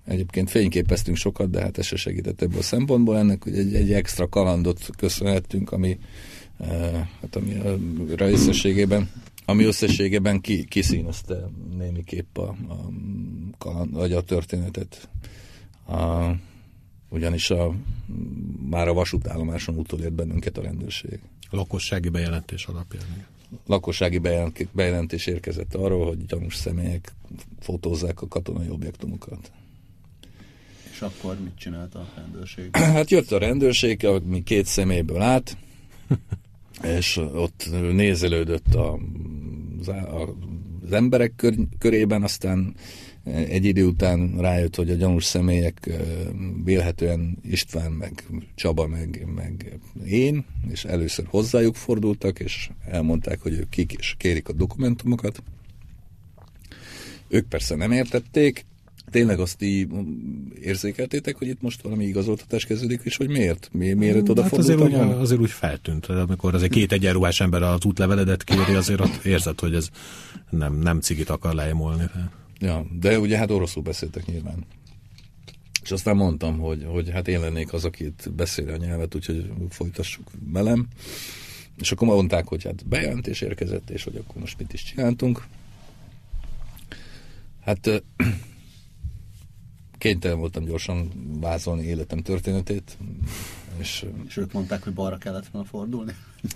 Egyébként 0.07 0.51
fényképeztünk 0.51 1.17
sokat, 1.17 1.51
de 1.51 1.61
hát 1.61 1.79
ez 1.79 1.87
se 1.87 1.97
segített 1.97 2.43
ebből 2.43 2.59
a 2.59 2.63
szempontból. 2.63 3.19
Ennek 3.19 3.43
hogy 3.43 3.59
egy, 3.59 3.75
egy 3.75 3.93
extra 3.93 4.29
kalandot 4.29 4.89
köszönhettünk, 4.97 5.73
ami, 5.73 5.99
hát 7.21 7.37
ami 7.37 7.55
a 8.17 8.25
összességében 8.25 9.11
ami 9.51 9.65
összességében 9.65 10.41
ki, 10.41 10.65
kiszínezte 10.65 11.49
némiképp 11.77 12.39
a, 12.39 12.49
a, 12.49 12.91
kaland, 13.59 13.93
vagy 13.93 14.13
a 14.13 14.21
történetet. 14.21 15.09
A, 15.87 16.31
ugyanis 17.09 17.51
a, 17.51 17.75
már 18.71 18.89
a 18.89 18.93
vasútállomáson 18.93 19.77
utolért 19.77 20.13
bennünket 20.13 20.59
a 20.59 20.63
rendőrség. 20.63 21.21
A 21.51 21.57
lakossági 21.57 22.09
bejelentés 22.09 22.67
alapján 22.67 23.27
lakossági 23.67 24.21
bejelentés 24.73 25.27
érkezett 25.27 25.75
arról, 25.75 26.07
hogy 26.07 26.27
gyanús 26.27 26.57
személyek 26.57 27.13
fotózzák 27.61 28.23
a 28.23 28.29
katonai 28.29 28.69
objektumokat. 28.69 29.53
És 30.91 31.01
akkor 31.01 31.37
mit 31.43 31.57
csinált 31.57 31.95
a 31.95 32.09
rendőrség? 32.17 32.77
Hát 32.97 33.11
jött 33.11 33.33
a 33.33 33.39
rendőrség, 33.39 34.07
mi 34.25 34.43
két 34.43 34.67
személyből 34.67 35.21
át, 35.21 35.57
és 36.99 37.17
ott 37.17 37.69
nézelődött 37.93 38.75
a, 38.75 38.99
az 39.81 40.93
emberek 40.93 41.33
kör, 41.37 41.55
körében, 41.79 42.23
aztán 42.23 42.75
egy 43.25 43.65
idő 43.65 43.87
után 43.87 44.37
rájött, 44.39 44.77
hogy 44.77 44.91
a 44.91 44.95
gyanús 44.95 45.25
személyek 45.25 45.91
vélhetően 46.65 47.39
István, 47.43 47.93
meg 47.93 48.25
Csaba, 48.55 48.87
meg, 48.87 49.27
meg 49.35 49.79
én, 50.05 50.45
és 50.71 50.85
először 50.85 51.25
hozzájuk 51.29 51.75
fordultak, 51.75 52.41
és 52.41 52.71
elmondták, 52.85 53.41
hogy 53.41 53.53
ők 53.53 53.69
kik, 53.69 53.93
és 53.93 54.15
kérik 54.19 54.49
a 54.49 54.53
dokumentumokat. 54.53 55.43
Ők 57.29 57.49
persze 57.49 57.75
nem 57.75 57.93
értették, 57.93 58.65
tényleg 59.11 59.41
azt 59.41 59.63
így 59.63 59.89
érzékeltétek, 60.61 61.37
hogy 61.37 61.49
itt 61.49 61.63
most 61.63 61.83
valami 61.83 62.05
igazoltatás 62.05 62.65
kezdődik, 62.65 63.01
és 63.05 63.17
hogy 63.17 63.29
miért? 63.29 63.69
Mi, 63.73 63.93
miért 63.93 64.29
oda 64.29 64.43
hát 64.43 64.53
azért 64.53 64.81
úgy, 64.81 64.95
azért 64.95 65.41
úgy 65.41 65.51
feltűnt, 65.51 66.07
amikor 66.07 66.55
az 66.55 66.63
egy 66.63 66.71
két 66.71 66.93
egyenruhás 66.93 67.41
ember 67.41 67.63
az 67.63 67.85
útleveledet 67.85 68.45
kéri, 68.45 68.75
azért 68.75 69.01
ott 69.01 69.25
érzed, 69.25 69.61
hogy 69.61 69.75
ez 69.75 69.89
nem, 70.51 70.79
nem 70.79 71.01
cigit 71.01 71.29
akar 71.29 71.55
leimolni. 71.55 72.05
Ja, 72.61 72.87
de 72.93 73.19
ugye 73.19 73.37
hát 73.37 73.51
oroszul 73.51 73.83
beszéltek 73.83 74.27
nyilván. 74.27 74.65
És 75.83 75.91
aztán 75.91 76.17
mondtam, 76.17 76.59
hogy, 76.59 76.85
hogy 76.85 77.11
hát 77.11 77.29
én 77.29 77.41
lennék 77.41 77.73
az, 77.73 77.85
aki 77.85 78.05
itt 78.05 78.31
beszéli 78.33 78.71
a 78.71 78.77
nyelvet, 78.77 79.15
úgyhogy 79.15 79.53
folytassuk 79.69 80.31
velem. 80.53 80.89
És 81.77 81.93
akkor 81.93 82.09
mondták, 82.09 82.49
hogy 82.49 82.65
hát 82.65 82.87
bejelentés 82.87 83.41
érkezett, 83.41 83.91
és 83.91 84.05
hogy 84.05 84.17
akkor 84.17 84.41
most 84.41 84.59
mit 84.59 84.73
is 84.73 84.83
csináltunk. 84.83 85.47
Hát 87.61 88.03
kénytelen 89.99 90.39
voltam 90.39 90.65
gyorsan 90.65 91.11
vázolni 91.41 91.85
életem 91.85 92.19
történetét. 92.19 92.97
És, 93.79 94.07
és 94.27 94.37
ők 94.37 94.53
mondták, 94.53 94.83
hogy 94.83 94.93
balra 94.93 95.17
kellett 95.17 95.49
volna 95.49 95.69
fordulni? 95.69 96.13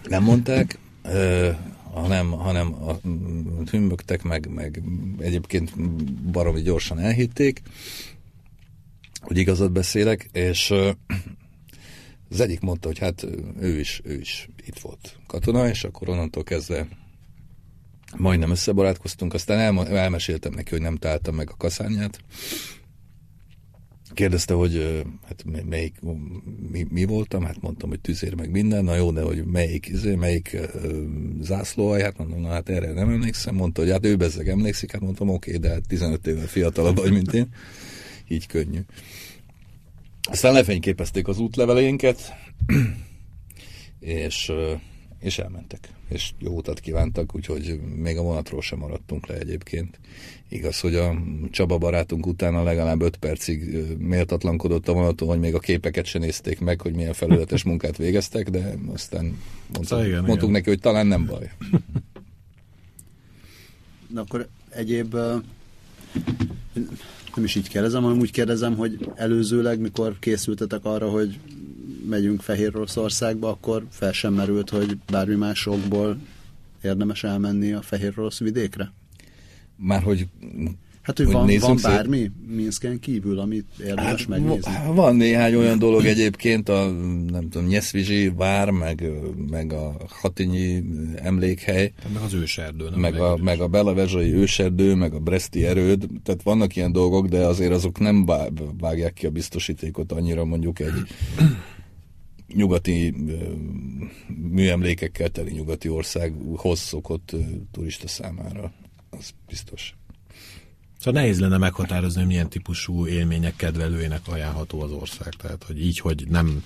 Nem 0.09 0.23
mondták, 0.23 0.79
hanem, 1.93 2.31
hanem 2.31 2.75
a, 2.75 2.93
hümmögtek, 3.71 4.23
meg, 4.23 4.49
meg 4.49 4.83
egyébként 5.19 5.81
baromi 6.31 6.63
gyorsan 6.63 6.99
elhitték, 6.99 7.63
hogy 9.21 9.39
igazat 9.39 9.73
beszélek, 9.73 10.29
és 10.33 10.71
az 12.31 12.41
egyik 12.41 12.61
mondta, 12.61 12.87
hogy 12.87 12.99
hát 12.99 13.27
ő 13.61 13.79
is, 13.79 14.01
ő 14.05 14.19
is 14.19 14.49
itt 14.67 14.79
volt 14.79 15.17
katona, 15.27 15.69
és 15.69 15.85
akkor 15.85 16.09
onnantól 16.09 16.43
kezdve 16.43 16.89
majdnem 18.17 18.51
összebarátkoztunk, 18.51 19.35
aztán 19.35 19.59
el, 19.59 19.97
elmeséltem 19.97 20.53
neki, 20.53 20.71
hogy 20.71 20.81
nem 20.81 20.97
találtam 20.97 21.35
meg 21.35 21.51
a 21.51 21.57
kaszányát, 21.57 22.21
Kérdezte, 24.15 24.55
hogy 24.55 25.05
hát 25.27 25.45
melyik, 25.69 25.95
mi, 26.71 26.87
mi 26.91 27.05
voltam, 27.05 27.45
hát 27.45 27.61
mondtam, 27.61 27.89
hogy 27.89 28.01
tüzér 28.01 28.35
meg 28.35 28.51
minden, 28.51 28.85
na 28.85 28.95
jó, 28.95 29.11
de 29.11 29.23
hogy 29.23 29.45
melyik, 29.45 29.89
izé, 29.89 30.15
melyik 30.15 30.57
zászlóaj, 31.41 32.03
hát 32.03 32.19
mondom, 32.19 32.41
na 32.41 32.49
hát 32.49 32.69
erre 32.69 32.93
nem 32.93 33.09
emlékszem, 33.09 33.55
mondta, 33.55 33.81
hogy 33.81 33.91
hát 33.91 34.05
ő 34.07 34.17
bezzeg 34.17 34.49
emlékszik, 34.49 34.93
hát 34.93 35.01
mondtam, 35.01 35.29
oké, 35.29 35.57
de 35.57 35.69
hát 35.69 35.89
15 35.89 36.27
évvel 36.27 36.47
fiatalabb 36.47 36.97
vagy, 36.97 37.13
mint 37.13 37.35
én, 37.35 37.49
így 38.29 38.47
könnyű. 38.47 38.81
Aztán 40.23 40.53
lefényképezték 40.53 41.29
az 41.29 41.39
útlevelénket, 41.39 42.35
és, 44.01 44.53
és 45.25 45.39
elmentek 45.39 45.89
és 46.09 46.33
jó 46.39 46.57
utat 46.57 46.81
kívántak, 46.81 47.35
úgyhogy 47.35 47.81
még 47.97 48.17
a 48.17 48.23
vonatról 48.23 48.63
sem 48.63 48.79
maradtunk 48.79 49.27
le 49.27 49.39
egyébként. 49.39 49.99
Igaz, 50.49 50.81
hogy 50.81 50.95
a 50.95 51.15
Csaba 51.51 51.79
barátunk 51.79 52.27
utána 52.27 52.63
legalább 52.63 53.03
öt 53.03 53.17
percig 53.17 53.77
méltatlankodott 53.99 54.89
a 54.89 54.93
vonaton, 54.93 55.29
hogy 55.29 55.39
még 55.39 55.55
a 55.55 55.59
képeket 55.59 56.05
se 56.05 56.19
nézték 56.19 56.61
meg, 56.61 56.81
hogy 56.81 56.95
milyen 56.95 57.13
felületes 57.13 57.63
munkát 57.71 57.97
végeztek, 57.97 58.51
de 58.51 58.75
aztán 58.93 59.25
mondtuk, 59.25 59.85
szóval 59.85 60.07
igen, 60.07 60.25
mondtuk 60.25 60.49
igen. 60.49 60.51
neki, 60.51 60.69
hogy 60.69 60.81
talán 60.81 61.07
nem 61.07 61.27
baj. 61.27 61.51
Na 64.15 64.21
akkor 64.21 64.49
egyéb 64.69 65.15
nem 67.35 67.45
is 67.45 67.55
így 67.55 67.69
kérdezem, 67.69 68.03
hanem 68.03 68.19
úgy 68.19 68.31
kérdezem, 68.31 68.77
hogy 68.77 69.11
előzőleg, 69.15 69.81
mikor 69.81 70.19
készültetek 70.19 70.85
arra, 70.85 71.11
hogy 71.11 71.39
megyünk 72.09 72.41
Fehér 72.41 72.77
Oroszországba, 72.77 73.49
akkor 73.49 73.87
fel 73.91 74.13
sem 74.13 74.35
merült, 74.35 74.71
hogy 74.71 74.99
bármi 75.11 75.35
másokból 75.35 76.19
érdemes 76.83 77.25
elmenni 77.25 77.73
a 77.73 77.83
Fehér 77.83 78.13
Orosz 78.17 78.39
vidékre? 78.39 78.93
Már 79.77 80.03
hogy 80.03 80.29
Hát, 81.05 81.17
hogy, 81.17 81.27
hogy 81.27 81.35
van, 81.35 81.59
van 81.61 81.79
bármi 81.83 82.19
szét... 82.19 82.31
Minszken 82.47 82.99
kívül, 82.99 83.39
amit 83.39 83.67
érdemes 83.79 84.21
hát, 84.21 84.29
megnézni? 84.29 84.73
Van 84.95 85.17
néhány 85.17 85.55
olyan 85.55 85.79
dolog 85.79 86.05
egyébként, 86.05 86.69
a 86.69 86.91
nem 87.31 87.49
tudom, 87.49 87.67
Nyeszvizsi 87.67 88.29
vár, 88.29 88.71
meg, 88.71 89.11
meg 89.51 89.73
a 89.73 89.97
Hatinyi 90.09 90.83
emlékhely. 91.17 91.93
Meg 92.13 92.23
az 92.23 92.35
őserdő. 92.35 92.89
Nem 92.91 93.01
meg, 93.01 93.21
a, 93.21 93.37
meg 93.37 93.61
a 93.61 93.69
Belavezsai 93.69 94.33
őserdő, 94.33 94.95
meg 94.95 95.15
a 95.15 95.19
Breszti 95.19 95.65
erőd. 95.65 96.07
Tehát 96.23 96.43
vannak 96.43 96.77
ilyen 96.77 96.93
dolgok, 96.93 97.27
de 97.27 97.47
azért 97.47 97.73
azok 97.73 97.99
nem 97.99 98.27
vágják 98.79 99.13
ki 99.13 99.27
a 99.27 99.31
biztosítékot 99.31 100.13
annyira 100.13 100.45
mondjuk 100.45 100.81
egy 100.81 100.93
nyugati 102.55 103.15
műemlékekkel 104.51 105.29
teli 105.29 105.53
nyugati 105.53 105.89
országhoz 105.89 106.79
szokott 106.79 107.37
turista 107.71 108.09
számára. 108.09 108.73
Az 109.11 109.31
biztos. 109.49 109.95
Szóval 110.99 111.21
nehéz 111.21 111.41
lenne 111.41 111.57
meghatározni, 111.57 112.19
hogy 112.19 112.29
milyen 112.29 112.49
típusú 112.49 113.07
élmények 113.07 113.57
kedvelőjének 113.57 114.29
ajánlható 114.29 114.81
az 114.81 114.91
ország. 114.91 115.29
Tehát, 115.29 115.63
hogy 115.65 115.85
így, 115.85 115.99
hogy 115.99 116.27
nem, 116.29 116.65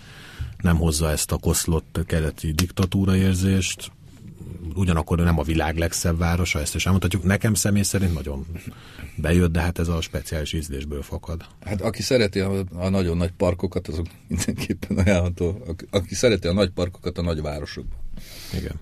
nem 0.58 0.76
hozza 0.76 1.10
ezt 1.10 1.32
a 1.32 1.38
koszlott 1.38 2.00
keleti 2.06 2.52
diktatúra 2.52 3.16
érzést, 3.16 3.92
ugyanakkor 4.74 5.18
nem 5.18 5.38
a 5.38 5.42
világ 5.42 5.76
legszebb 5.76 6.18
városa, 6.18 6.60
ezt 6.60 6.74
is 6.74 6.84
elmondhatjuk. 6.84 7.22
Nekem 7.22 7.54
személy 7.54 7.82
szerint 7.82 8.14
nagyon 8.14 8.46
bejött, 9.16 9.52
de 9.52 9.60
hát 9.60 9.78
ez 9.78 9.88
a 9.88 10.00
speciális 10.00 10.52
ízlésből 10.52 11.02
fakad. 11.02 11.44
Hát 11.60 11.80
aki 11.80 12.02
szereti 12.02 12.40
a, 12.40 12.64
a 12.74 12.88
nagyon 12.88 13.16
nagy 13.16 13.32
parkokat, 13.32 13.88
azok 13.88 14.06
mindenképpen 14.28 14.98
ajánlható. 14.98 15.62
Aki, 15.66 15.84
aki 15.90 16.14
szereti 16.14 16.46
a 16.46 16.52
nagy 16.52 16.70
parkokat 16.70 17.18
a 17.18 17.22
nagy 17.22 17.40
városokban. 17.40 17.98
Igen. 18.56 18.80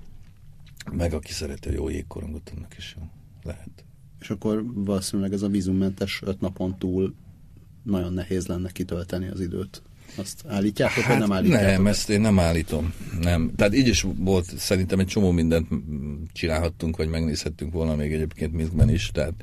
Meg 0.93 1.12
aki 1.12 1.33
szereti 1.33 1.69
a 1.69 1.73
jó 1.73 1.89
jégkorongot, 1.89 2.53
annak 2.57 2.77
is. 2.77 2.97
Lehet. 3.43 3.85
És 4.21 4.31
akkor 4.31 4.64
valószínűleg 4.75 5.33
ez 5.33 5.43
a 5.43 5.49
vízummentes 5.49 6.21
öt 6.25 6.41
napon 6.41 6.79
túl 6.79 7.14
nagyon 7.83 8.12
nehéz 8.12 8.47
lenne 8.47 8.71
kitölteni 8.71 9.29
az 9.29 9.41
időt. 9.41 9.83
Azt 10.15 10.45
állítjátok, 10.49 11.03
hát, 11.03 11.07
vagy 11.07 11.19
nem 11.19 11.33
állítjátok? 11.33 11.67
Nem, 11.67 11.87
ezt 11.87 12.11
én 12.11 12.21
nem 12.21 12.39
állítom. 12.39 12.93
Nem. 13.21 13.51
Tehát 13.57 13.75
így 13.75 13.89
is 13.89 14.07
volt, 14.17 14.59
szerintem 14.59 14.99
egy 14.99 15.07
csomó 15.07 15.31
mindent 15.31 15.69
csinálhattunk, 16.33 16.97
vagy 16.97 17.09
megnézhettünk 17.09 17.73
volna 17.73 17.95
még 17.95 18.13
egyébként 18.13 18.53
Minskben 18.53 18.91
is, 18.91 19.11
tehát 19.13 19.35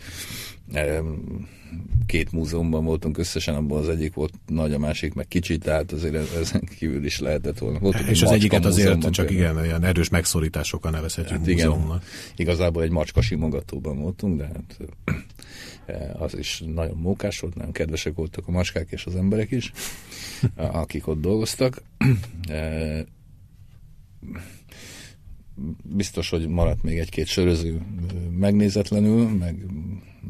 két 2.06 2.32
múzeumban 2.32 2.84
voltunk 2.84 3.18
összesen, 3.18 3.56
abban 3.56 3.80
az 3.80 3.90
egyik 3.90 4.14
volt 4.14 4.34
nagy, 4.48 4.74
a 4.74 4.78
másik 4.78 5.14
meg 5.14 5.28
kicsi, 5.28 5.58
tehát 5.58 5.92
azért 5.92 6.36
ezen 6.36 6.70
kívül 6.78 7.06
is 7.06 7.20
lehetett 7.20 7.58
volna. 7.58 7.80
Voltunk 7.80 8.10
és 8.10 8.22
az 8.22 8.32
egyiket 8.32 8.66
azért 8.66 9.10
csak 9.10 9.32
igen, 9.32 9.66
ilyen 9.66 9.84
erős 9.84 10.10
megszorításokkal 10.10 10.92
nevezhetjük 10.92 11.38
hát 11.38 11.48
igen, 11.48 12.02
Igazából 12.36 12.84
egy 12.84 12.92
macska 12.92 13.22
simogatóban 13.22 14.02
voltunk, 14.02 14.38
de 14.38 14.46
hát 14.46 14.78
az 16.14 16.38
is 16.38 16.64
nagyon 16.74 16.98
mókás 16.98 17.40
volt, 17.40 17.56
nagyon 17.56 17.72
kedvesek 17.72 18.16
voltak 18.16 18.48
a 18.48 18.52
macskák 18.52 18.88
és 18.92 19.06
az 19.06 19.16
emberek 19.16 19.52
is, 19.52 19.72
akik 20.56 21.08
ott 21.08 21.22
dolgoztak. 21.22 21.82
Biztos, 25.84 26.30
hogy 26.30 26.48
maradt 26.48 26.84
még 26.84 26.98
egy-két 26.98 27.26
söröző 27.26 27.82
megnézetlenül, 28.38 29.28
meg, 29.28 29.66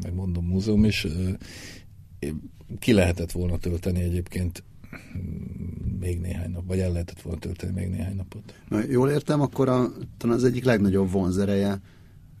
meg 0.02 0.14
mondom 0.14 0.46
múzeum 0.46 0.84
is. 0.84 1.06
Ki 2.78 2.92
lehetett 2.92 3.32
volna 3.32 3.56
tölteni 3.56 4.00
egyébként 4.00 4.62
még 6.00 6.20
néhány 6.20 6.50
nap, 6.50 6.66
vagy 6.66 6.78
el 6.78 6.92
lehetett 6.92 7.20
volna 7.20 7.38
tölteni 7.38 7.72
még 7.72 7.88
néhány 7.88 8.16
napot. 8.16 8.54
Na, 8.68 8.80
jól 8.88 9.10
értem, 9.10 9.40
akkor 9.40 9.68
a, 9.68 9.92
talán 10.16 10.36
az 10.36 10.44
egyik 10.44 10.64
legnagyobb 10.64 11.10
vonzereje 11.10 11.80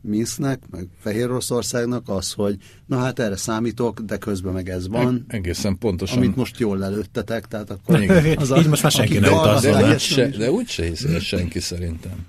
Minsknek, 0.06 0.62
meg 0.70 0.88
Fehér 1.00 1.30
Oroszországnak 1.30 2.08
az, 2.08 2.32
hogy 2.32 2.56
na 2.86 2.98
hát 2.98 3.18
erre 3.18 3.36
számítok, 3.36 4.00
de 4.00 4.16
közben 4.16 4.52
meg 4.52 4.68
ez 4.68 4.88
van. 4.88 5.24
E- 5.28 5.34
egészen 5.36 5.78
pontosan. 5.78 6.18
Amit 6.18 6.36
most 6.36 6.58
jól 6.58 6.78
lelőttetek, 6.78 7.46
tehát 7.46 7.70
akkor... 7.70 8.00
Az 8.36 8.50
a, 8.50 8.58
Így 8.58 8.68
most 8.68 8.82
már 8.82 8.92
senki 8.92 9.18
nem. 9.18 9.32
De, 9.62 9.70
de, 9.70 9.98
se, 9.98 10.28
de 10.28 10.50
úgy 10.50 10.68
se 10.68 10.84
hiszi 10.84 11.18
senki 11.18 11.60
szerintem. 11.60 12.26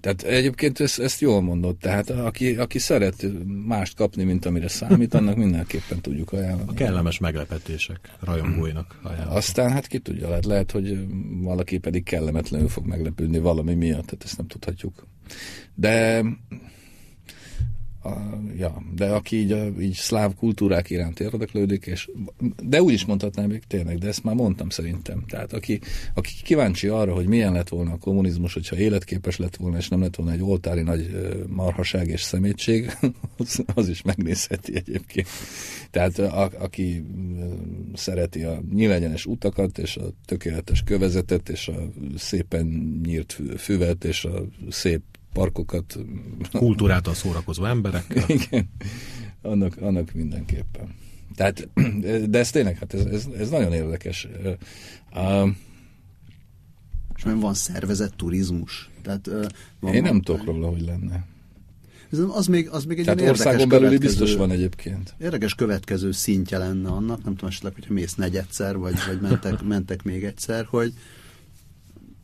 Tehát 0.00 0.22
egyébként 0.22 0.80
ezt, 0.80 0.98
ezt 0.98 1.20
jól 1.20 1.40
mondod, 1.40 1.76
tehát 1.76 2.10
aki, 2.10 2.56
aki 2.56 2.78
szeret 2.78 3.26
mást 3.66 3.96
kapni, 3.96 4.24
mint 4.24 4.46
amire 4.46 4.68
számít, 4.68 5.14
annak 5.14 5.36
mindenképpen 5.36 6.00
tudjuk 6.00 6.32
ajánlani. 6.32 6.68
A 6.70 6.72
kellemes 6.72 7.18
meglepetések 7.18 7.98
rajongóinak 8.20 8.98
ajánlani. 9.02 9.36
Aztán 9.36 9.70
hát 9.70 9.86
ki 9.86 9.98
tudja, 9.98 10.28
lehet, 10.28 10.44
lehet, 10.44 10.70
hogy 10.70 11.06
valaki 11.40 11.78
pedig 11.78 12.04
kellemetlenül 12.04 12.68
fog 12.68 12.86
meglepődni 12.86 13.38
valami 13.38 13.74
miatt, 13.74 14.04
tehát 14.04 14.24
ezt 14.24 14.36
nem 14.36 14.46
tudhatjuk. 14.46 15.06
De 15.74 16.24
a, 18.02 18.10
ja, 18.56 18.82
de 18.94 19.06
aki 19.06 19.36
így, 19.36 19.52
a, 19.52 19.66
így 19.80 19.94
szláv 19.94 20.34
kultúrák 20.34 20.90
iránt 20.90 21.20
érdeklődik, 21.20 21.86
és, 21.86 22.10
de 22.62 22.82
úgy 22.82 22.92
is 22.92 23.04
mondhatnám 23.04 23.48
még 23.48 23.62
tényleg, 23.66 23.98
de 23.98 24.08
ezt 24.08 24.24
már 24.24 24.34
mondtam 24.34 24.68
szerintem. 24.68 25.24
Tehát 25.28 25.52
aki, 25.52 25.80
aki 26.14 26.30
kíváncsi 26.42 26.86
arra, 26.88 27.14
hogy 27.14 27.26
milyen 27.26 27.52
lett 27.52 27.68
volna 27.68 27.92
a 27.92 27.98
kommunizmus, 27.98 28.54
hogyha 28.54 28.76
életképes 28.76 29.36
lett 29.36 29.56
volna, 29.56 29.76
és 29.76 29.88
nem 29.88 30.00
lett 30.00 30.16
volna 30.16 30.32
egy 30.32 30.42
oltári 30.42 30.82
nagy 30.82 31.10
marhaság 31.48 32.08
és 32.08 32.22
szemétség, 32.22 32.96
az, 33.38 33.64
az 33.74 33.88
is 33.88 34.02
megnézheti 34.02 34.76
egyébként. 34.76 35.28
Tehát 35.90 36.18
a, 36.18 36.50
aki 36.58 37.04
szereti 37.94 38.42
a 38.42 38.62
nyílegyenes 38.74 39.26
utakat, 39.26 39.78
és 39.78 39.96
a 39.96 40.12
tökéletes 40.24 40.82
kövezetet, 40.82 41.48
és 41.48 41.68
a 41.68 41.90
szépen 42.16 43.00
nyírt 43.04 43.38
füvet, 43.56 44.04
és 44.04 44.24
a 44.24 44.44
szép 44.68 45.02
parkokat. 45.32 45.98
Kultúrától 46.52 47.14
szórakozó 47.14 47.64
emberekkel. 47.64 48.24
Igen, 48.38 48.70
annak, 49.42 49.76
annak 49.80 50.12
mindenképpen. 50.12 50.94
Tehát, 51.34 51.68
de 52.30 52.38
ez 52.38 52.50
tényleg, 52.50 52.78
hát 52.78 52.94
ez, 52.94 53.04
ez, 53.04 53.26
ez 53.38 53.48
nagyon 53.48 53.72
érdekes. 53.72 54.28
Uh, 55.14 55.48
és 57.16 57.22
van 57.22 57.54
szervezett 57.54 58.16
turizmus. 58.16 58.90
Tehát, 59.02 59.26
uh, 59.26 59.46
van, 59.80 59.94
Én 59.94 60.02
nem 60.02 60.20
tudok 60.20 60.44
róla, 60.44 60.68
hogy 60.68 60.80
lenne. 60.80 61.26
Ez 62.12 62.18
az 62.18 62.46
még, 62.46 62.68
az 62.68 62.84
még 62.84 62.98
egy 62.98 63.04
Tehát 63.04 63.20
országon 63.20 63.68
belül 63.68 63.98
biztos 63.98 64.34
van 64.34 64.50
egyébként. 64.50 65.14
Érdekes 65.20 65.54
következő 65.54 66.12
szintje 66.12 66.58
lenne 66.58 66.88
annak, 66.88 67.24
nem 67.24 67.34
tudom 67.34 67.48
esetleg, 67.50 67.74
hogyha 67.74 67.92
mész 67.92 68.14
negyedszer, 68.14 68.76
vagy, 68.76 68.94
vagy 69.06 69.20
mentek, 69.20 69.62
mentek 69.62 70.02
még 70.02 70.24
egyszer, 70.24 70.64
hogy, 70.64 70.92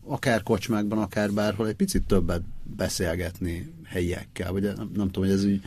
akár 0.07 0.43
kocsmákban, 0.43 0.99
akár 0.99 1.33
bárhol 1.33 1.69
egy 1.69 1.75
picit 1.75 2.07
többet 2.07 2.43
beszélgetni 2.77 3.73
helyiekkel, 3.85 4.53
vagy 4.53 4.63
nem, 4.63 4.91
tudom, 5.11 5.11
hogy 5.25 5.31
ez 5.31 5.45
úgy 5.45 5.61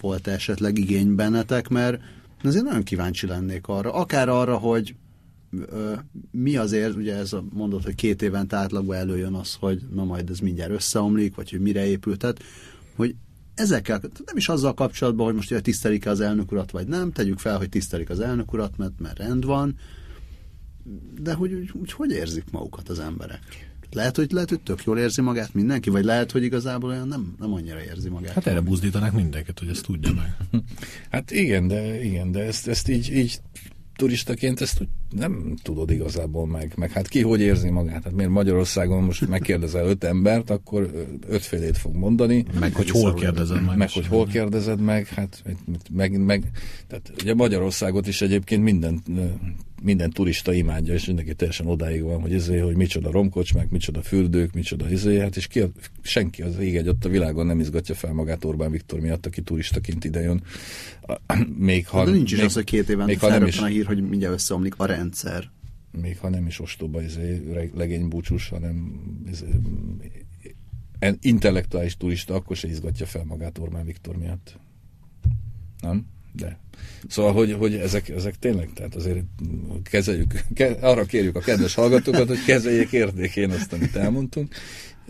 volt 0.00 0.26
-e 0.26 0.32
esetleg 0.32 0.78
igény 0.78 1.14
bennetek, 1.14 1.68
mert 1.68 2.00
azért 2.42 2.64
nagyon 2.64 2.82
kíváncsi 2.82 3.26
lennék 3.26 3.66
arra, 3.66 3.92
akár 3.92 4.28
arra, 4.28 4.56
hogy 4.56 4.94
ö, 5.70 5.92
mi 6.30 6.56
azért, 6.56 6.96
ugye 6.96 7.14
ez 7.14 7.32
a 7.32 7.44
mondott, 7.52 7.84
hogy 7.84 7.94
két 7.94 8.22
évente 8.22 8.56
átlagban 8.56 8.96
előjön 8.96 9.34
az, 9.34 9.54
hogy 9.54 9.82
na 9.94 10.04
majd 10.04 10.30
ez 10.30 10.38
mindjárt 10.38 10.72
összeomlik, 10.72 11.34
vagy 11.34 11.50
hogy 11.50 11.60
mire 11.60 11.86
épült, 11.86 12.18
tehát, 12.18 12.42
hogy 12.96 13.14
ezekkel, 13.54 14.00
nem 14.24 14.36
is 14.36 14.48
azzal 14.48 14.74
kapcsolatban, 14.74 15.26
hogy 15.26 15.34
most 15.34 15.62
tisztelik-e 15.62 16.10
az 16.10 16.20
elnök 16.20 16.52
urat, 16.52 16.70
vagy 16.70 16.86
nem, 16.86 17.12
tegyük 17.12 17.38
fel, 17.38 17.56
hogy 17.56 17.68
tisztelik 17.68 18.10
az 18.10 18.20
elnök 18.20 18.52
urat, 18.52 18.76
mert, 18.76 19.00
mert 19.00 19.18
rend 19.18 19.44
van, 19.44 19.76
de 21.20 21.34
hogy 21.34 21.52
úgy, 21.52 21.70
úgy 21.72 21.92
hogy 21.92 22.10
érzik 22.10 22.44
magukat 22.50 22.88
az 22.88 22.98
emberek? 22.98 23.40
Lehet, 23.92 24.16
hogy, 24.16 24.32
lehet, 24.32 24.48
hogy 24.48 24.60
tök 24.60 24.84
jól 24.84 24.98
érzi 24.98 25.20
magát 25.20 25.54
mindenki, 25.54 25.90
vagy 25.90 26.04
lehet, 26.04 26.30
hogy 26.30 26.42
igazából 26.42 26.90
olyan 26.90 27.08
nem, 27.08 27.34
nem 27.38 27.52
annyira 27.52 27.82
érzi 27.82 28.08
magát. 28.08 28.32
Hát 28.32 28.46
erre 28.46 28.60
buzdítanak 28.60 29.12
mindenkit, 29.12 29.58
hogy 29.58 29.68
ezt 29.68 29.84
tudja 29.84 30.12
meg. 30.12 30.36
Hát 31.10 31.30
igen, 31.30 31.68
de, 31.68 32.04
igen, 32.04 32.32
de 32.32 32.40
ezt, 32.40 32.68
ezt 32.68 32.88
így, 32.88 33.12
így 33.12 33.40
turistaként 34.00 34.60
ezt 34.60 34.88
nem 35.10 35.54
tudod 35.62 35.90
igazából 35.90 36.46
meg. 36.46 36.72
Meg 36.76 36.90
hát 36.90 37.08
ki 37.08 37.22
hogy 37.22 37.40
érzi 37.40 37.70
magát? 37.70 38.04
Hát 38.04 38.12
miért 38.12 38.30
Magyarországon 38.30 39.02
most 39.02 39.28
megkérdezel 39.28 39.86
öt 39.86 40.04
embert, 40.04 40.50
akkor 40.50 40.90
ötfélét 41.28 41.76
fog 41.76 41.94
mondani. 41.94 42.44
Meg 42.58 42.74
hogy 42.74 42.90
hol 42.90 43.14
kérdezed 43.14 43.64
meg. 43.64 43.76
Meg 43.76 43.90
hogy 43.90 44.06
hol 44.06 44.26
kérdezed 44.26 44.80
meg. 44.80 45.06
Hát 45.06 45.42
meg, 45.90 46.18
meg 46.24 46.50
tehát 46.86 47.12
ugye 47.22 47.34
Magyarországot 47.34 48.06
is 48.06 48.22
egyébként 48.22 48.62
minden 48.62 49.02
minden 49.82 50.10
turista 50.10 50.52
imádja, 50.52 50.94
és 50.94 51.06
mindenki 51.06 51.34
teljesen 51.34 51.66
odáig 51.66 52.02
van, 52.02 52.20
hogy 52.20 52.34
ezért, 52.34 52.64
hogy 52.64 52.76
micsoda 52.76 53.10
romkocsmák, 53.10 53.70
micsoda 53.70 54.02
fürdők, 54.02 54.52
micsoda 54.52 54.90
izé, 54.90 55.18
hát 55.18 55.36
és 55.36 55.46
ki, 55.46 55.62
senki 56.02 56.42
az 56.42 56.58
ég 56.58 56.76
egy 56.76 56.88
ott 56.88 57.04
a 57.04 57.08
világon 57.08 57.46
nem 57.46 57.60
izgatja 57.60 57.94
fel 57.94 58.12
magát 58.12 58.44
Orbán 58.44 58.70
Viktor 58.70 59.00
miatt, 59.00 59.26
aki 59.26 59.42
turistaként 59.42 60.04
idejön. 60.04 60.42
Még 61.56 61.86
ha, 61.86 62.04
De 62.04 62.10
nincs 62.10 62.32
is 62.32 62.36
még, 62.36 62.46
az, 62.46 62.54
hogy 62.54 62.64
két 62.64 62.88
éven 62.88 63.06
még 63.06 63.18
ha 63.18 63.28
nem 63.28 63.46
is, 63.46 63.58
a 63.58 63.64
hír, 63.64 63.86
hogy 63.86 64.08
mindjárt 64.08 64.34
összeomlik 64.34 64.74
a 64.76 64.86
rendszer. 64.86 65.50
Még 66.00 66.18
ha 66.18 66.28
nem 66.28 66.46
is 66.46 66.60
ostoba 66.60 67.02
izé, 67.02 67.42
legény 67.74 68.08
búcsus, 68.08 68.48
hanem 68.48 69.02
izé, 69.30 69.46
intellektuális 71.20 71.96
turista, 71.96 72.34
akkor 72.34 72.56
se 72.56 72.68
izgatja 72.68 73.06
fel 73.06 73.24
magát 73.24 73.58
Orbán 73.58 73.84
Viktor 73.84 74.16
miatt. 74.16 74.58
Nem? 75.80 76.06
De 76.32 76.58
Szóval, 77.08 77.32
hogy, 77.32 77.52
hogy 77.58 77.74
ezek, 77.74 78.08
ezek 78.08 78.34
tényleg, 78.38 78.68
tehát 78.74 78.94
azért 78.94 79.18
kezeljük, 79.82 80.32
ke, 80.54 80.76
arra 80.80 81.04
kérjük 81.04 81.36
a 81.36 81.40
kedves 81.40 81.74
hallgatókat, 81.74 82.28
hogy 82.28 82.44
kezeljék 82.44 82.92
értékén 82.92 83.50
azt, 83.50 83.72
amit 83.72 83.96
elmondtunk, 83.96 84.54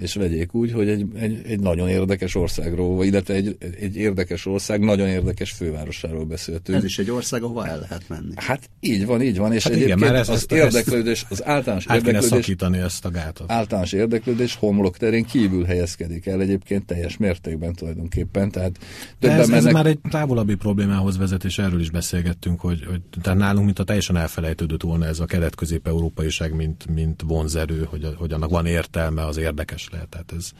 és 0.00 0.14
vegyék 0.14 0.54
úgy, 0.54 0.72
hogy 0.72 0.88
egy, 0.88 1.06
egy, 1.14 1.40
egy 1.46 1.60
nagyon 1.60 1.88
érdekes 1.88 2.34
országról, 2.34 3.04
illetve 3.04 3.34
egy, 3.34 3.56
egy 3.80 3.96
érdekes 3.96 4.46
ország, 4.46 4.80
nagyon 4.80 5.08
érdekes 5.08 5.50
fővárosáról 5.50 6.24
beszéltünk. 6.24 6.78
Ez 6.78 6.84
is 6.84 6.98
egy 6.98 7.10
ország, 7.10 7.42
ahova 7.42 7.66
el 7.66 7.78
lehet 7.78 8.08
menni. 8.08 8.32
Hát 8.34 8.70
így 8.80 9.06
van, 9.06 9.22
így 9.22 9.38
van, 9.38 9.52
és 9.52 9.62
hát 9.62 9.72
egyébként 9.72 10.00
igen, 10.00 10.14
ez, 10.14 10.28
az 10.28 10.34
ezt, 10.34 10.52
érdeklődés, 10.52 11.26
az 11.28 11.44
általános 11.44 11.86
át 11.86 11.96
érdeklődés, 11.96 12.28
szakítani 12.28 12.78
ezt 12.78 13.04
a 13.04 13.10
gátot. 13.10 13.50
Általános 13.50 13.92
érdeklődés 13.92 14.54
homlok 14.54 14.96
terén 14.96 15.24
kívül 15.24 15.64
helyezkedik 15.64 16.26
el 16.26 16.40
egyébként 16.40 16.86
teljes 16.86 17.16
mértékben 17.16 17.72
tulajdonképpen. 17.72 18.50
Tehát 18.50 18.78
De 19.18 19.30
ez, 19.30 19.48
mennek... 19.48 19.66
ez 19.66 19.72
már 19.72 19.86
egy 19.86 19.98
távolabbi 20.10 20.54
problémához 20.54 21.18
vezet, 21.18 21.44
és 21.44 21.58
erről 21.58 21.80
is 21.80 21.90
beszélgettünk, 21.90 22.60
hogy, 22.60 22.84
hogy 22.84 23.00
tehát 23.22 23.38
nálunk, 23.38 23.64
mint 23.64 23.78
a 23.78 23.84
teljesen 23.84 24.16
elfelejtődött 24.16 24.82
volna 24.82 25.06
ez 25.06 25.20
a 25.20 25.24
kelet-közép-európaiság, 25.24 26.54
mint, 26.54 26.86
mint 26.94 27.22
vonzerő, 27.26 27.86
hogy, 27.90 28.14
hogy 28.16 28.32
annak 28.32 28.50
van 28.50 28.66
értelme, 28.66 29.26
az 29.26 29.36
érdekes 29.36 29.88
lehet. 29.92 30.08
Tehát 30.08 30.32
ez, 30.36 30.52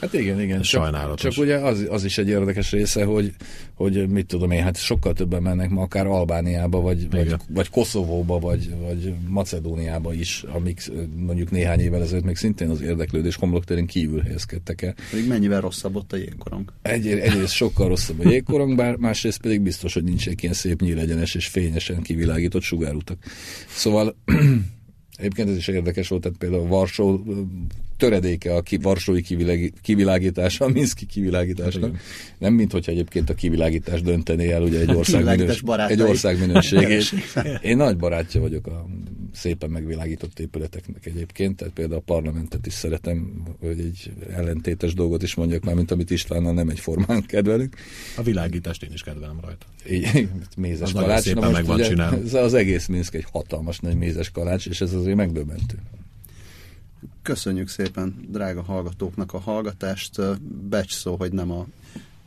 Hát 0.00 0.12
igen, 0.12 0.40
igen. 0.40 0.58
Ez 0.58 0.66
csak, 0.66 0.82
sajnálatos. 0.82 1.34
Csak 1.34 1.44
ugye 1.44 1.56
az, 1.56 1.86
az 1.90 2.04
is 2.04 2.18
egy 2.18 2.28
érdekes 2.28 2.70
része, 2.70 3.04
hogy, 3.04 3.34
hogy 3.74 4.08
mit 4.08 4.26
tudom 4.26 4.50
én, 4.50 4.62
hát 4.62 4.76
sokkal 4.76 5.12
többen 5.12 5.42
mennek 5.42 5.70
ma 5.70 5.82
akár 5.82 6.06
Albániába, 6.06 6.80
vagy, 6.80 7.10
vagy, 7.10 7.34
vagy 7.48 7.68
Koszovóba, 7.70 8.38
vagy, 8.38 8.74
vagy 8.80 9.14
Macedóniába 9.28 10.12
is, 10.12 10.44
amik 10.52 10.80
mondjuk 11.16 11.50
néhány 11.50 11.80
évvel 11.80 12.02
ezelőtt 12.02 12.24
még 12.24 12.36
szintén 12.36 12.70
az 12.70 12.80
érdeklődés 12.80 13.36
homlokterén 13.36 13.86
kívül 13.86 14.20
helyezkedtek 14.20 14.82
el. 14.82 14.94
Pedig 15.10 15.28
mennyivel 15.28 15.60
rosszabb 15.60 15.96
ott 15.96 16.12
a 16.12 16.16
jégkorong? 16.16 16.72
Egy, 16.82 17.06
egyrészt 17.06 17.52
sokkal 17.52 17.88
rosszabb 17.88 18.26
a 18.26 18.30
jégkorong, 18.30 18.76
bár 18.76 18.96
másrészt 18.96 19.40
pedig 19.40 19.60
biztos, 19.60 19.94
hogy 19.94 20.04
nincs 20.04 20.28
egy 20.28 20.42
ilyen 20.42 20.54
szép 20.54 20.80
nyílegyenes 20.80 21.34
és 21.34 21.46
fényesen 21.46 22.02
kivilágított 22.02 22.62
sugárutak. 22.62 23.18
Szóval 23.68 24.16
Egyébként 25.18 25.48
ez 25.48 25.56
is 25.56 25.68
érdekes 25.68 26.08
volt, 26.08 26.22
tehát 26.22 26.38
például 26.38 26.66
Varsó 26.66 27.24
töredéke 27.96 28.54
a 28.54 28.62
ki, 28.62 28.76
varsói 28.76 29.22
kivilágítása, 29.82 30.64
a 30.64 30.68
Minszki 30.68 31.06
kivilágításnak. 31.06 31.96
Nem, 32.38 32.54
mint 32.54 32.72
hogyha 32.72 32.92
egyébként 32.92 33.30
a 33.30 33.34
kivilágítás 33.34 34.02
döntené 34.02 34.50
el 34.50 34.62
ugye 34.62 34.80
egy 34.80 34.94
ország, 35.00 35.24
minős, 35.24 35.62
egy 35.88 36.02
ország 36.02 36.38
minőségét. 36.38 37.12
Én 37.62 37.76
nagy 37.76 37.96
barátja 37.96 38.40
vagyok 38.40 38.66
a 38.66 38.86
szépen 39.32 39.70
megvilágított 39.70 40.38
épületeknek 40.38 41.06
egyébként, 41.06 41.56
tehát 41.56 41.74
például 41.74 42.00
a 42.00 42.02
parlamentet 42.04 42.66
is 42.66 42.72
szeretem, 42.72 43.42
hogy 43.60 43.80
egy 43.80 44.12
ellentétes 44.30 44.94
dolgot 44.94 45.22
is 45.22 45.34
mondjak 45.34 45.64
már, 45.64 45.74
mint 45.74 45.90
amit 45.90 46.10
Istvánnal 46.10 46.52
nem 46.52 46.68
egyformán 46.68 47.22
kedvelünk. 47.26 47.76
A 48.16 48.22
világítást 48.22 48.82
én 48.82 48.92
is 48.92 49.02
kedvelem 49.02 49.40
rajta. 49.40 49.66
Így, 49.90 50.28
mézes 50.56 50.92
az 50.92 51.00
kalács. 51.00 51.22
Szépen 51.22 51.50
meg 51.50 51.64
van 51.64 51.80
ugye, 51.80 52.04
ez 52.04 52.34
az 52.34 52.54
egész 52.54 52.86
Minsk 52.86 53.14
egy 53.14 53.26
hatalmas 53.32 53.78
nagy 53.78 53.96
mézes 53.96 54.30
kalács, 54.30 54.66
és 54.66 54.80
ez 54.80 54.92
azért 54.92 55.16
megdöbbentő. 55.16 55.78
Köszönjük 57.22 57.68
szépen 57.68 58.26
drága 58.28 58.62
hallgatóknak 58.62 59.32
a 59.32 59.38
hallgatást. 59.38 60.38
Becs 60.68 60.92
szó, 60.92 61.16
hogy 61.16 61.32
nem 61.32 61.50
a 61.50 61.66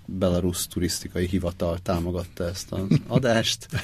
Belarus 0.06 0.68
turisztikai 0.68 1.28
hivatal 1.28 1.80
támogatta 1.80 2.44
ezt 2.44 2.72
az 2.72 2.82
adást. 3.08 3.68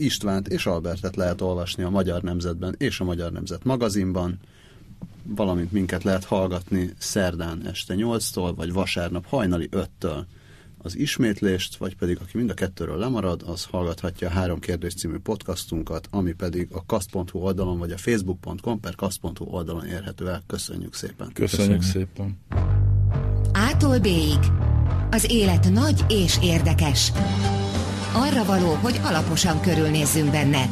Istvánt 0.00 0.48
és 0.48 0.66
Albertet 0.66 1.16
lehet 1.16 1.40
olvasni 1.40 1.82
a 1.82 1.90
Magyar 1.90 2.22
Nemzetben 2.22 2.74
és 2.78 3.00
a 3.00 3.04
Magyar 3.04 3.32
Nemzet 3.32 3.64
magazinban, 3.64 4.38
valamint 5.22 5.72
minket 5.72 6.02
lehet 6.02 6.24
hallgatni 6.24 6.94
szerdán 6.98 7.66
este 7.66 7.94
8-tól, 7.96 8.52
vagy 8.56 8.72
vasárnap 8.72 9.26
hajnali 9.26 9.68
5-től 9.72 10.24
az 10.82 10.96
ismétlést, 10.96 11.76
vagy 11.76 11.96
pedig 11.96 12.18
aki 12.20 12.36
mind 12.36 12.50
a 12.50 12.54
kettőről 12.54 12.98
lemarad, 12.98 13.42
az 13.46 13.64
hallgathatja 13.64 14.28
a 14.28 14.30
Három 14.30 14.58
Kérdés 14.58 14.94
című 14.94 15.18
podcastunkat, 15.18 16.08
ami 16.10 16.32
pedig 16.32 16.68
a 16.72 16.86
kast.hu 16.86 17.38
oldalon, 17.38 17.78
vagy 17.78 17.92
a 17.92 17.96
facebook.com 17.96 18.80
per 18.80 18.94
kast.hu 18.94 19.44
oldalon 19.44 19.86
érhető 19.86 20.28
el. 20.28 20.42
Köszönjük 20.46 20.94
szépen! 20.94 21.32
Köszönjük, 21.32 21.78
Köszönjük 21.78 21.82
szépen! 21.82 22.38
Ától 23.52 23.98
b 23.98 24.06
Az 25.10 25.30
élet 25.30 25.70
nagy 25.70 26.04
és 26.08 26.38
érdekes. 26.42 27.12
Arra 28.12 28.44
való, 28.44 28.78
hogy 28.82 29.00
alaposan 29.02 29.60
körülnézzünk 29.60 30.30
benne. 30.30 30.68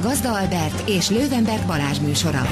Gazda 0.00 0.32
Albert 0.32 0.88
és 0.88 1.10
Lővenberg 1.10 1.66
Balázs 1.66 1.98
műsora. 1.98 2.46